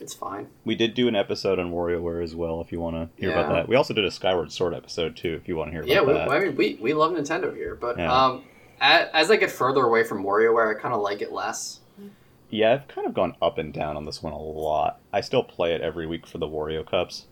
[0.00, 0.48] It's fine.
[0.64, 2.60] We did do an episode on WarioWare as well.
[2.60, 5.34] If you want to hear about that, we also did a Skyward Sword episode too.
[5.40, 6.28] If you want to hear about Yeah, we, that.
[6.30, 8.12] I mean, we, we love Nintendo here, but Yeah.
[8.12, 8.42] um,
[8.80, 11.80] a as I get further away from WarioWare, I kind of like it less.
[12.50, 15.00] Yeah, I've kind of gone up and down on this one a lot.
[15.12, 17.26] I still play it every week for the Wario Cups.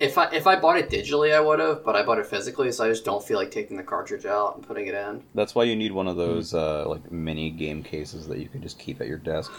[0.00, 2.72] If I if I bought it digitally, I would have, but I bought it physically,
[2.72, 5.22] so I just don't feel like taking the cartridge out and putting it in.
[5.36, 8.60] That's why you need one of those uh, like mini game cases that you can
[8.60, 9.52] just keep at your desk.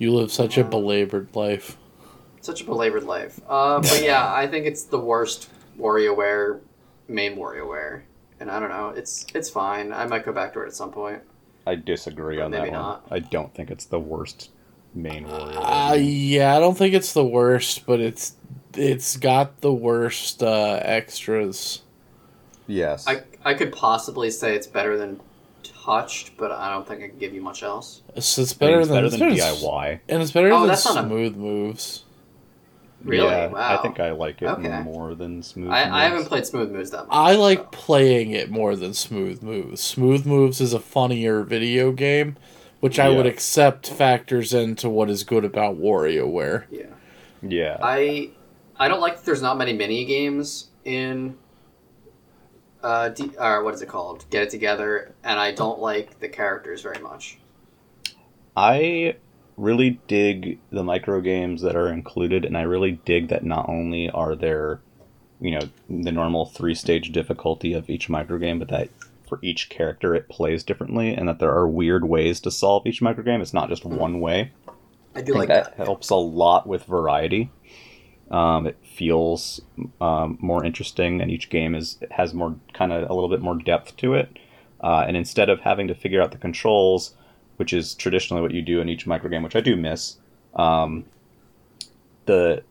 [0.00, 1.76] You live such a belabored life.
[2.40, 3.38] Such a belabored life.
[3.46, 6.60] Uh, but yeah, I think it's the worst WarioWare
[7.06, 8.00] main WarioWare,
[8.40, 8.88] and I don't know.
[8.96, 9.92] It's it's fine.
[9.92, 11.20] I might go back to it at some point.
[11.66, 12.80] I disagree Or on that maybe one.
[12.80, 13.06] not.
[13.10, 14.50] I don't think it's the worst
[14.94, 15.90] main Wario.
[15.90, 18.36] Uh, yeah, I don't think it's the worst, but it's
[18.74, 21.82] it's got the worst uh, extras.
[22.66, 23.06] yes.
[23.06, 25.20] I I could possibly say it's better than
[25.84, 28.02] Touched, but I don't think I can give you much else.
[28.18, 30.00] So it's I mean, better it's than better it's than better DIY.
[30.08, 32.04] and it's better Oh, than that's not a- smooth moves.
[33.02, 33.26] Really?
[33.28, 33.78] Yeah, wow.
[33.78, 34.82] I think I like it Okay.
[34.82, 35.70] more than Smooth.
[35.70, 37.08] I, I haven't played Smooth Moves that much.
[37.10, 37.64] I like so.
[37.72, 39.80] playing it more than Smooth Moves.
[39.80, 42.36] Smooth Moves is a funnier video game,
[42.80, 46.64] which I would accept factors into what is good about WarioWare.
[46.70, 46.82] Yeah.
[47.42, 48.32] Yeah, I
[48.78, 51.38] I don't like that there's not many mini games in
[52.82, 54.24] uh D, or what is it called?
[54.30, 57.38] Get it together, and I don't like the characters very much.
[58.56, 59.16] I
[59.56, 64.10] really dig the micro games that are included, and I really dig that not only
[64.10, 64.80] are there,
[65.40, 68.88] you know, the normal three stage difficulty of each micro game, but that
[69.28, 73.02] for each character it plays differently, and that there are weird ways to solve each
[73.02, 73.40] micro game.
[73.40, 74.52] It's not just one way.
[75.14, 75.76] I do I like that.
[75.76, 77.50] that helps a lot with variety.
[78.30, 79.60] Um, it feels
[80.00, 83.56] um, more interesting, and each game is has more kind of a little bit more
[83.56, 84.38] depth to it.
[84.80, 87.14] Uh, and instead of having to figure out the controls,
[87.56, 90.16] which is traditionally what you do in each micro game, which I do miss,
[90.54, 91.04] um,
[92.26, 92.62] the,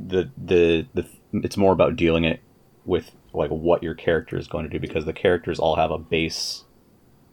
[0.00, 2.40] the the the it's more about dealing it
[2.84, 5.98] with like what your character is going to do because the characters all have a
[5.98, 6.64] base,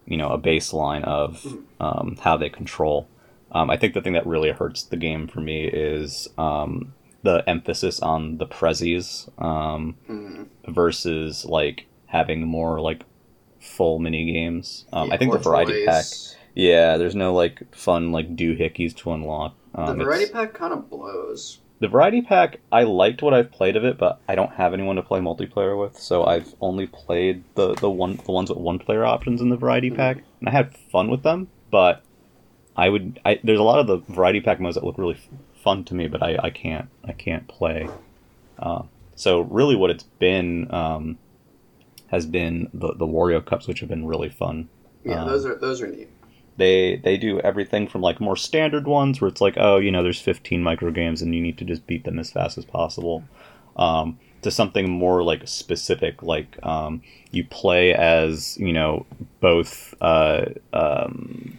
[0.06, 3.08] you know, a baseline of um, how they control.
[3.52, 6.94] Um, I think the thing that really hurts the game for me is um,
[7.24, 10.48] the emphasis on the prezzies um, Mhm.
[10.68, 13.04] versus like having more like
[13.60, 14.86] full mini games.
[14.94, 16.06] Um, Yeah, I think the variety pack.
[16.56, 19.56] Yeah, there's no like fun like doohickeys to unlock.
[19.76, 21.60] The Um, variety pack kind of blows.
[21.80, 24.96] the variety pack, I liked what I've played of it, but I don't have anyone
[24.98, 28.80] to play multiplayer with, so I've only played the the one the ones with one
[28.80, 29.96] player options in the variety Mhm.
[29.96, 31.48] pack, and I had fun with them.
[31.72, 32.02] But
[32.76, 35.18] I would, I, there's a lot of the variety pack modes that look really
[35.70, 37.88] fun to me, but I, I can't I can't play.
[38.58, 38.84] Uh,
[39.16, 41.18] so really, what it's been um,
[42.08, 44.70] has been the the Wario Cups, which have been really fun
[45.04, 46.10] Yeah, Um, those are those are neat.
[46.58, 50.04] they they do everything from like more standard ones where it's like oh you know
[50.04, 53.24] there's 15 micro games and you need to just beat them as fast as possible
[53.78, 57.02] um, to something more like specific like um,
[57.32, 59.06] you play as you know
[59.40, 61.58] both uh, um,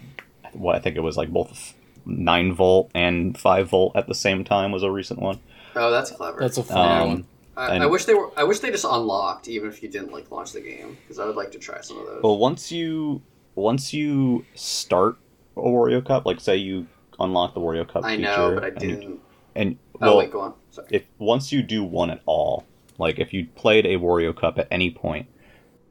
[0.53, 1.75] what I think it was like both
[2.11, 5.39] 9 volt and 5 volt at the same time was a recent one
[5.77, 6.41] Oh, that's clever.
[6.41, 7.25] That's a fun Um, one.
[7.57, 8.31] I, and- I wish they were.
[8.37, 11.27] I wish they just unlocked, even if you didn't like launch the game, because I
[11.27, 12.23] would like to try some of those.
[12.23, 13.23] Well, once you
[13.55, 15.17] once you start
[15.57, 16.87] a Wario Cup, like say you
[17.21, 19.21] unlock the Wario Cup I feature, know, but I and didn't.
[19.55, 20.55] and oh well, wait, go on.
[20.71, 20.89] Sorry.
[20.91, 22.65] if once you do one at all,
[22.99, 25.29] like if you played a Wario Cup at any point,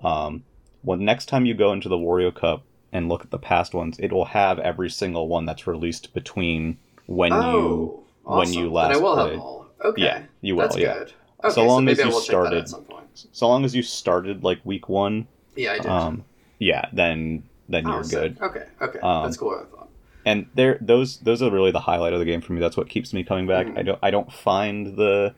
[0.04, 0.44] um,
[0.82, 3.98] when next time you go into the Wario Cup and look at the past ones,
[4.00, 8.90] it will have every single one that's released between when you oh, when you last
[8.94, 9.34] then I will have played.
[9.34, 9.68] them all.
[9.86, 10.94] Okay, Yeah, you will, That's yeah.
[11.00, 11.14] good.
[11.44, 13.26] Okay, So long maybe as you will check that out started- at some point.
[13.32, 15.86] so long as you started like week one, Yeah, I did.
[15.88, 16.24] um,
[16.60, 18.38] yeah, then then oh, you're sick.
[18.38, 18.42] good.
[18.42, 19.52] Okay, okay, Um, that's cool.
[19.52, 19.90] I thought.
[20.26, 22.90] and there those those are really the highlight of the game for me that's what
[22.90, 23.78] keeps me coming back Mhm.
[23.78, 25.34] i don't i don't find the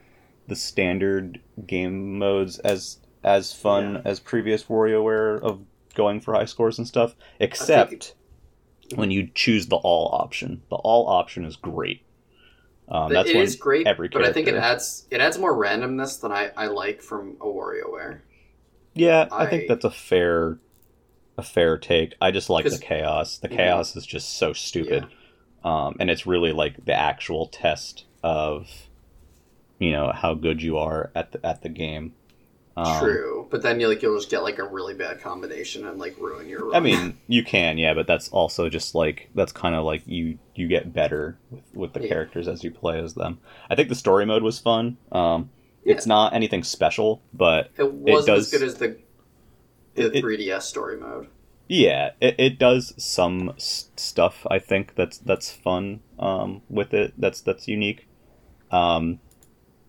[0.48, 4.02] the standard game modes as as fun Yeah.
[4.06, 5.60] as previous WarioWare of
[5.92, 8.16] going for high scores and stuff except
[8.96, 12.04] when you choose the all option the all option is great
[12.90, 16.20] um, that's it is great, every but I think it adds it adds more randomness
[16.20, 18.20] than I, I like from a WarioWare.
[18.94, 20.60] yeah i, I- think that's a fair
[21.38, 23.56] a fair take i just like the chaos the Mhm.
[23.56, 25.08] chaos is just so stupid
[25.64, 28.68] um, and it's really like the actual test of
[29.80, 32.14] you know how good you are at the at the game.
[32.78, 36.00] Um, True, but then you like you'll just get like a really bad combination and
[36.00, 36.68] like ruin your.
[36.68, 36.76] Run.
[36.76, 40.40] I mean, you can, yeah, but that's also just like that's kind of like you
[40.56, 42.08] you get better with with the Yeah.
[42.08, 43.40] characters as you play as them.
[43.70, 44.98] I think the story mode was fun.
[45.12, 45.50] Um,
[45.84, 45.96] Yeah.
[45.96, 48.98] It's not anything special, but it wasn't does- as good as the
[49.96, 51.28] the It- it- 3DS story mode.
[51.68, 54.48] yeah, it, it does some stuff.
[54.50, 57.14] I think that's that's fun um, with it.
[57.18, 58.08] That's that's unique.
[58.72, 59.20] Um,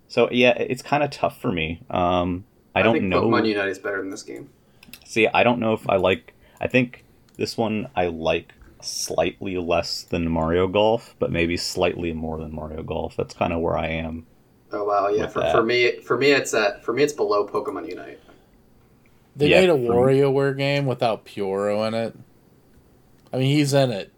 [0.08, 1.82] so yeah, it's kind of tough for me.
[1.88, 2.44] Um,
[2.74, 3.22] I don't think know.
[3.22, 4.48] Pokemon Unite is better than this game.
[5.04, 6.34] See, I don't know if I like.
[6.60, 7.04] I think
[7.36, 12.82] this one I like slightly less than Mario Golf, but maybe slightly more than Mario
[12.82, 13.14] Golf.
[13.16, 14.26] That's kind of where I am.
[14.72, 15.26] Oh wow, yeah.
[15.26, 15.52] For, that.
[15.52, 18.18] for me, for me, it's at for me, it's below Pokemon Unite.
[19.36, 22.14] They Yeah, made a from- WarioWare game without Pyoro in it.
[23.32, 24.12] I mean, he's in it,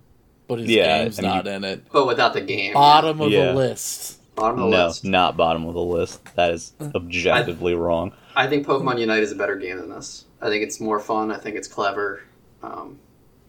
[0.49, 1.85] but his Yeah, game's I mean, not in it.
[1.93, 3.47] But without the game, Bottom of Yeah.
[3.47, 4.21] the list.
[4.35, 5.05] Bottom of the no, list.
[5.05, 6.25] not bottom of the list.
[6.37, 8.13] That is objectively wrong.
[8.37, 10.25] I think Pokemon Unite is a better game than this.
[10.41, 11.31] I think it's more fun.
[11.31, 12.23] I think it's clever.
[12.63, 12.99] Um,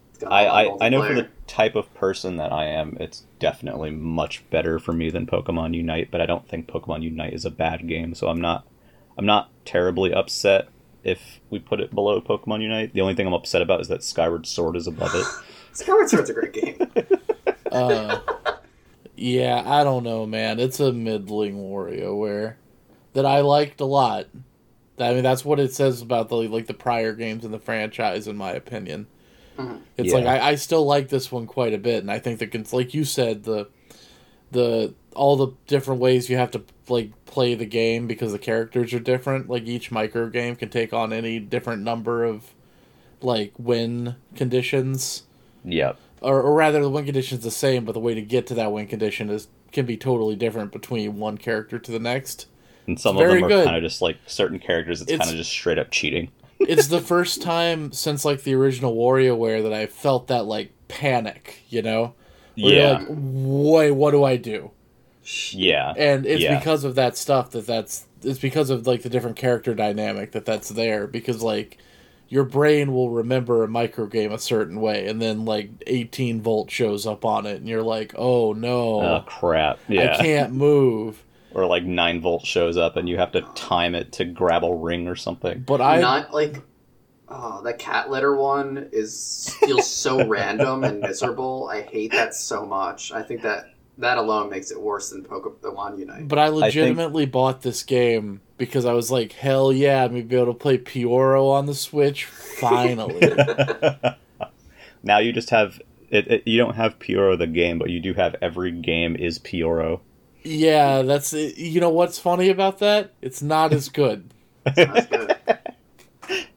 [0.10, 2.98] it's got I, a I, I know for the type of person that I am,
[3.00, 6.10] it's definitely much better for me than Pokemon Unite.
[6.12, 8.66] But I don't think Pokemon Unite is a bad game, so I'm not
[9.18, 10.70] I'm not terribly upset
[11.04, 12.94] if we put it below Pokemon Unite.
[12.94, 15.26] The only thing I'm upset about is that Skyward Sword is above it.
[15.74, 16.78] Skyward Sword's a great game.
[17.72, 18.20] Uh,
[19.16, 20.60] Yeah, I don't know, man.
[20.60, 22.56] It's a middling WarioWare
[23.14, 24.28] that I liked a lot.
[25.00, 28.28] I mean, that's what it says about the like the prior games in the franchise,
[28.28, 29.08] in my opinion.
[29.58, 29.80] Mhm.
[29.98, 30.20] It's Yeah.
[30.20, 32.74] like I, I still like this one quite a bit, and I think that it's
[32.74, 33.68] like you said the
[34.52, 38.94] the all the different ways you have to like play the game because the characters
[38.94, 39.50] are different.
[39.50, 42.54] Like each micro game can take on any different number of
[43.22, 45.24] like win conditions
[45.64, 45.98] Yep.
[46.22, 48.54] Or, or rather the win condition is the same but the way to get to
[48.54, 52.48] that win condition is can be totally different between one character to the next
[52.88, 53.66] And some It's of them are good.
[53.66, 55.02] kind of just like certain characters.
[55.02, 56.30] It's, It's- kind of just straight up cheating.
[56.60, 61.64] it's the first time since like the original WarioWare that I felt that like panic,
[61.68, 62.14] you know?
[62.56, 62.92] Where you're Yeah.
[63.00, 64.72] like, wait, what do I do?
[65.52, 65.94] yeah.
[65.98, 66.58] And it's Yeah.
[66.58, 70.46] because of that stuff that that's it's because of like the different character dynamic that
[70.46, 71.78] that's there because like
[72.30, 76.72] your brain will remember a micro game a certain way and then like 18 volt
[76.72, 79.02] shows up on it and you're like, "Oh no.
[79.02, 79.80] Oh crap!
[79.90, 81.22] I can't move."
[81.56, 84.76] Or like nine volt shows up and you have to time it to grab a
[84.76, 85.62] ring or something.
[85.62, 86.62] But I Not like
[87.30, 91.70] oh, the cat litter one is feels so random and miserable.
[91.72, 93.14] I hate that so much.
[93.14, 96.28] I think that that alone makes it worse than Pokemon Unite.
[96.28, 100.36] But I legitimately bought this game because I was like, hell yeah, I'm gonna be
[100.36, 103.20] able to play Pyoro on the Switch finally.
[105.04, 105.80] now you just have
[106.10, 106.44] it, it.
[106.48, 110.02] You don't have Pyoro the game, but you do have every game is Pyoro.
[110.44, 113.14] yeah, that's you know what's funny about that?
[113.22, 114.32] It's not as good.
[114.76, 115.38] That's good.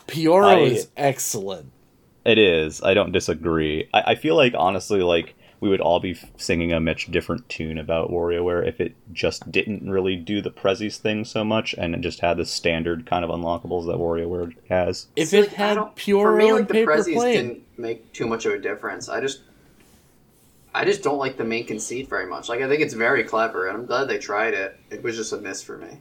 [0.06, 1.70] Pyoro I- is excellent.
[2.24, 2.82] It is.
[2.82, 3.88] I don't disagree.
[3.92, 7.78] I, I feel like honestly, like we would all be singing a much different tune
[7.78, 12.00] about WarioWare if it just didn't really do the Prezzies thing so much and it
[12.00, 15.08] just had the standard kind of unlockables that WarioWare has.
[15.16, 18.12] If it like, had don't- for me, and like the Paper Prezzies Plane, didn't make
[18.12, 19.08] too much of a difference.
[19.08, 19.40] I just,
[20.74, 22.48] I just don't like the main conceit very much.
[22.48, 24.78] Like I think it's very clever, and I'm glad they tried it.
[24.90, 25.98] It was just a miss for me.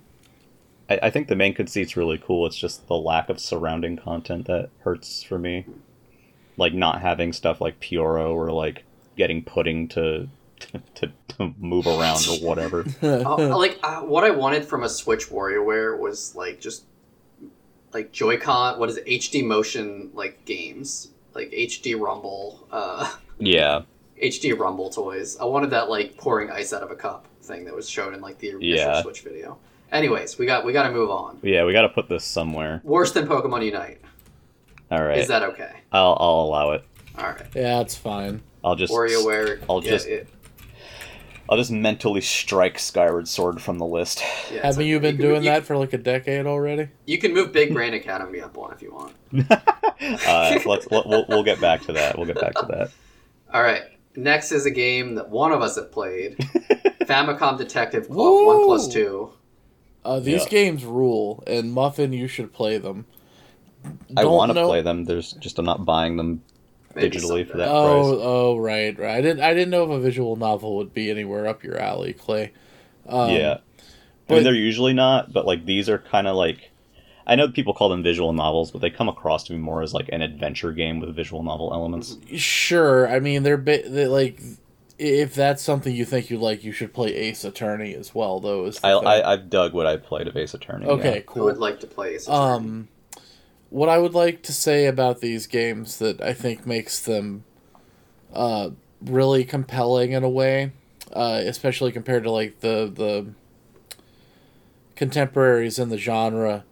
[0.89, 2.45] I, I think the main conceit's really cool.
[2.45, 5.65] It's just the lack of surrounding content that hurts for me.
[6.57, 8.83] Like not having stuff like Pyoro or like
[9.17, 10.29] getting pudding to
[10.95, 12.85] to, to move around or whatever.
[13.03, 16.85] Uh, like uh, what I wanted from a Switch WarioWare was like just
[17.93, 18.79] like Joy-Con.
[18.79, 19.05] What is it?
[19.05, 23.81] HD motion like games, like HD Rumble, uh, yeah.
[24.21, 25.37] HD Rumble toys.
[25.39, 28.21] I wanted that like pouring ice out of a cup thing that was shown in
[28.21, 29.01] like the initial Yeah.
[29.03, 29.57] Switch video.
[29.91, 31.39] Anyways, we got we got to move on.
[31.43, 32.81] Yeah, we got to put this somewhere.
[32.83, 34.01] Worse than Pokemon Unite.
[34.91, 35.17] All right.
[35.19, 35.71] Is that okay?
[35.91, 36.83] I'll I'll allow it.
[37.17, 37.45] All right.
[37.55, 38.41] yeah, it's fine.
[38.67, 39.63] I'll just WarioWare.
[39.69, 40.27] I'll yeah, just- it-
[41.49, 44.19] I'll just mentally strike Skyward Sword from the list.
[44.51, 44.89] yeah, Haven't okay.
[44.89, 46.89] you been can- doing you- that for like a decade already?
[47.05, 49.13] You can move Big Brain Academy up one if you want.
[49.49, 52.17] uh, let's we'll, we'll- we'll get back to that.
[52.17, 52.91] We'll get back to that.
[53.53, 53.83] All right.
[54.17, 56.37] Next is a game that one of us have played.
[57.03, 58.47] Famicom Detective Club Woo!
[58.47, 59.31] One Plus Two.
[60.03, 60.49] Uh, these Yeah.
[60.49, 63.05] games rule, and Muffin, you should play them.
[64.17, 65.05] I Don't want to know- play them.
[65.05, 66.41] There's just I'm not buying them Maybe
[66.97, 68.21] digitally for that Oh, price.
[68.23, 69.15] oh, right, right.
[69.17, 72.13] I didn't, I didn't know if a visual novel would be anywhere up your alley,
[72.13, 72.51] Clay.
[73.07, 73.59] Um, yeah, I
[74.27, 76.71] but- mean they're usually not, but like these are kind of like
[77.25, 79.93] I know people call them visual novels, but they come across to me more as
[79.93, 82.17] like an adventure game with visual novel elements.
[82.35, 83.05] Sure.
[83.09, 84.41] I mean, they're, ba- they like
[84.97, 88.39] if that's something you think you like, you should play Ace Attorney as well.
[88.39, 90.85] Though is I, I I've dug what I played of Ace Attorney.
[90.87, 91.41] okay, yeah.
[91.41, 92.39] I would like to play Ace Attorney.
[92.39, 92.87] Um,
[93.69, 97.43] what I would like to say about these games that I think makes them
[98.33, 100.71] uh, really compelling in a way,
[101.13, 103.33] uh, especially compared to like the the
[104.95, 106.63] contemporaries in the genre,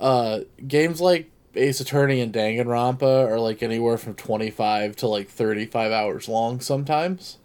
[0.00, 5.28] uh, games like Ace Attorney and Danganronpa are like anywhere from twenty five to like
[5.28, 7.38] thirty five hours long sometimes.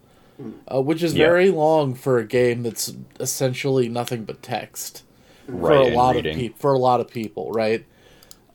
[0.70, 1.24] Uh, which is Yeah.
[1.28, 5.02] very long for a game that's essentially nothing but text
[5.46, 5.68] right.
[5.68, 6.32] for a lot reading.
[6.34, 7.86] of people for a lot of people, right?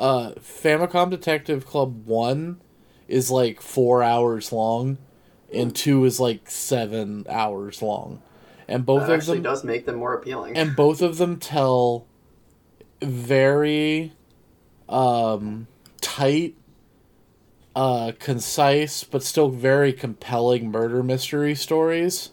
[0.03, 2.59] Uh, Famicom Detective Club one
[3.07, 4.97] is like four hours long,
[5.53, 8.21] and two is like seven hours long,
[8.67, 10.57] and both that of actually them does make them more appealing.
[10.57, 12.05] and both of them tell
[13.01, 14.11] very
[14.89, 15.67] um,
[16.01, 16.55] tight,
[17.73, 22.31] uh, concise, but still very compelling murder mystery stories.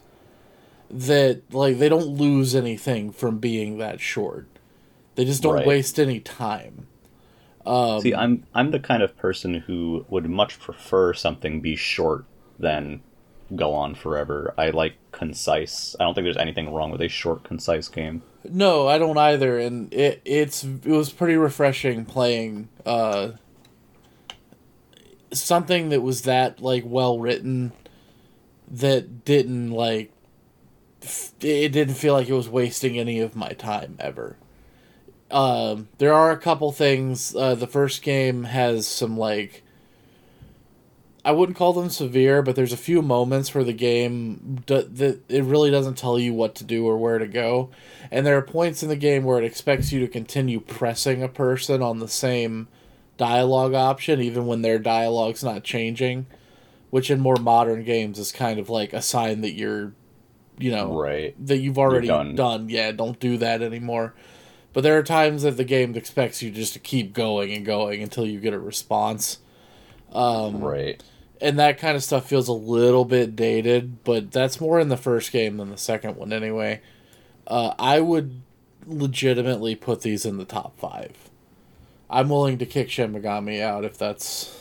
[0.89, 4.47] That like they don't lose anything from being that short.
[5.15, 5.65] They just don't Right.
[5.65, 6.87] waste any time.
[7.65, 12.25] Um, See, I'm I'm the kind of person who would much prefer something be short
[12.57, 13.01] than
[13.55, 14.53] go on forever.
[14.57, 15.95] I like concise.
[15.99, 18.23] I don't think there's anything wrong with a short, concise game.
[18.49, 23.31] No, I don't either, and it it's it was pretty refreshing playing uh
[25.33, 27.71] something that was that like well written
[28.69, 30.11] that didn't like
[31.41, 34.37] it didn't feel like it was wasting any of my time ever.
[35.31, 37.35] Um, there are a couple things.
[37.35, 39.63] Uh, the first game has some like
[41.23, 45.21] I wouldn't call them severe, but there's a few moments where the game do, that
[45.29, 47.69] it really doesn't tell you what to do or where to go,
[48.09, 51.27] and there are points in the game where it expects you to continue pressing a
[51.27, 52.67] person on the same
[53.17, 56.25] dialogue option even when their dialogue's not changing,
[56.89, 59.93] which in more modern games is kind of like a sign that you're,
[60.57, 61.35] you know, Right.
[61.45, 62.33] that you've already done.
[62.35, 62.67] done.
[62.67, 64.15] Yeah, don't do that anymore.
[64.73, 68.01] But there are times that the game expects you just to keep going and going
[68.01, 69.39] until you get a response.
[70.13, 71.01] Um, Right.
[71.41, 74.97] and that kind of stuff feels a little bit dated, but that's more in the
[74.97, 76.81] first game than the second one anyway.
[77.47, 78.41] Uh, I would
[78.85, 81.29] legitimately put these in the top five.
[82.09, 84.53] I'm willing to kick Shin Megami out if that's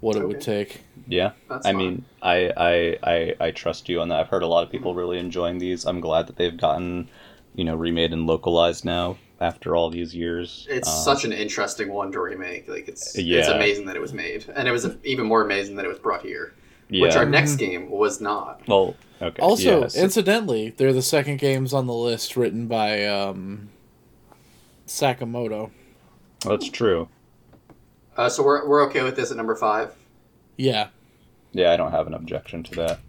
[0.00, 0.82] what it would take.
[1.06, 1.32] Yeah.
[1.48, 1.76] That's I fine.
[1.78, 4.20] mean, I, I I I trust you on that.
[4.20, 5.84] I've heard a lot of people really enjoying these.
[5.84, 7.08] I'm glad that they've gotten,
[7.56, 10.66] you know, remade and localized now after all these years.
[10.70, 12.68] It's Um, such an interesting one to remake.
[12.68, 15.84] Like it's it's amazing that it was made, and it was even more amazing that
[15.84, 16.54] it was brought here.
[16.88, 17.02] yeah.
[17.02, 18.60] Which our next game was not.
[18.68, 19.42] well, okay.
[19.42, 19.96] Also, yes.
[19.96, 23.70] incidentally, they're the second games on the list written by um,
[24.86, 25.70] Sakamoto.
[26.44, 27.08] that's true.
[28.16, 29.92] Uh, so we're we're okay with this at number five.
[30.56, 30.88] Yeah.
[31.52, 33.00] Yeah, I don't have an objection to that.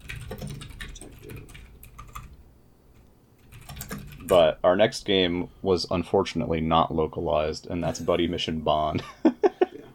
[4.28, 9.02] But our next game was unfortunately not localized, and that's Buddy Mission Bond.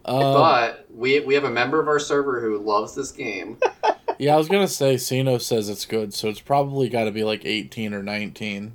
[0.05, 3.57] Uh, but we we have a member of our server who loves this game.
[4.19, 7.23] yeah, I was gonna say Sino says it's good, so it's probably got to be
[7.23, 8.73] like eighteen or nineteen.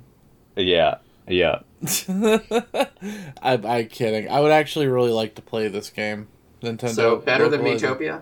[0.55, 0.95] yeah,
[1.27, 1.59] yeah.
[2.09, 4.27] I, I'm kidding.
[4.27, 6.29] I would actually really like to play this game.
[6.63, 6.95] Nintendo.
[6.95, 7.85] so better than localize it.
[7.85, 8.21] Miitopia.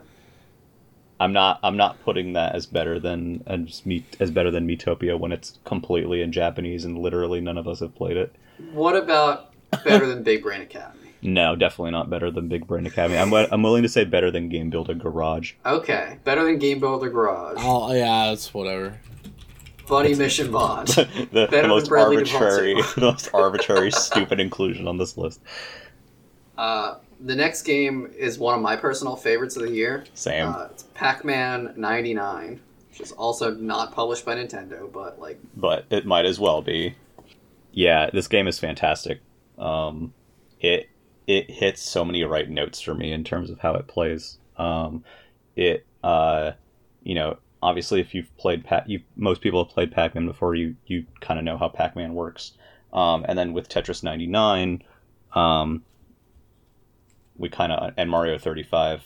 [1.20, 1.60] I'm not.
[1.64, 5.58] I'm not putting that as better than as me as better than Miitopia when it's
[5.66, 8.36] completely in Japanese and literally none of us have played it.
[8.72, 9.54] What about
[9.84, 11.14] better than Big Brain Academy?
[11.22, 13.18] No, definitely not better than Big Brain Academy.
[13.18, 15.54] I'm I'm willing to say better than Game Builder Garage.
[15.66, 17.58] Okay, better than Game Builder Garage.
[17.60, 19.00] Oh yeah, it's whatever.
[19.88, 20.88] Buddy Mission Bond.
[20.88, 25.42] the, the than most Bradley arbitrary, the most arbitrary, stupid inclusion on this list.
[26.58, 30.06] Uh, the next game is one of my personal favorites of the year.
[30.14, 30.50] Same.
[30.50, 32.60] Uh, it's Pac-Man '99,
[32.90, 36.96] which is also not published by Nintendo, but like but it might as well be.
[37.72, 39.22] Yeah, this game is fantastic.
[39.58, 40.14] Um,
[40.60, 40.90] it
[41.28, 44.38] it hits so many right notes for me in terms of how it plays.
[44.58, 45.04] Um,
[45.56, 46.52] it uh,
[47.04, 50.56] you know, obviously if you've played Pac, you most people have played Pac-Man before.
[50.56, 52.54] You you kind of know how Pac-Man works.
[52.94, 54.82] Um, and then with Tetris 99,
[55.36, 55.84] um,
[57.38, 59.04] we kind of and Mario 35,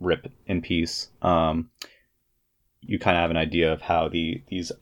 [0.00, 1.08] rip in peace.
[1.22, 1.70] Um,
[2.82, 4.72] you kind of have an idea of how the these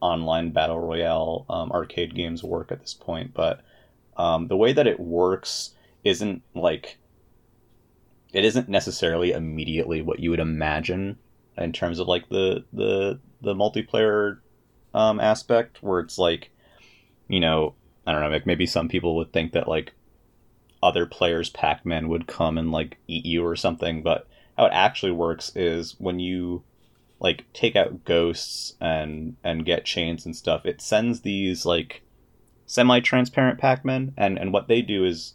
[0.00, 3.60] online battle royale um, arcade games work at this point, but
[4.16, 5.74] um, the way that it works
[6.04, 6.98] isn't like
[8.32, 11.18] it isn't necessarily immediately what you would imagine
[11.56, 14.38] in terms of like the the the multiplayer
[14.94, 16.50] um, aspect, where it's like
[17.28, 17.74] you know
[18.06, 19.92] I don't know like maybe some people would think that like
[20.82, 24.26] other players Pac-Man would come and like eat you or something, but
[24.56, 26.62] how it actually works is when you
[27.20, 32.02] like take out ghosts and and get chains and stuff it sends these like
[32.64, 35.34] semi-transparent pac-men and and what they do is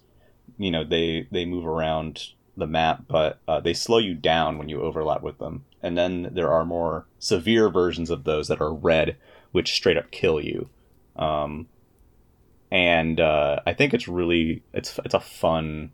[0.57, 4.69] you know they they move around the map but uh, they slow you down when
[4.69, 5.65] you overlap with them.
[5.81, 9.17] And then there are more severe versions of those that are red
[9.51, 10.69] which straight up kill you.
[11.15, 11.67] Um
[12.73, 15.91] and uh, i think it's really it's it's a fun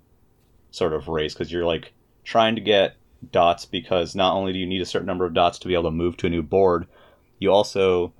[0.71, 2.95] sort of race because you're like trying to get
[3.31, 5.83] dots because not only do you need a certain number of dots to be able
[5.83, 6.87] to move to a new board,
[7.37, 8.13] you also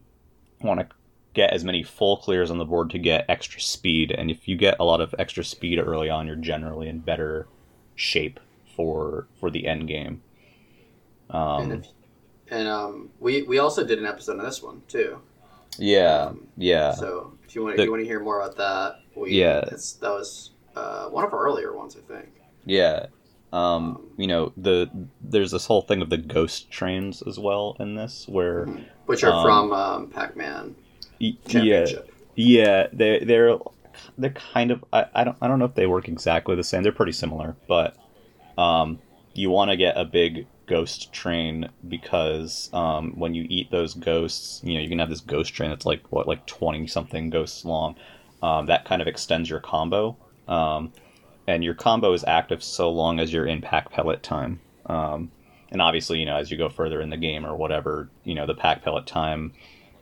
[0.62, 0.88] want to
[1.34, 4.12] get as many full clears on the board to get extra speed.
[4.12, 7.48] And if you get a lot of extra speed early on, you're generally in better
[7.96, 8.40] shape
[8.76, 10.22] for for the end game.
[11.30, 11.88] and, Um, if,
[12.50, 15.22] and um, we we also did an episode on this one too.
[15.78, 18.58] Yeah, Um, yeah, So if you want The- if you want to hear more about
[18.58, 19.62] that, we Yeah.
[19.72, 22.30] it's, that was uh, one of our earlier ones, I think.
[22.66, 23.08] yeah.
[23.52, 24.88] Um, you know the
[25.22, 28.68] there's this whole thing of the ghost trains as well in this where
[29.08, 30.76] Which are Um, from um, Pac-Man
[31.20, 31.86] yeah
[32.36, 33.58] Yeah, they they're
[34.20, 36.84] they're kind of I, I don't I don't know if they work exactly the same.
[36.84, 37.98] They're pretty similar, but
[38.56, 39.00] um,
[39.34, 44.62] you want to get a big ghost train because um, when you eat those ghosts,
[44.64, 47.66] you know you can have this ghost train that's like what like twenty something ghosts
[47.66, 47.96] long.
[48.42, 50.16] Um, that kind of extends your combo,
[50.48, 50.94] um,
[51.48, 54.62] and your combo is active so long as you're in pack pellet time.
[54.86, 55.32] Um,
[55.72, 58.46] and obviously, you know, as you go further in the game or whatever, you know,
[58.46, 59.54] the pack pellet time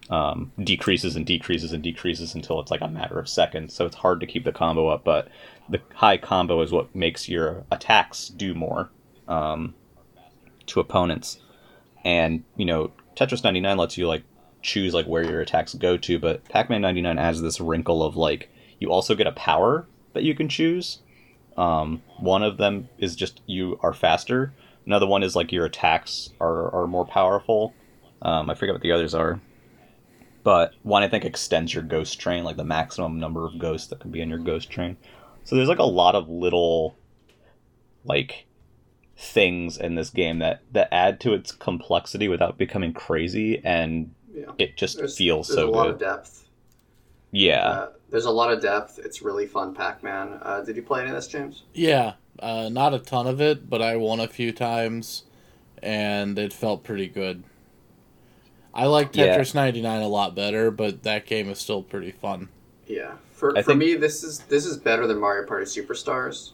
[0.10, 3.74] um, decreases and decreases and decreases until it's like a matter of seconds.
[3.74, 5.30] So it's hard to keep the combo up, but
[5.68, 8.90] the high combo is what makes your attacks do more
[9.28, 9.76] um,
[10.68, 11.40] to opponents.
[12.04, 14.24] And you know, Tetris 99 lets you like
[14.62, 18.50] choose like where your attacks go to, but Pac-Man 99 adds this wrinkle of like
[18.80, 21.00] you also get a power that you can choose.
[21.58, 24.54] Um, one of them is just you are faster.
[24.86, 27.74] Another one is like your attacks are, are more powerful.
[28.22, 29.42] Um, I forget what the others are.
[30.44, 34.00] But one I think extends your ghost train, like the maximum number of ghosts that
[34.00, 34.96] can be in your ghost train.
[35.44, 36.98] So there's like a lot of little
[38.06, 38.47] like
[39.18, 44.52] things in this game that that add to its complexity without becoming crazy and Yeah.
[44.60, 45.94] it just There's, feels there's so a lot good.
[45.94, 46.48] of depth.
[47.32, 47.68] yeah.
[47.68, 49.00] Uh, there's a lot of depth.
[49.04, 50.40] It's really fun, Pac-Man.
[50.42, 51.64] Uh, did you play any of this, James?
[51.74, 55.24] Yeah, uh, not a ton of it, but I won a few times,
[55.84, 57.44] and it felt pretty good.
[58.74, 59.38] I like Yeah.
[59.38, 62.48] Tetris 99 a lot better, but that game is still pretty fun.
[62.86, 63.14] Yeah.
[63.34, 66.52] For, I for think- me, this is this is better than Mario Party Superstars.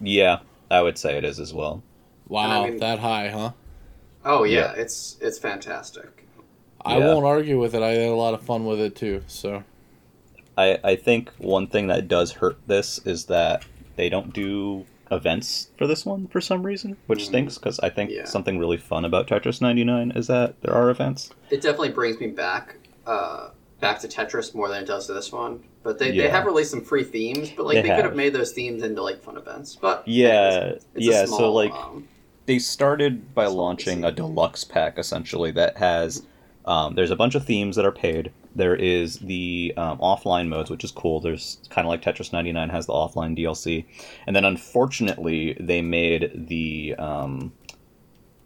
[0.00, 0.38] Yeah,
[0.70, 1.82] I would say it is as well.
[2.28, 3.50] Wow, I mean- that high, huh?
[4.24, 6.26] Oh yeah, it's it's fantastic.
[6.84, 7.06] I Yeah.
[7.06, 7.82] won't argue with it.
[7.82, 9.22] I had a lot of fun with it too.
[9.26, 9.62] So
[10.56, 13.64] I, I think one thing that does hurt this is that
[13.96, 17.26] they don't do events for this one for some reason, which Mm.
[17.26, 18.24] stinks because I think Yeah.
[18.24, 21.30] something really fun about Tetris 99 is that there are events.
[21.50, 23.50] It definitely brings me back uh,
[23.84, 25.62] back to Tetris more than it does to this one.
[25.82, 28.16] But they, they have released some free themes, but like They they, could have.
[28.16, 29.76] made those themes into like fun events.
[29.76, 32.08] But Yeah, it's a yeah, so, like, um,
[32.46, 36.22] They started by launching a deluxe pack essentially that has
[36.66, 38.32] um, there's a bunch of themes that are paid.
[38.56, 41.20] There is the um, offline modes, which is cool.
[41.20, 43.84] There's kind of like Tetris 99 has the offline DLC,
[44.26, 47.52] and then unfortunately they made the um,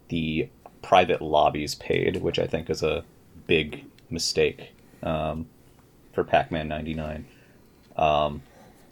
[0.09, 0.49] the
[0.81, 3.05] private lobbies paid, which I think is a
[3.47, 4.73] big mistake
[5.03, 5.47] um,
[6.13, 7.25] for Pac-Man 99.
[7.95, 8.41] Um,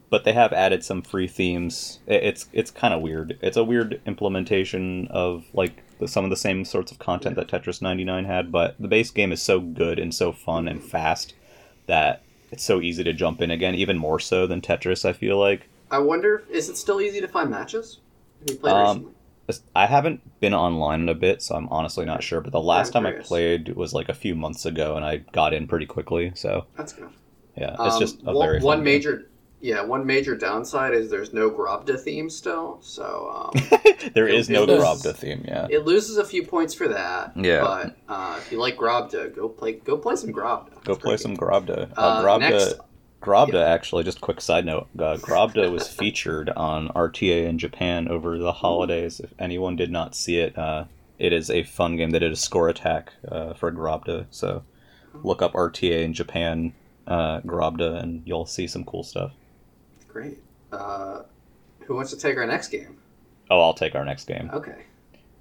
[0.10, 2.00] but they have added some free themes.
[2.08, 3.38] It's it's kind of weird.
[3.42, 7.48] It's a weird implementation of like the, some of the same sorts of content that
[7.50, 11.34] Tetris 99 had, but the base game is so good and so fun and fast
[11.88, 15.04] that it's so easy to jump in again, even more so than Tetris.
[15.04, 15.68] I feel like.
[15.92, 18.00] I wonder, is it still easy to find matches?
[18.40, 19.14] Have you played Um, recently?
[19.76, 22.42] I haven't been online in a bit, so I'm honestly not sure.
[22.42, 25.54] But the last time I played was like a few months ago, and I got
[25.54, 26.32] in pretty quickly.
[26.36, 27.10] So That's good.
[27.56, 28.84] yeah, it's Um, just a one, very one fun game.
[28.86, 29.30] major,
[29.62, 33.80] yeah, one major downside is there's no Grobda theme still, so um,
[34.14, 35.44] there is no Grobda theme.
[35.48, 37.32] Yeah, it loses a few points for that.
[37.36, 37.62] Yeah.
[37.62, 40.84] but uh, if you like Grobda, go play go play some Grobda.
[40.84, 41.90] go It's play some Grobda.
[41.98, 42.40] Uh, Uh, Grobda.
[42.40, 42.80] next-
[43.22, 43.70] Grobda, yeah.
[43.70, 44.88] actually, just quick side note.
[44.98, 49.20] Uh, Grobda was featured on RTA in Japan over the holidays.
[49.20, 50.86] If anyone did not see it, uh,
[51.18, 52.12] it is a fun game.
[52.12, 54.64] They did a score attack uh, for Grobda, so
[55.24, 56.74] look up RTA in Japan,
[57.08, 59.32] uh, Grobda, and you'll see some cool stuff.
[60.08, 60.40] Great.
[60.72, 61.24] Uh,
[61.82, 62.98] who wants to take our next game?
[63.50, 64.50] Oh, I'll take our next game.
[64.54, 64.84] Okay,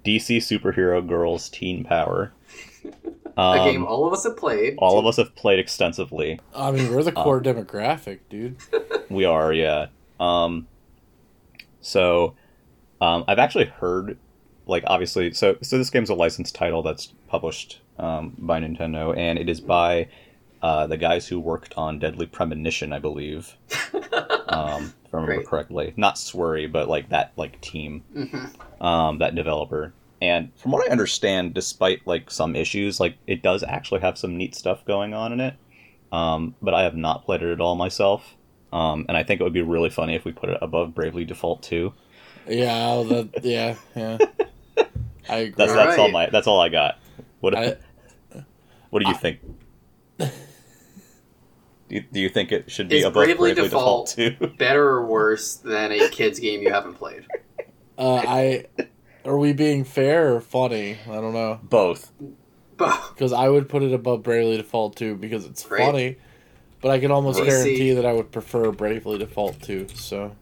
[0.03, 2.31] DC Superhero Girls Teen Power.
[3.37, 4.75] a Um, game all of us have played.
[4.79, 6.39] all of us have played extensively.
[6.55, 8.57] I mean, we're the core demographic, dude.
[9.09, 9.87] We are, yeah.
[10.19, 10.67] Um,
[11.81, 12.35] so,
[12.99, 14.17] um, I've actually heard,
[14.65, 19.39] like, obviously, so so this game's a licensed title that's published um, by Nintendo, and
[19.39, 20.07] it is by
[20.61, 23.55] uh, the guys who worked on Deadly Premonition, I believe,
[24.49, 25.45] um, if I remember Great.
[25.47, 25.93] correctly.
[25.95, 28.83] Not Swery, but like that like team, Mhm.
[28.83, 29.93] um, that developer.
[30.21, 34.35] And from what I understand, despite like some issues, like it does actually have some
[34.37, 35.55] neat stuff going on in it.
[36.11, 38.35] Um, but I have not played it at all myself.
[38.73, 41.23] Um, and I think it would be really funny if we put it above Bravely
[41.25, 41.93] Default 2.
[42.49, 44.17] Yeah, the, yeah, yeah.
[45.29, 45.53] I agree.
[45.57, 46.99] That's that's all my that's all I got.
[47.41, 47.75] What I-
[48.89, 49.39] what do you think?
[50.17, 50.27] Do
[51.95, 54.57] you, do you think it should be Is above Bravely Bravely, Default- Default 2?
[54.57, 57.25] Better or worse than a kids game you haven't played?
[57.97, 58.65] Uh, I
[59.27, 60.97] are we being fair or funny?
[61.07, 62.11] I don't know Both.
[62.77, 63.09] Both.
[63.13, 65.85] because I would put it above Bravely Default 2 because it's Great.
[65.85, 66.15] funny,
[66.81, 67.45] but I can almost DC.
[67.45, 69.87] guarantee that I would prefer Bravely Default 2.
[69.95, 70.35] So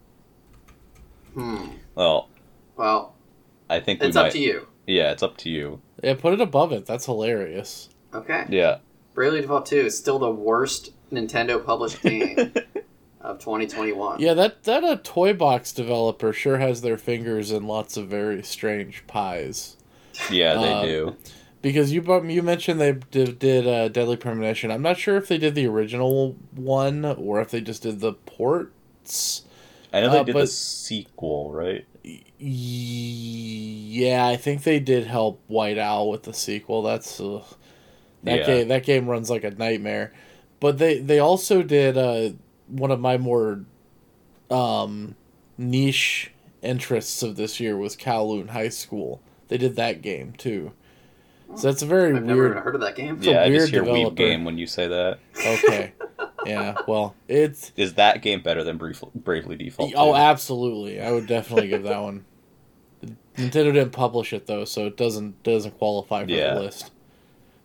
[1.33, 1.65] Hmm.
[1.95, 2.29] Well,
[2.77, 3.15] Well,
[3.69, 4.27] I think we it's might.
[4.27, 4.67] up to you.
[4.87, 5.81] Yeah, it's up to you.
[6.03, 6.85] yeah, put it above it.
[6.85, 7.89] That's hilarious.
[8.13, 8.45] Okay.
[8.49, 8.77] Yeah.
[9.13, 12.53] Bravely Default 2 is still the worst Nintendo published game
[13.25, 14.19] of 2021.
[14.19, 19.05] Yeah, that that a Toybox developer sure has their fingers in lots of very strange
[19.07, 19.77] pies.
[20.31, 21.15] Yeah, they Uh, do.
[21.61, 24.69] Because you you mentioned they did, did uh, Deadly Premonition.
[24.71, 28.13] I'm not sure if they did the original one or if they just did the
[28.13, 29.41] ports.
[29.91, 31.85] I know they uh, did the sequel, right?
[32.37, 36.81] Yeah, I think they did help White Owl with the sequel.
[36.83, 37.41] That's uh,
[38.23, 38.45] That Yeah.
[38.45, 40.13] game that game runs like a nightmare.
[40.59, 42.31] But they they also did uh,
[42.67, 43.63] one of my more
[44.49, 45.15] um,
[45.57, 49.21] niche interests of this year was Kowloon High School.
[49.47, 50.71] They did that game too.
[51.55, 53.19] So that's a very I've never heard of that game.
[53.21, 54.11] a yeah, I weird just hear developer.
[54.11, 55.19] Weeb Game when you say that.
[55.45, 55.93] Okay.
[56.45, 56.75] yeah.
[56.87, 59.93] Well, it's Is that game better than Brief- Bravely Default?
[59.95, 60.17] oh, 2?
[60.17, 60.99] absolutely.
[60.99, 62.25] I would definitely give that one.
[63.37, 66.55] Nintendo didn't publish it though, so it doesn't doesn't qualify for Yeah.
[66.55, 66.91] the list.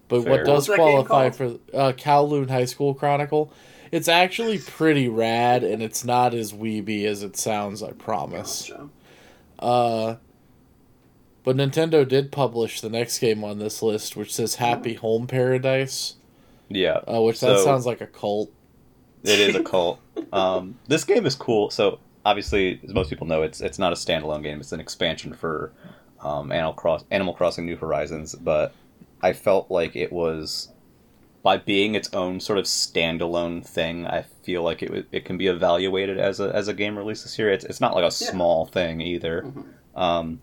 [0.08, 0.32] But Fair.
[0.32, 3.52] what does What's qualify for uh, Kowloon High School Chronicle?
[3.92, 7.82] It's actually pretty rad, and it's not as weeby as it sounds.
[7.82, 8.68] I promise.
[8.68, 8.88] Gotcha.
[9.58, 10.16] Uh,
[11.42, 16.14] but Nintendo did publish the next game on this list, which says Happy Home Paradise,
[16.68, 18.50] Yeah, uh, which that So- sounds like a cult.
[19.24, 19.98] it is a cult.
[20.32, 21.70] Um, this game is cool.
[21.70, 24.60] So obviously, as most people know, it's it's not a standalone game.
[24.60, 25.72] It's an expansion for
[26.22, 28.34] um, Animal Cross Animal Crossing New Horizons.
[28.36, 28.72] But
[29.22, 30.68] I felt like it was
[31.42, 34.06] by being its own sort of standalone thing.
[34.06, 37.38] I feel like it it can be evaluated as a as a game release this
[37.38, 37.50] year.
[37.50, 38.30] It's it's not like a Yeah.
[38.30, 39.42] small thing either.
[39.42, 39.98] Mhm.
[39.98, 40.40] Um,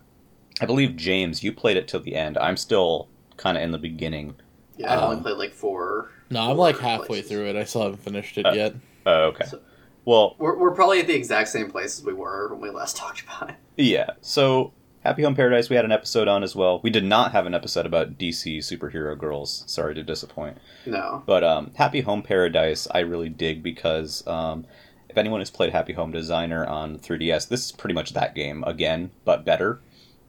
[0.60, 2.36] I believe James, you played it till the end.
[2.38, 4.34] I'm still kind of in the beginning.
[4.76, 6.10] Yeah, I've Um, only played like four.
[6.30, 7.30] No, I'm like halfway places.
[7.30, 7.56] through it.
[7.56, 8.74] I still haven't finished it Uh, yet.
[9.06, 9.44] Oh, okay.
[9.46, 9.60] So-
[10.04, 12.96] Well, We're, we're probably at the exact same place as we were when we last
[13.02, 13.56] talked about it.
[13.76, 14.10] Yeah.
[14.22, 14.72] So
[15.04, 16.80] Happy Home Paradise we had an episode on as well.
[16.82, 19.64] We did not have an episode about DC superhero girls.
[19.66, 20.58] Sorry to disappoint.
[20.86, 21.22] No.
[21.24, 24.66] But um, Happy Home Paradise I really dig because um,
[25.08, 28.64] if anyone has played Happy Home Designer on 3DS, this is pretty much that game
[28.64, 29.80] again, but better.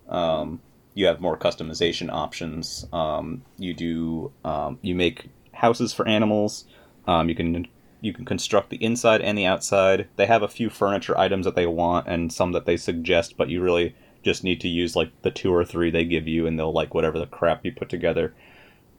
[0.07, 0.61] Um,
[0.93, 2.85] you have more customization options.
[2.93, 6.65] Um, you do um, you make houses for animals.
[7.07, 7.67] Um, you can
[8.01, 10.07] you can construct the inside and the outside.
[10.15, 13.49] They have a few furniture items that they want and some that they suggest, but
[13.49, 13.95] you really
[14.29, 16.93] just need to use like the two or three they give you, and they'll like
[16.93, 18.33] whatever the crap you put together.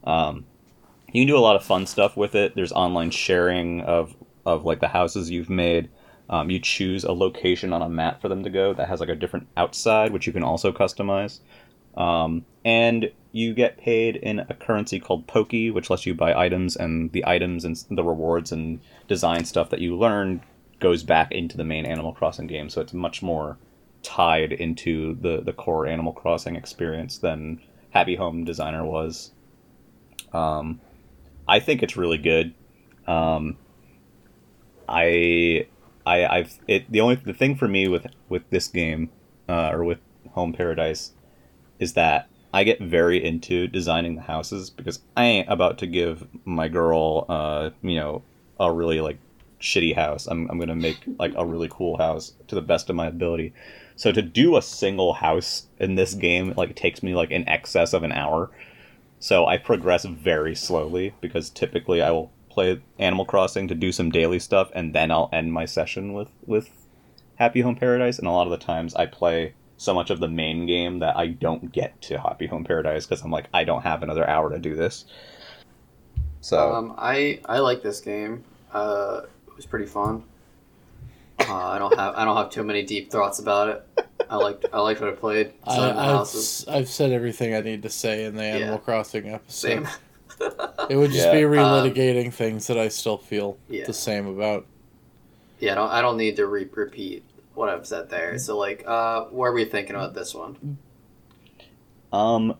[0.04, 0.44] Um,
[1.12, 2.54] you can do a lot of fun stuff with it.
[2.54, 4.14] There's online sharing of
[4.46, 5.88] of like the houses you've made.
[6.28, 9.08] Um, you choose a location on a map for them to go that has like
[9.08, 11.40] a different outside, which you can also customize.
[11.96, 16.76] Um, and you get paid in a currency called Poki, which lets you buy items,
[16.76, 20.42] and the items and the rewards and design stuff that you learn
[20.78, 22.70] goes back into the main Animal Crossing game.
[22.70, 23.58] So it's much more
[24.02, 29.32] tied into the the core Animal Crossing experience than Happy Home Designer was.
[30.32, 30.80] Um,
[31.48, 32.54] I think it's really good.
[33.06, 33.56] Um,
[34.88, 35.66] I,
[36.06, 36.90] I, I've it.
[36.90, 39.10] The only the thing for me with with this game,
[39.48, 39.98] uh, or with
[40.32, 41.12] Home Paradise,
[41.78, 46.26] is that I get very into designing the houses because I ain't about to give
[46.44, 48.22] my girl, uh, you know,
[48.58, 49.18] a really like
[49.60, 50.26] shitty house.
[50.26, 53.52] I'm I'm gonna make like a really cool house to the best of my ability.
[54.00, 57.92] So to do a single house in this game, like takes me like in excess
[57.92, 58.50] of an hour.
[59.18, 64.10] So I progress very slowly because typically I will play Animal Crossing to do some
[64.10, 66.70] daily stuff and then I'll end my session with with
[67.34, 70.28] Happy Home Paradise and a lot of the times I play so much of the
[70.28, 73.82] main game that I don't get to Happy Home Paradise because I'm like I don't
[73.82, 75.04] have another hour to do this.
[76.40, 78.44] So Um, I I like this game.
[78.72, 80.24] Uh, it was pretty fun.
[81.48, 84.06] Uh, I don't have I don't have too many deep thoughts about it.
[84.28, 85.52] I liked I liked what I played.
[85.64, 86.28] I, I've.
[86.68, 89.86] I've said everything I need to say in the Animal Crossing episode.
[89.86, 89.88] Same.
[90.88, 91.32] It would just Yeah.
[91.32, 93.84] be relitigating things that I still feel Yeah.
[93.86, 94.66] the same about.
[95.58, 97.24] Yeah, I don't I don't need to re- repeat
[97.54, 98.38] what I've said there.
[98.38, 100.78] So like, uh, what are we thinking about this one?
[102.12, 102.56] um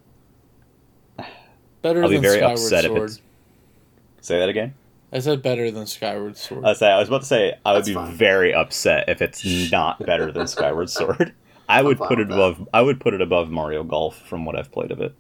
[1.83, 3.11] Better I'll be than very Skyward upset if Sword.
[3.11, 3.21] it's
[4.21, 4.75] Say that again?
[5.13, 6.65] I said better than Skyward Sword.
[6.65, 8.13] I was, I was about to say I would be fine.
[8.15, 11.33] very upset if it's not better than Skyward Sword.
[11.69, 12.35] I would put it with that.
[12.35, 15.15] above I would put it above Mario Golf from what I've played of it.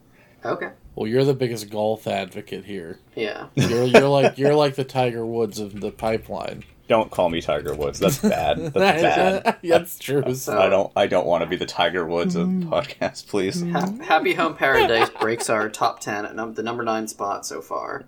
[0.45, 0.71] Okay.
[0.95, 2.99] well, you're the biggest golf advocate here.
[3.15, 3.49] Yeah.
[3.55, 6.65] You're you're like you're like the Tiger Woods of the pipeline.
[6.89, 7.99] Don't call me Tiger Woods.
[8.01, 8.59] That's bad.
[8.73, 9.59] That's bad.
[9.63, 10.35] That's true.
[10.35, 10.91] So- I don't.
[10.97, 12.73] I don't want to be the Tiger Woods of Mm-hmm.
[12.73, 13.63] podcasts, please.
[13.71, 17.61] Ha- Happy Home Paradise breaks our top 10 at num- the number 9 spot so
[17.61, 18.05] far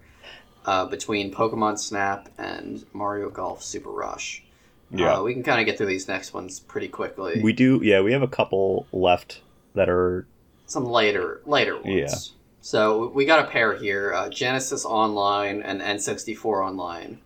[0.67, 4.43] uh, between Pokemon Snap and Mario Golf Super Rush.
[4.91, 7.41] Yeah, Uh, we can kind of get through these next ones pretty quickly.
[7.43, 7.81] we do.
[7.83, 9.41] Yeah, we have a couple left
[9.75, 10.27] that are.
[10.67, 11.87] Some later later ones.
[11.89, 12.15] Yeah.
[12.61, 17.19] So we got a pair here uh, Genesis Online and N64 Online.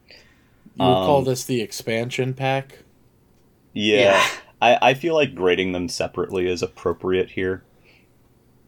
[0.78, 2.78] You would call Um, this the expansion pack.
[3.72, 4.26] Yeah, Yeah.
[4.62, 7.62] I, I feel like grading them separately is appropriate here.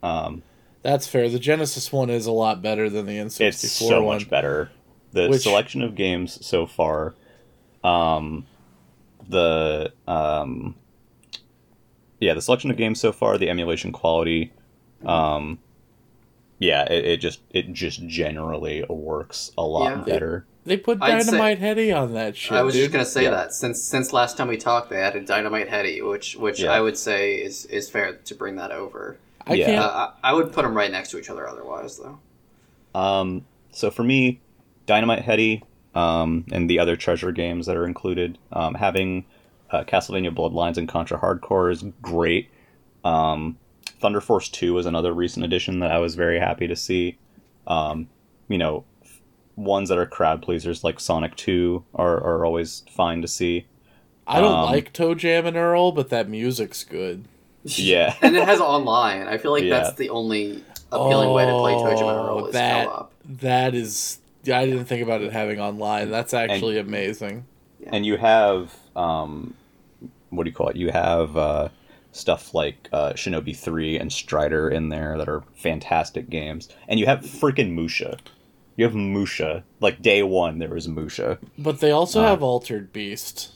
[0.02, 0.42] Um,
[0.82, 1.28] That's fair.
[1.28, 4.16] The Genesis one is a lot better than the N64 it's so one.
[4.16, 4.70] much better.
[5.12, 7.14] The Which- selection of games so far,
[7.82, 8.46] um,
[9.28, 10.74] the um,
[12.20, 14.52] yeah, the selection of games so far, the emulation quality,
[15.04, 15.58] um,
[16.58, 20.04] yeah, it, it just it just generally works a lot Yeah.
[20.04, 20.46] better.
[20.64, 22.52] They put I'd say- Dynamite Headdy on that shit.
[22.52, 22.82] I was dude.
[22.84, 23.30] just gonna say Yeah.
[23.30, 26.72] that since since last time we talked, they added Dynamite Headdy, which which Yeah.
[26.72, 29.16] I would say is is fair to bring that over.
[29.48, 29.66] I Yeah.
[29.66, 29.78] can't.
[29.84, 32.18] Uh, I, I would put them right next to each other otherwise, though.
[32.98, 34.40] Um, so for me,
[34.86, 35.62] Dynamite Headdy,
[35.94, 39.24] um, and the other treasure games that are included, um, having
[39.70, 42.50] uh, Castlevania Bloodlines and Contra Hard Corps is great.
[43.04, 43.58] Um,
[44.00, 47.18] Thunder Force Two was another recent addition that I was very happy to see.
[47.66, 48.08] Um,
[48.48, 49.20] you know, f-
[49.56, 53.66] ones that are crowd pleasers like Sonic Two are, are always fine to see.
[54.26, 57.24] I don't um, like Toe Jam and Earl, but that music's good.
[57.64, 58.14] Yeah.
[58.22, 59.26] and it has online.
[59.26, 59.80] I feel like Yeah.
[59.82, 60.62] that's the only
[60.92, 63.12] appealing way to play ToeJam and Earl Oh, is that- co-op.
[63.40, 64.18] That is.
[64.50, 66.10] I didn't think about it having online.
[66.10, 67.44] That's actually amazing.
[67.86, 69.52] and you have um,
[70.30, 70.76] what do you call it?
[70.76, 71.68] You have uh,
[72.12, 77.04] stuff like uh, Shinobi Three and Strider in there that are fantastic games, and you
[77.06, 78.16] have freaking Musha.
[78.76, 79.64] You have Musha.
[79.80, 81.38] Like day one, there was Musha.
[81.58, 83.52] But they also Uh, have Altered Beast.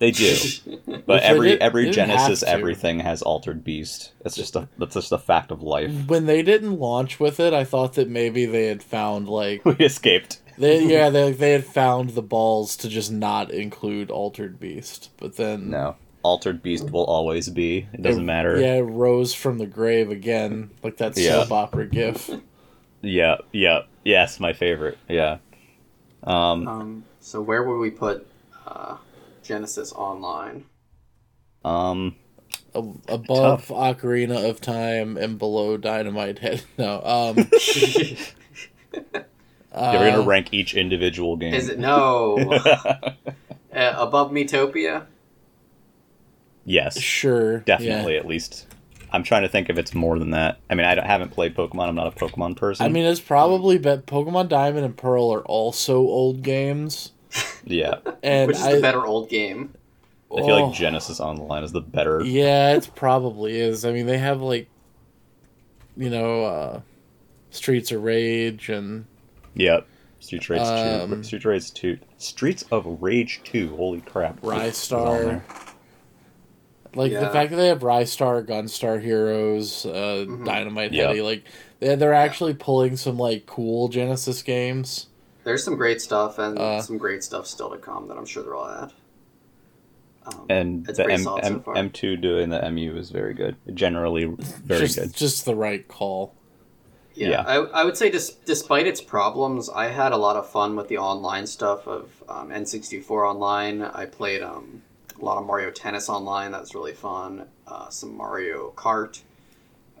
[0.00, 0.36] They do,
[1.06, 4.12] but every didn't- every they didn't have Genesis everything has Altered Beast.
[4.24, 5.90] It's just a that's just a fact of life.
[6.08, 9.74] When they didn't launch with it, I thought that maybe they had found like We
[9.76, 10.40] escaped.
[10.58, 15.10] they yeah they they had found the balls to just not include Altered Beast.
[15.16, 17.86] But then No, Altered Beast will always be.
[17.92, 18.58] It doesn't matter.
[18.60, 21.42] Yeah, it rose from the grave again, like that Yeah.
[21.44, 22.30] soap opera gif.
[23.00, 23.82] yeah, yeah.
[24.04, 24.98] Yes, my favorite.
[25.08, 25.38] Yeah.
[26.24, 28.26] Um, Um, so where would we put
[28.66, 28.96] uh,
[29.44, 30.64] Genesis Online?
[31.64, 32.16] um,
[32.74, 36.64] A- above Ocarina of Time and below Dynamite Head.
[36.78, 37.48] No, um,
[39.76, 41.52] Yeah, we're gonna uh, rank each individual game.
[41.54, 43.10] Is it no uh,
[43.72, 45.06] above Miitopia?
[46.64, 48.20] yes, sure, definitely yeah.
[48.20, 48.66] at least.
[49.10, 50.58] I'm trying to think if it's more than that.
[50.70, 51.88] I mean, I don't- haven't played Pokemon.
[51.88, 52.84] I'm not a Pokemon person.
[52.86, 57.10] I mean, it's probably bet Pokemon Diamond and Pearl are also old games,
[57.64, 59.74] yeah, and Which is I, the better old game?
[60.32, 62.22] I feel oh, like Genesis Online is the better.
[62.24, 63.84] Yeah, it probably is.
[63.84, 64.68] I mean, they have like,
[65.96, 66.80] you know, uh,
[67.50, 69.06] Streets of Rage and
[69.54, 69.86] Yep.
[70.18, 71.22] Streets Rage Um, two.
[71.22, 71.98] Streets Rage two.
[72.18, 73.76] Streets of Rage two.
[73.76, 74.38] Holy crap!
[74.42, 75.24] It's on Ristar.
[75.24, 75.44] there.
[76.96, 80.44] Like the fact that they have Ristar, Gunstar Heroes, uh, Mhm.
[80.44, 81.08] Dynamite Yep.
[81.08, 81.44] Headdy, like
[81.80, 85.08] they're, they're actually pulling some like cool Genesis games.
[85.44, 88.42] There's some great stuff and Uh, some great stuff still to come that I'm sure
[88.42, 88.92] they'll add.
[90.26, 91.74] Um, And It's the pretty M, solid so M, far.
[91.74, 93.56] M2 doing the MU is very good.
[93.74, 94.24] Generally,
[94.64, 95.14] very just, good.
[95.14, 96.34] Just the right call.
[97.14, 97.42] Yeah, Yeah.
[97.42, 100.88] I, I would say dis- despite its problems, I had a lot of fun with
[100.88, 103.82] the online stuff of um, N64 Online.
[103.82, 104.82] I played um,
[105.20, 106.52] a lot of Mario Tennis Online.
[106.52, 107.46] That was really fun.
[107.66, 109.20] Uh, some Mario Kart.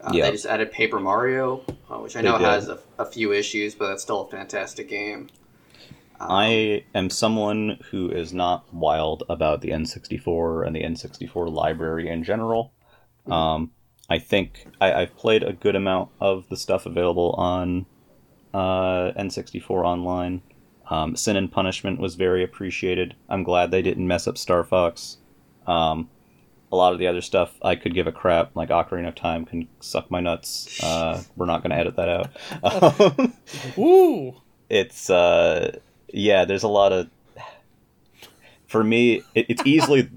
[0.04, 0.26] Uh, Yeah.
[0.26, 2.44] They just added Paper Mario, uh, which I They know did.
[2.46, 5.28] has a, a few issues, but that's still a fantastic game.
[6.20, 12.08] Um, I am someone who is not wild about the N64 and the N64 library
[12.08, 12.72] in general.
[13.26, 13.70] Um,
[14.10, 17.86] I think I, I've played a good amount of the stuff available on
[18.52, 20.42] uh, N64 online.
[20.90, 23.14] Um, Sin and Punishment was very appreciated.
[23.28, 25.16] I'm glad they didn't mess up Star Fox.
[25.66, 26.10] Um,
[26.72, 29.44] a lot of the other stuff I could give a crap, like Ocarina of Time
[29.44, 30.82] can suck my nuts.
[30.82, 33.30] Uh, we're not going to edit that out.
[33.76, 34.40] Woo!
[34.68, 35.76] it's uh
[36.12, 37.08] yeah there's a lot of
[38.66, 40.10] for me it, it's easily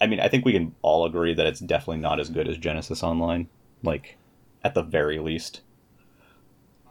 [0.00, 2.56] i mean i think we can all agree that it's definitely not as good as
[2.58, 3.48] genesis online
[3.82, 4.16] like
[4.62, 5.62] at the very least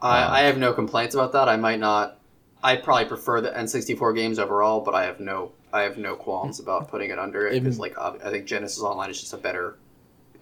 [0.02, 1.50] I, Um, I have no complaints about that.
[1.50, 2.20] I might not.
[2.64, 6.60] I probably prefer the N64 games overall, but I have no I have no qualms
[6.60, 9.38] about putting it under it because, like, ob- I think Genesis Online is just a
[9.38, 9.76] better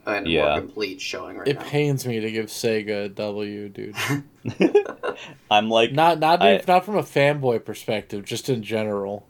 [0.05, 0.45] and Yeah.
[0.49, 1.63] more complete showing right It now.
[1.63, 3.95] pains me to give Sega a W, dude.
[5.51, 9.25] i'm like Not not I- not from a fanboy perspective, just in general.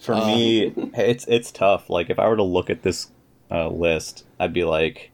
[0.00, 3.10] for um, me it's it's tough like if i were to look at this
[3.50, 5.10] uh, list i'd be like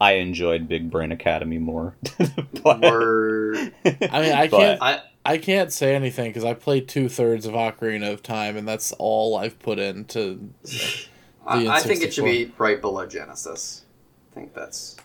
[0.00, 1.94] i enjoyed big brain academy more
[2.62, 3.72] but, Word.
[3.84, 7.54] I mean, I can't I I can't say anything because I played two thirds of
[7.54, 10.50] Ocarina of Time, and that's all I've put into.
[11.46, 13.84] I, The I think it should be right below Genesis.
[14.30, 14.96] I think that's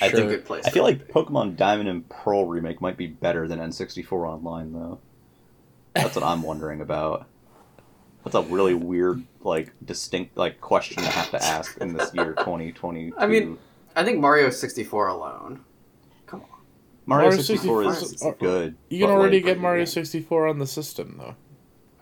[0.00, 0.28] I a Sure.
[0.28, 0.64] good place.
[0.64, 1.12] I feel like be.
[1.12, 4.98] Pokemon Diamond and Pearl remake might be better than N64 Online though.
[5.94, 7.26] That's what I'm wondering about.
[8.24, 12.34] That's a really weird, like, distinct, like, question to have to ask in this year
[12.38, 13.14] 2022.
[13.18, 13.58] I mean,
[13.96, 15.64] I think Mario 64 alone.
[17.10, 17.24] Come on.
[17.24, 18.76] Mario, Mario 64 is 64 good.
[18.88, 19.86] You can already get Mario yeah.
[19.86, 21.34] 64 on the system, though.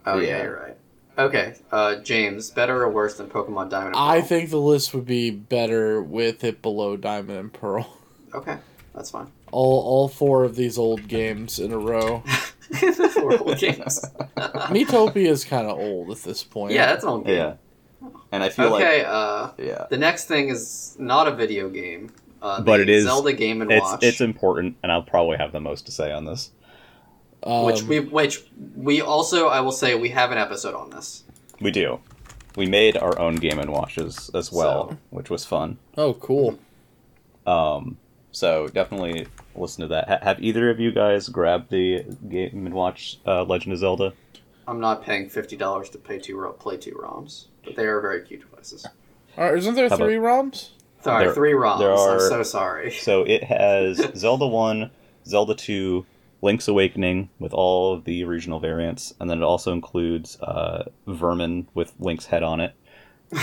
[0.07, 0.43] Oh yeah, Yeah.
[0.45, 0.77] you're right.
[1.19, 3.97] Okay, uh, James, better or worse than Pokemon Diamond?
[3.97, 7.95] And I think the list would be better with it below Diamond and Pearl.
[8.35, 8.59] Okay,
[8.95, 9.27] That's fine.
[9.53, 12.23] All all four of these old games in a row.
[13.15, 14.05] Four old games.
[14.37, 16.75] Miitopia is kind of old at this point.
[16.75, 17.37] yeah, that's an old game.
[17.37, 17.55] Yeah.
[18.31, 22.11] And I feel Okay, like uh, yeah, the next thing is not a video game.
[22.40, 25.52] Uh, But it is- Zelda Game and it's Watch, it's important, and I'll probably have
[25.52, 26.51] the most to say on this.
[27.43, 28.43] Um, which we which
[28.77, 31.23] we also I will say we have an episode on this.
[31.60, 32.01] We do.
[32.56, 35.78] We made our own game and watches as well, So- which was fun.
[35.97, 36.59] Oh, cool.
[37.47, 37.97] Um,
[38.32, 40.09] so definitely listen to that.
[40.09, 44.12] Ha- have either of you guys grabbed the game and watch uh, Legend of Zelda?
[44.66, 48.01] I'm not paying fifty dollars to play two ro- play two ROMs, but they are
[48.01, 48.86] very cute devices.
[49.36, 50.70] All right, isn't there How three ROMs?
[51.01, 51.79] Sorry, There- three ROMs.
[51.79, 52.91] there I'm so sorry.
[52.99, 54.91] So it has Zelda 1,
[55.27, 56.05] Zelda 2,
[56.43, 61.69] Link's Awakening with all of the regional variants, and then it also includes uh, Vermin
[61.75, 62.75] with Link's head on it.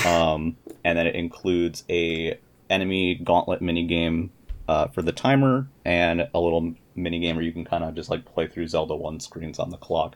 [0.06, 2.38] Um, and then it includes a
[2.70, 4.30] enemy gauntlet minigame
[4.68, 8.26] uh, for the timer and a little minigame where you can kind of just like
[8.26, 10.16] play through Zelda 1 screens on the clock.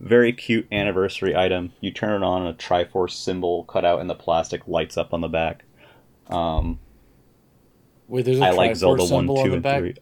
[0.00, 1.72] Very cute anniversary item.
[1.80, 5.20] You turn it on, a Triforce symbol cut out in the plastic lights up on
[5.20, 5.64] the back.
[6.28, 6.78] Um,
[8.08, 9.80] Wait, there's a I like Triforce Zelda 1, 2, on the and back.
[9.80, 9.94] 3.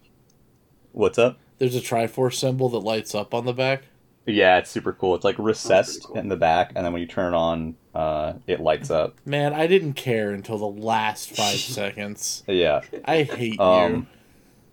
[0.93, 1.39] What's up?
[1.59, 3.85] There's a Triforce symbol that lights up on the back.
[4.27, 5.15] Yeah, it's super cool.
[5.15, 6.17] It's like recessed cool.
[6.17, 9.17] in the back, and then when you turn it on, uh, it lights up.
[9.25, 12.43] Man, I didn't care until the last five seconds.
[12.47, 12.83] Yeah.
[13.05, 13.61] I hate you.
[13.61, 14.07] Um,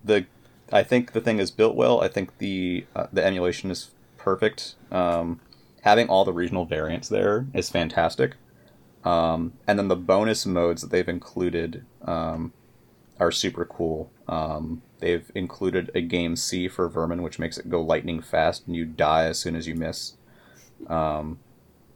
[0.03, 0.25] the
[0.71, 2.01] I think the thing is built well.
[2.01, 4.75] I think the uh, the emulation is perfect.
[4.91, 5.39] Um,
[5.81, 8.35] having all the regional variants there is fantastic.
[9.07, 12.51] Um, and then the bonus modes that they've included um,
[13.21, 14.11] are super cool.
[14.27, 18.75] Um, they've included a game C for Vermin, which makes it go lightning fast and
[18.75, 20.15] you die as soon as you miss.
[20.87, 21.39] Um,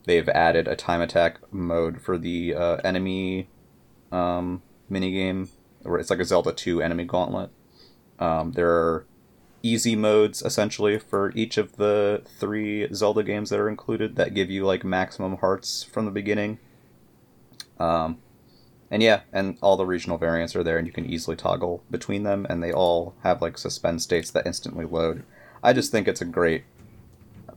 [0.05, 3.49] they've added a time attack mode for the uh, enemy
[4.13, 5.49] um, minigame,
[5.81, 7.49] where it's like a Zelda 2 enemy gauntlet.
[8.19, 9.05] Um, there are
[9.61, 14.49] easy modes essentially for each of the three Zelda games that are included that give
[14.49, 16.57] you like maximum hearts from the beginning.
[17.81, 18.19] Um,
[18.91, 22.23] and yeah, and all the regional variants are there, and you can easily toggle between
[22.23, 25.23] them, and they all have like suspend states that instantly load.
[25.63, 26.63] I just think it's a great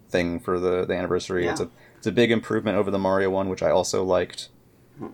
[0.09, 1.46] thing for the, the anniversary.
[1.46, 1.68] It's a
[1.98, 4.48] it's a big improvement over the Mario one, which I also liked.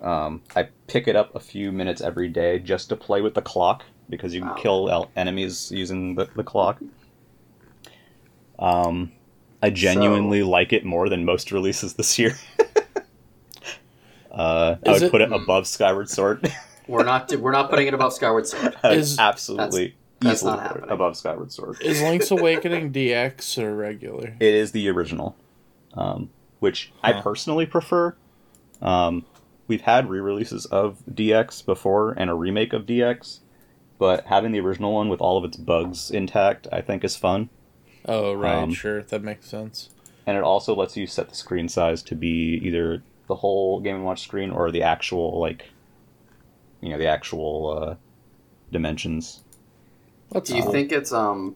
[0.03, 3.41] Um, I pick it up a few minutes every day just to play with the
[3.43, 4.57] clock because you can Wow.
[4.57, 6.83] kill el- enemies using the, the clock.
[8.59, 9.13] Um,
[9.63, 12.37] I genuinely like it more than most releases this year.
[14.31, 16.53] uh, I would it- put it above Skyward Sword.
[16.87, 18.75] We're not we're not putting it above Skyward Sword.
[18.83, 20.91] I Is- absolutely that's easily not happening.
[20.91, 21.81] above Skyward Sword.
[21.81, 24.35] Is Link's Awakening DX or regular?
[24.41, 25.37] It is the original,
[25.95, 28.17] um, which I personally prefer.
[28.83, 29.25] Um,
[29.69, 33.39] we've had re-releases of DX before and a remake of DX,
[33.99, 37.51] but having the original one with all of its bugs intact, I think, is fun.
[38.07, 39.91] Oh, right, Um, sure, that makes sense.
[40.27, 43.95] And it also lets you set the screen size to be either the whole Game
[43.95, 45.71] and Watch screen or the actual like,
[46.81, 47.95] you know, the actual uh,
[48.73, 49.43] dimensions.
[50.33, 50.73] That's Do you cool.
[50.73, 51.55] think it's um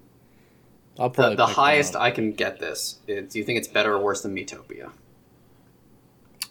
[0.98, 1.96] I'll the, probably the pick one highest.
[1.96, 3.00] I can get this?
[3.08, 4.92] Is, do you think it's better or worse than Miitopia?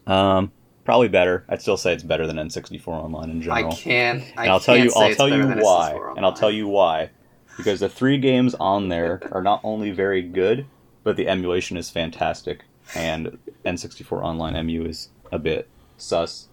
[0.06, 0.52] Um,
[0.84, 1.46] probably better.
[1.48, 3.72] I'd still say it's better than N64 Online in general.
[3.72, 4.24] I can't.
[4.36, 5.98] I and I'll tell can't you I'll tell you why.
[6.18, 7.10] And I'll tell you why.
[7.56, 10.66] Because the three games on there are not only very good,
[11.06, 12.66] but the emulation is fantastic
[12.96, 16.48] and N64 Online MU is a bit sus.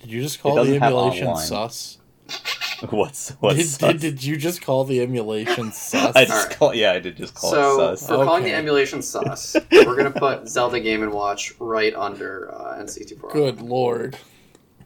[0.00, 1.98] Did you just call doesn't the emulation sus?
[2.90, 3.78] what's what's Did, sus?
[3.92, 6.14] did, did you just call the emulation sus?
[6.14, 6.58] I just Alright.
[6.58, 8.08] call yeah, I did just call So it sus.
[8.08, 12.78] for calling the emulation sus, we're gonna put Zelda Game and Watch right under uh,
[12.82, 13.32] N64.
[13.32, 14.16] Good lord.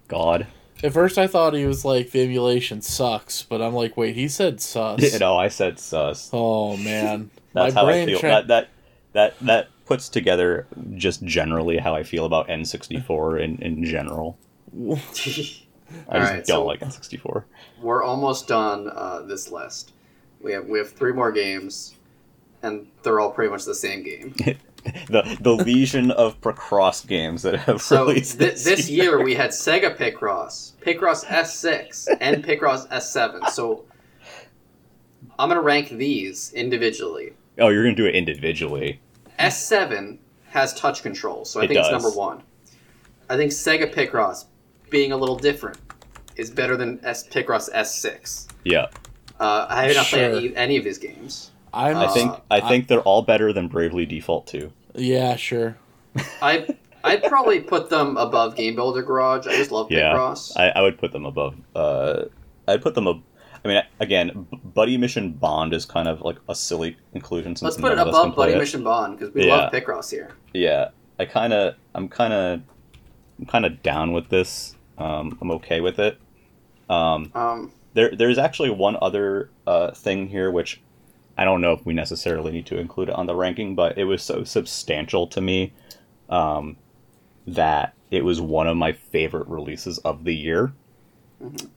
[0.09, 0.47] God.
[0.83, 4.29] At first I thought he was like, the emulation sucks, but I'm like, wait, he
[4.29, 5.13] said sus.
[5.13, 6.31] You know, I said sus.
[6.33, 7.31] Oh, man.
[7.53, 8.19] That's My how I brain feel.
[8.19, 8.69] tra- That that
[9.13, 14.39] that that puts together just generally how I feel about N64 in, in general.
[14.89, 14.95] I
[15.25, 15.65] just
[16.09, 17.43] Alright, don't so- like N64.
[17.83, 19.93] We're almost done uh, this list.
[20.41, 21.97] We have we have three more games,
[22.63, 24.33] and they're all pretty much the same game.
[25.09, 29.35] the the legion of Picross games that have So released th- this, this year we
[29.35, 33.49] had Sega Picross, Picross S6, and Picross S7.
[33.49, 33.85] So
[35.37, 37.33] I'm gonna rank these individually.
[37.59, 39.01] Oh, you're gonna do it individually.
[39.41, 40.19] S7
[40.51, 42.03] has touch control, so I It think it's does.
[42.03, 42.43] number one.
[43.29, 44.47] I think Sega Picross,
[44.91, 45.79] being a little different,
[46.37, 48.47] is better than S Picross S6.
[48.65, 48.87] Yeah,
[49.39, 50.19] Uh, I have not Sure.
[50.31, 51.51] played any, any of his games.
[51.73, 54.71] I'm, I Uh, think I think they're all better than Bravely Default 2.
[54.97, 55.77] yeah, sure.
[56.43, 56.67] I
[57.03, 59.47] I'd probably put them above Game Builder Garage.
[59.47, 60.53] I just love Yeah, Picross.
[60.57, 61.55] I, I would put them above.
[61.75, 62.25] Uh,
[62.69, 63.09] I'd put them.
[63.09, 63.23] Ab-
[63.65, 67.77] I mean, again, Buddy Mission Bond is kind of like a silly inclusion since Let's
[67.77, 68.59] put it none of us can above Buddy it.
[68.59, 69.57] Mission Bond because we Yeah.
[69.57, 70.35] love Picross here.
[70.55, 70.89] Yeah,
[71.19, 72.61] I kind of, I'm kind of,
[73.39, 74.77] I'm kind of down with this.
[74.99, 76.19] Um, I'm okay with it.
[76.89, 80.81] Um, Um, there, there's actually one other uh, thing here which
[81.37, 84.05] I don't know if we necessarily need to include it on the ranking, but it
[84.05, 85.73] was so substantial to me
[86.29, 86.77] um,
[87.47, 90.73] that it was one of my favorite releases of the year,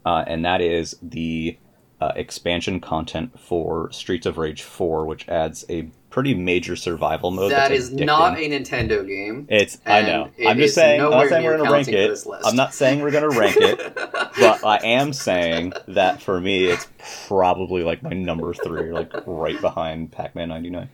[0.06, 1.58] uh, and that is the
[2.04, 7.52] uh, expansion content for Streets of Rage 4, which adds a pretty major survival mode.
[7.52, 8.06] that's addicting.
[8.06, 9.48] not a Nintendo game.
[9.50, 10.30] It's I know.
[10.46, 11.02] I'm just saying.
[11.02, 12.28] I'm not saying we're gonna rank it.
[12.44, 16.88] I'm not saying we're gonna rank it, but I am saying that for me, it's
[17.28, 20.90] probably like my number three, like right behind Pac-Man '99.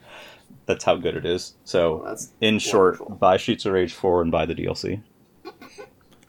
[0.67, 1.55] That's how good it is.
[1.63, 3.15] So, That's in short, wonderful.
[3.15, 5.01] buy Streets of Rage 4 and buy the DLC.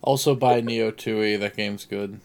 [0.01, 1.39] Also buy Neo 2e.
[1.39, 2.21] That game's good.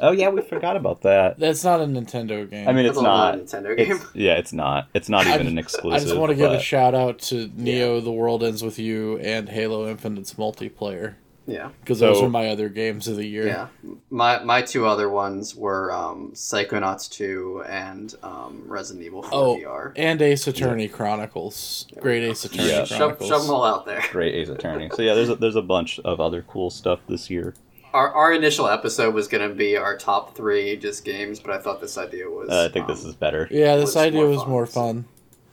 [0.00, 1.38] Oh yeah, we forgot about that.
[1.38, 2.68] That's not a Nintendo game.
[2.68, 3.34] I mean, That's it's a not.
[3.36, 3.92] Nintendo game.
[3.92, 4.88] It's, yeah, it's not.
[4.94, 5.92] It's not even an exclusive.
[5.92, 9.18] I just want to give a shout out to Neo: The World Ends with You
[9.18, 11.14] and Halo Infinite's multiplayer
[11.46, 13.46] yeah, because those So- are my other games of the year.
[13.46, 13.66] yeah.
[14.10, 19.56] My my two other ones were um, Psychonauts 2 and um, Resident Evil 4 Oh,
[19.56, 19.92] VR.
[19.96, 21.86] and Ace Attorney Chronicles.
[22.00, 22.84] Great Ace Attorney Yeah.
[22.84, 24.02] Shove, shove them all out there.
[24.10, 24.88] Great Ace Attorney.
[24.94, 27.54] So yeah, there's a, there's a bunch of other cool stuff this year.
[27.94, 31.58] Our, our initial episode was going to be our top three just games, but I
[31.58, 32.50] thought this idea was.
[32.50, 33.46] Uh, I think this um, is better.
[33.50, 35.04] yeah, this was idea more was fun, more fun.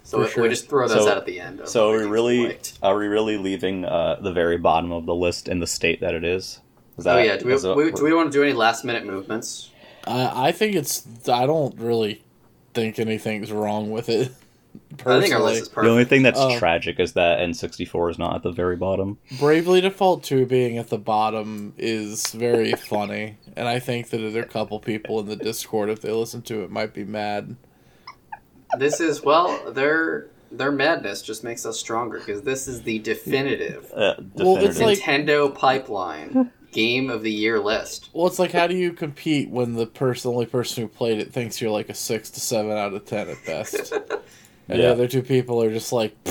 [0.04, 0.44] So for we- sure.
[0.44, 1.62] we just throw those So- out at the end.
[1.66, 5.48] So are we really are we really leaving uh, the very bottom of the list
[5.48, 6.60] in the state that it is?
[6.98, 7.38] Is Oh yeah.
[7.38, 9.70] Do we, is that- we, do we want to do any last minute movements?
[10.08, 11.06] I I think it's.
[11.30, 12.24] I don't really
[12.74, 14.32] think anything's wrong with it.
[14.74, 15.84] I Personally, think our list is perfect.
[15.86, 16.58] the only thing that's Oh.
[16.60, 19.18] tragic is that N64 is not at the very bottom.
[19.40, 24.42] Bravely Default 2 being at the bottom is very funny, and I think that there
[24.42, 27.56] are a couple people in the Discord, if they listen to it, might be mad.
[28.78, 33.90] This is well, their their madness just makes us stronger because this is the definitive
[33.96, 34.82] Uh, Well, it's definitive.
[34.82, 38.10] like- Nintendo pipeline game of the year list.
[38.14, 41.20] Well, it's like, how do you compete when the person, the only person who played
[41.20, 43.94] it thinks you're like a 6 to 7 out of 10 at best?
[44.70, 44.88] And Yeah.
[44.88, 46.16] the other two people are just like,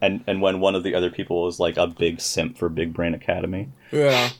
[0.00, 2.92] and and when one of the other people is like a big simp for Big
[2.92, 4.30] Brain Academy, yeah.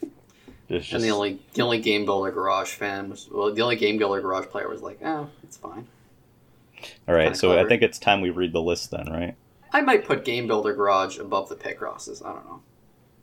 [0.68, 3.96] just And the only the only Game Builder Garage fan was well, the only Game
[3.98, 5.86] Builder Garage player was like, oh, it's fine.
[7.06, 7.24] all right.
[7.24, 9.34] kinda So I think it's time we read the list then, right?
[9.72, 12.22] I might put Game Builder Garage above the Picrosses.
[12.22, 12.60] I don't know.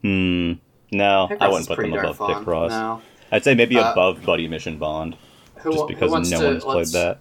[0.02, 0.54] Hmm.
[0.92, 2.46] No, Picross I wouldn't put them above fun.
[2.46, 2.70] Picross.
[2.70, 3.02] No.
[3.32, 5.18] I'd say maybe Uh, above Buddy Mission Bond,
[5.56, 7.18] Who, just who because wants no to, one's played that.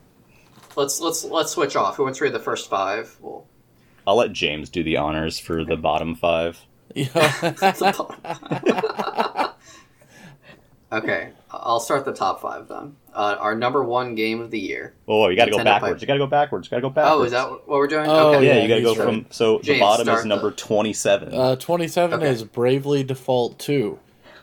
[0.77, 1.97] Let's let's let's switch off.
[1.97, 3.17] Who wants to read the first five?
[3.21, 3.47] Well,
[4.07, 6.59] I'll let James do the honors for the bottom five.
[6.95, 7.09] Yeah.
[10.93, 12.97] okay, I'll start the top five then.
[13.13, 14.95] Uh, our number one game of the year.
[15.07, 15.95] Oh, you got to go backwards.
[15.95, 16.01] pipe.
[16.03, 16.67] You got to go backwards.
[16.67, 17.21] You got to go backwards.
[17.21, 18.07] Oh, is that what we're doing?
[18.09, 18.47] Oh, okay.
[18.47, 19.15] Yeah, yeah, you got to go from.
[19.23, 19.35] right.
[19.35, 21.35] So the bottom start is the- number twenty-seven.
[21.35, 22.31] uh, 27 Okay.
[22.31, 23.99] is Bravely Default 2.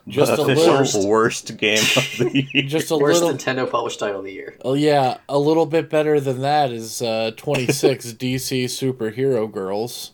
[0.07, 2.63] Just the a official little, worst game of the year.
[2.67, 4.55] just a Worst little, Nintendo published title of the year.
[4.65, 10.11] Oh yeah, a little bit better than that is uh, 26 DC Superhero Girls.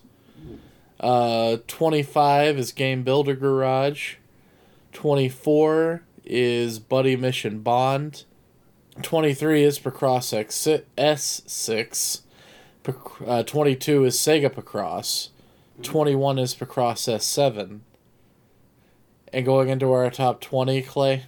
[1.00, 4.16] Uh, 25 is Game Builder Garage.
[4.92, 8.24] 24 is Buddy Mission Bond.
[9.02, 10.66] 23 is Picross X
[10.96, 12.20] S6.
[12.82, 12.94] Pic-
[13.26, 15.28] Uh, 22 is Sega Picross.
[15.82, 17.80] 21 is Picross S7.
[19.32, 21.24] And going into our top 20, Clay.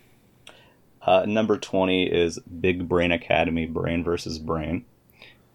[1.02, 4.84] Uh, number 20 is Big Brain Academy Brain versus Brain.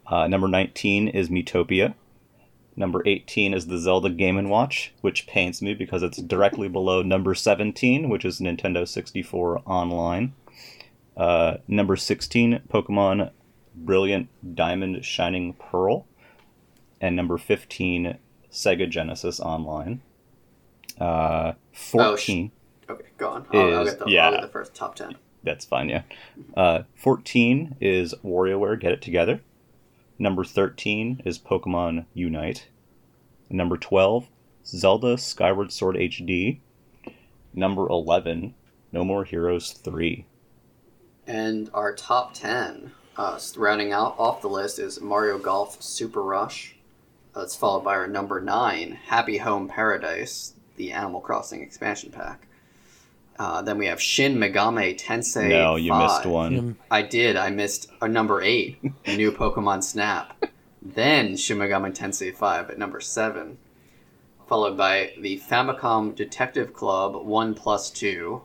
[0.07, 1.95] Uh, number 19 is Miitopia.
[2.75, 7.01] Number 18 is the Zelda Game & Watch, which pains me because it's directly below
[7.01, 10.33] number 17, which is Nintendo 64 Online.
[11.15, 13.31] Uh, number 16, Pokemon
[13.75, 16.05] Brilliant Diamond Shining Pearl.
[16.99, 18.17] And number 15,
[18.51, 20.01] Sega Genesis Online.
[20.99, 22.51] Uh, 14.
[22.89, 23.45] Okay, go on.
[23.51, 24.25] I'll, I'll get the, yeah.
[24.25, 25.15] I'll get the first top ten.
[25.45, 26.01] That's fine, yeah.
[26.57, 29.41] Uh, 14 is WarioWare Get It Together.
[30.17, 32.67] Number 13 is Pokemon Unite.
[33.49, 34.27] Number 12,
[34.65, 36.59] Zelda Skyward Sword HD.
[37.53, 38.55] Number 11,
[38.91, 40.25] No More Heroes 3.
[41.27, 46.75] And our top 10, uh, rounding out off the list, is Mario Golf Super Rush.
[47.35, 52.47] That's followed by our number 9, Happy Home Paradise, the Animal Crossing expansion pack.
[53.37, 55.49] Uh, then we have Shin Megami Tensei.
[55.49, 56.03] no, you 5.
[56.03, 56.77] missed one.
[56.89, 57.35] I did.
[57.35, 60.45] I missed a number 8, New Pokemon Snap.
[60.81, 63.57] Then Shin Megami Tensei 5 at number 7.
[64.47, 68.41] Followed by the Famicom Detective Club 1 plus 2.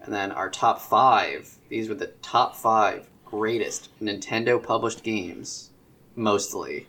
[0.00, 1.56] And then our top five.
[1.68, 5.70] These were the top five greatest Nintendo published games,
[6.14, 6.86] mostly,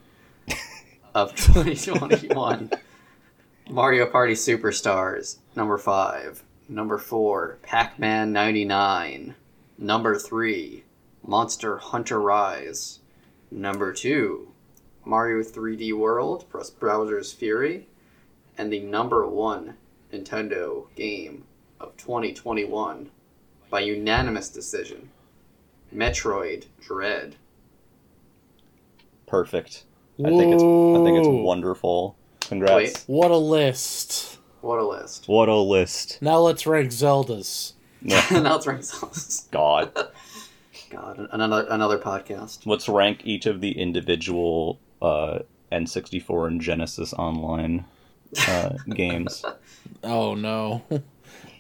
[1.14, 2.72] of 2021.
[3.70, 6.44] Mario Party Superstars, number five.
[6.70, 9.34] Number four, Pac Man 99.
[9.78, 10.84] Number three,
[11.26, 13.00] Monster Hunter Rise.
[13.50, 14.52] Number two,
[15.04, 17.88] Mario 3D World plus Bowser's Fury.
[18.58, 19.78] And the number one
[20.14, 21.46] Nintendo game
[21.80, 23.10] of 2021
[23.70, 25.10] by unanimous decision
[25.94, 27.36] Metroid Dread.
[29.26, 29.86] Perfect.
[30.24, 32.16] I think it's I think it's wonderful.
[32.48, 32.76] Congrats.
[32.76, 33.04] Wait.
[33.08, 34.38] What a list.
[34.62, 35.28] What a list.
[35.28, 36.22] What a list.
[36.22, 37.74] Now let's rank Zeldas.
[38.02, 39.52] Yeah, now it's ranked.
[39.52, 39.92] God.
[40.90, 42.66] God, another another podcast.
[42.66, 45.40] Let's rank each of the individual uh,
[45.72, 47.86] N64 and Genesis Online
[48.48, 49.44] uh, games.
[50.04, 50.84] Oh no.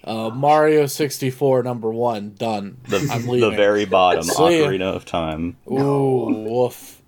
[0.03, 2.78] Uh, Mario 64, number one, done.
[2.88, 3.49] The, I'm leaving.
[3.49, 4.68] the very bottom, See ya.
[4.68, 5.57] Ocarina of Time.
[5.70, 7.02] Ooh, woof.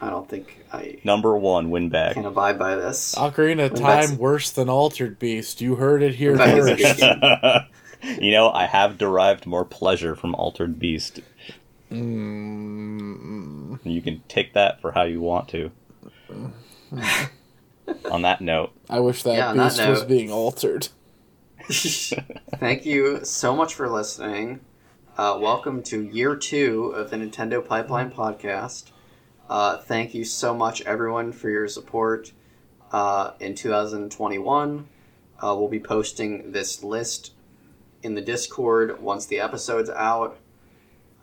[0.00, 2.14] I don't think I Number one, win back.
[2.14, 3.14] can abide by this.
[3.14, 5.60] Ocarina of That's- Time worse than Altered Beast.
[5.60, 7.66] You heard it here That is a first.
[8.22, 11.20] you know, I have derived more pleasure from Altered Beast.
[11.90, 15.70] Mm, You can take that for how you want to.
[18.10, 20.88] On that note, I wish that Yeah, on that beast was being altered.
[21.70, 24.58] Thank you so much for listening.
[25.16, 28.90] Uh, welcome to year two of the Nintendo Pipeline podcast.
[29.48, 32.32] Uh, thank you so much, everyone, for your support
[32.92, 34.88] uh, in 2021.
[35.42, 37.32] Uh, we'll be posting this list
[38.02, 40.38] in the Discord once the episode's out,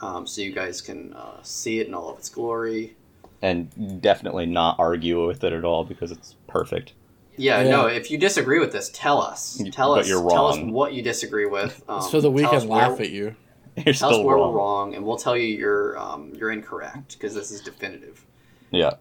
[0.01, 2.95] um, so you guys can uh, see it in all of its glory.
[3.41, 6.93] and definitely not argue with it at all because it's perfect.
[7.35, 7.71] Yeah, Yeah.
[7.71, 7.85] no.
[7.87, 9.57] If you disagree with this, tell us.
[9.59, 10.07] Y- Tell but us.
[10.07, 11.83] you're Tell us what you disagree with.
[11.89, 13.35] Um, so that we tell us can where- laugh at you.
[13.85, 14.51] You're Tell us where wrong.
[14.53, 18.25] we're wrong, and we'll tell you you're um, you're incorrect because this is definitive.
[18.71, 18.93] Yeah.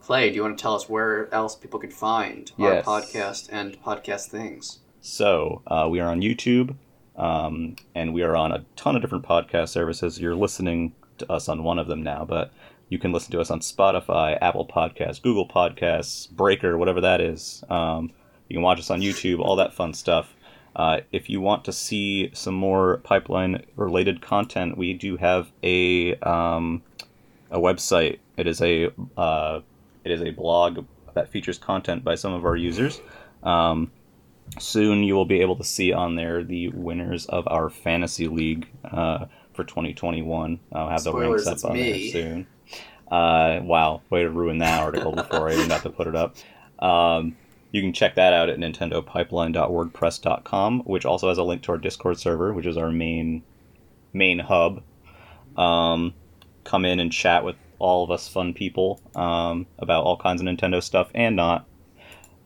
[0.00, 2.86] Clay, do you want to tell us where else people could find Yes.
[2.86, 4.80] our podcast and podcast things?
[5.00, 6.74] So uh, we are on YouTube,
[7.16, 10.20] um, and we are on a ton of different podcast services.
[10.20, 12.52] You're listening to us on one of them now, but
[12.88, 17.62] you can listen to us on Spotify, Apple Podcasts, Google Podcasts, Breaker, whatever that is.
[17.70, 18.10] Um,
[18.48, 20.34] you can watch us on YouTube, all that fun stuff.
[20.74, 26.14] Uh, if you want to see some more pipeline related content, we do have a
[26.16, 26.82] um,
[27.50, 28.18] a website.
[28.36, 29.60] It is a uh,
[30.04, 33.00] it is a blog that features content by some of our users.
[33.42, 33.90] Um,
[34.58, 38.66] soon you will be able to see on there the winners of our fantasy league
[38.84, 40.58] uh, for 2021.
[40.72, 42.12] I'll have Spoilers, the ranks up on me.
[42.12, 42.46] there soon.
[43.10, 46.36] Uh, wow, way to ruin that article before I even got to put it up.
[46.78, 47.36] Um,
[47.72, 52.20] you can check that out at nintendopipeline.wordpress.com, which also has a link to our Discord
[52.20, 53.42] server, which is our main
[54.12, 54.82] main hub.
[55.56, 56.12] Um,
[56.64, 60.46] come in and chat with all of us fun people um, about all kinds of
[60.46, 61.66] Nintendo stuff and not.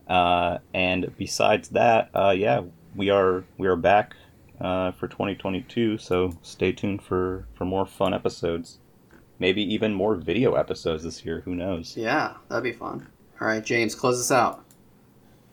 [0.06, 2.60] Uh, and besides that, uh, yeah,
[2.94, 4.14] we are we are back
[4.60, 5.98] uh, for 2022.
[5.98, 8.78] So stay tuned for for more fun episodes.
[9.40, 11.40] Maybe even more video episodes this year.
[11.44, 11.96] Who knows?
[11.96, 13.08] Yeah, that'd be fun.
[13.40, 14.65] All right, James, close us out.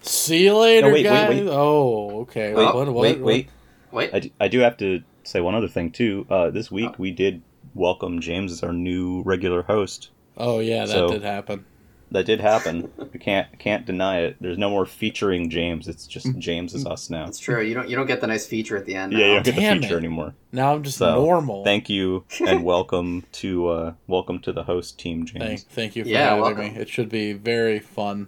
[0.03, 1.29] See you later, No, wait, wait, guys.
[1.29, 1.47] wait.
[1.49, 2.53] Oh, okay.
[2.53, 3.25] Wait, what, what, wait, what?
[3.25, 3.49] wait.
[3.91, 6.25] Wait, I do, I do have to say one other thing too.
[6.29, 7.41] Uh, this week we did
[7.73, 10.09] welcome James as our new regular host.
[10.37, 11.65] Oh, yeah, that So- did happen.
[12.11, 12.91] That did happen.
[13.13, 14.37] we can't can't deny it.
[14.39, 15.87] There's no more featuring James.
[15.87, 17.25] It's just James is us now.
[17.25, 17.59] that's true.
[17.63, 19.13] You don't you don't get the nice feature at the end.
[19.13, 19.97] Yeah, you don't get the feature it.
[19.97, 20.35] anymore.
[20.51, 21.63] Now I'm just So, normal.
[21.63, 25.43] Thank you and welcome to uh, welcome to the host team, James.
[25.43, 26.73] Thank, thank you for Yeah, having welcome.
[26.75, 26.79] me.
[26.81, 28.27] It should be very fun.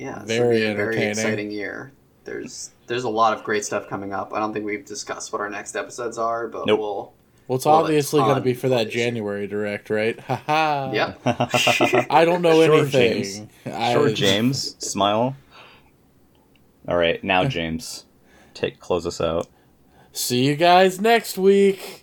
[0.00, 1.92] Yeah, it's Very gonna a very exciting year.
[2.24, 4.32] There's there's a lot of great stuff coming up.
[4.32, 6.78] I don't think we've discussed what our next episodes are, but Nope.
[6.80, 7.12] we'll
[7.48, 10.18] Well, it's Well, obviously going to be for that January direct, right?
[10.20, 10.92] Haha.
[10.92, 11.14] yeah.
[12.10, 13.22] I don't know Sure, anything.
[13.24, 13.42] James.
[13.66, 14.76] I, Sure, James.
[14.78, 15.36] Smile.
[16.88, 18.06] All right, now James,
[18.54, 19.48] take close us out.
[20.12, 21.99] See you guys next week.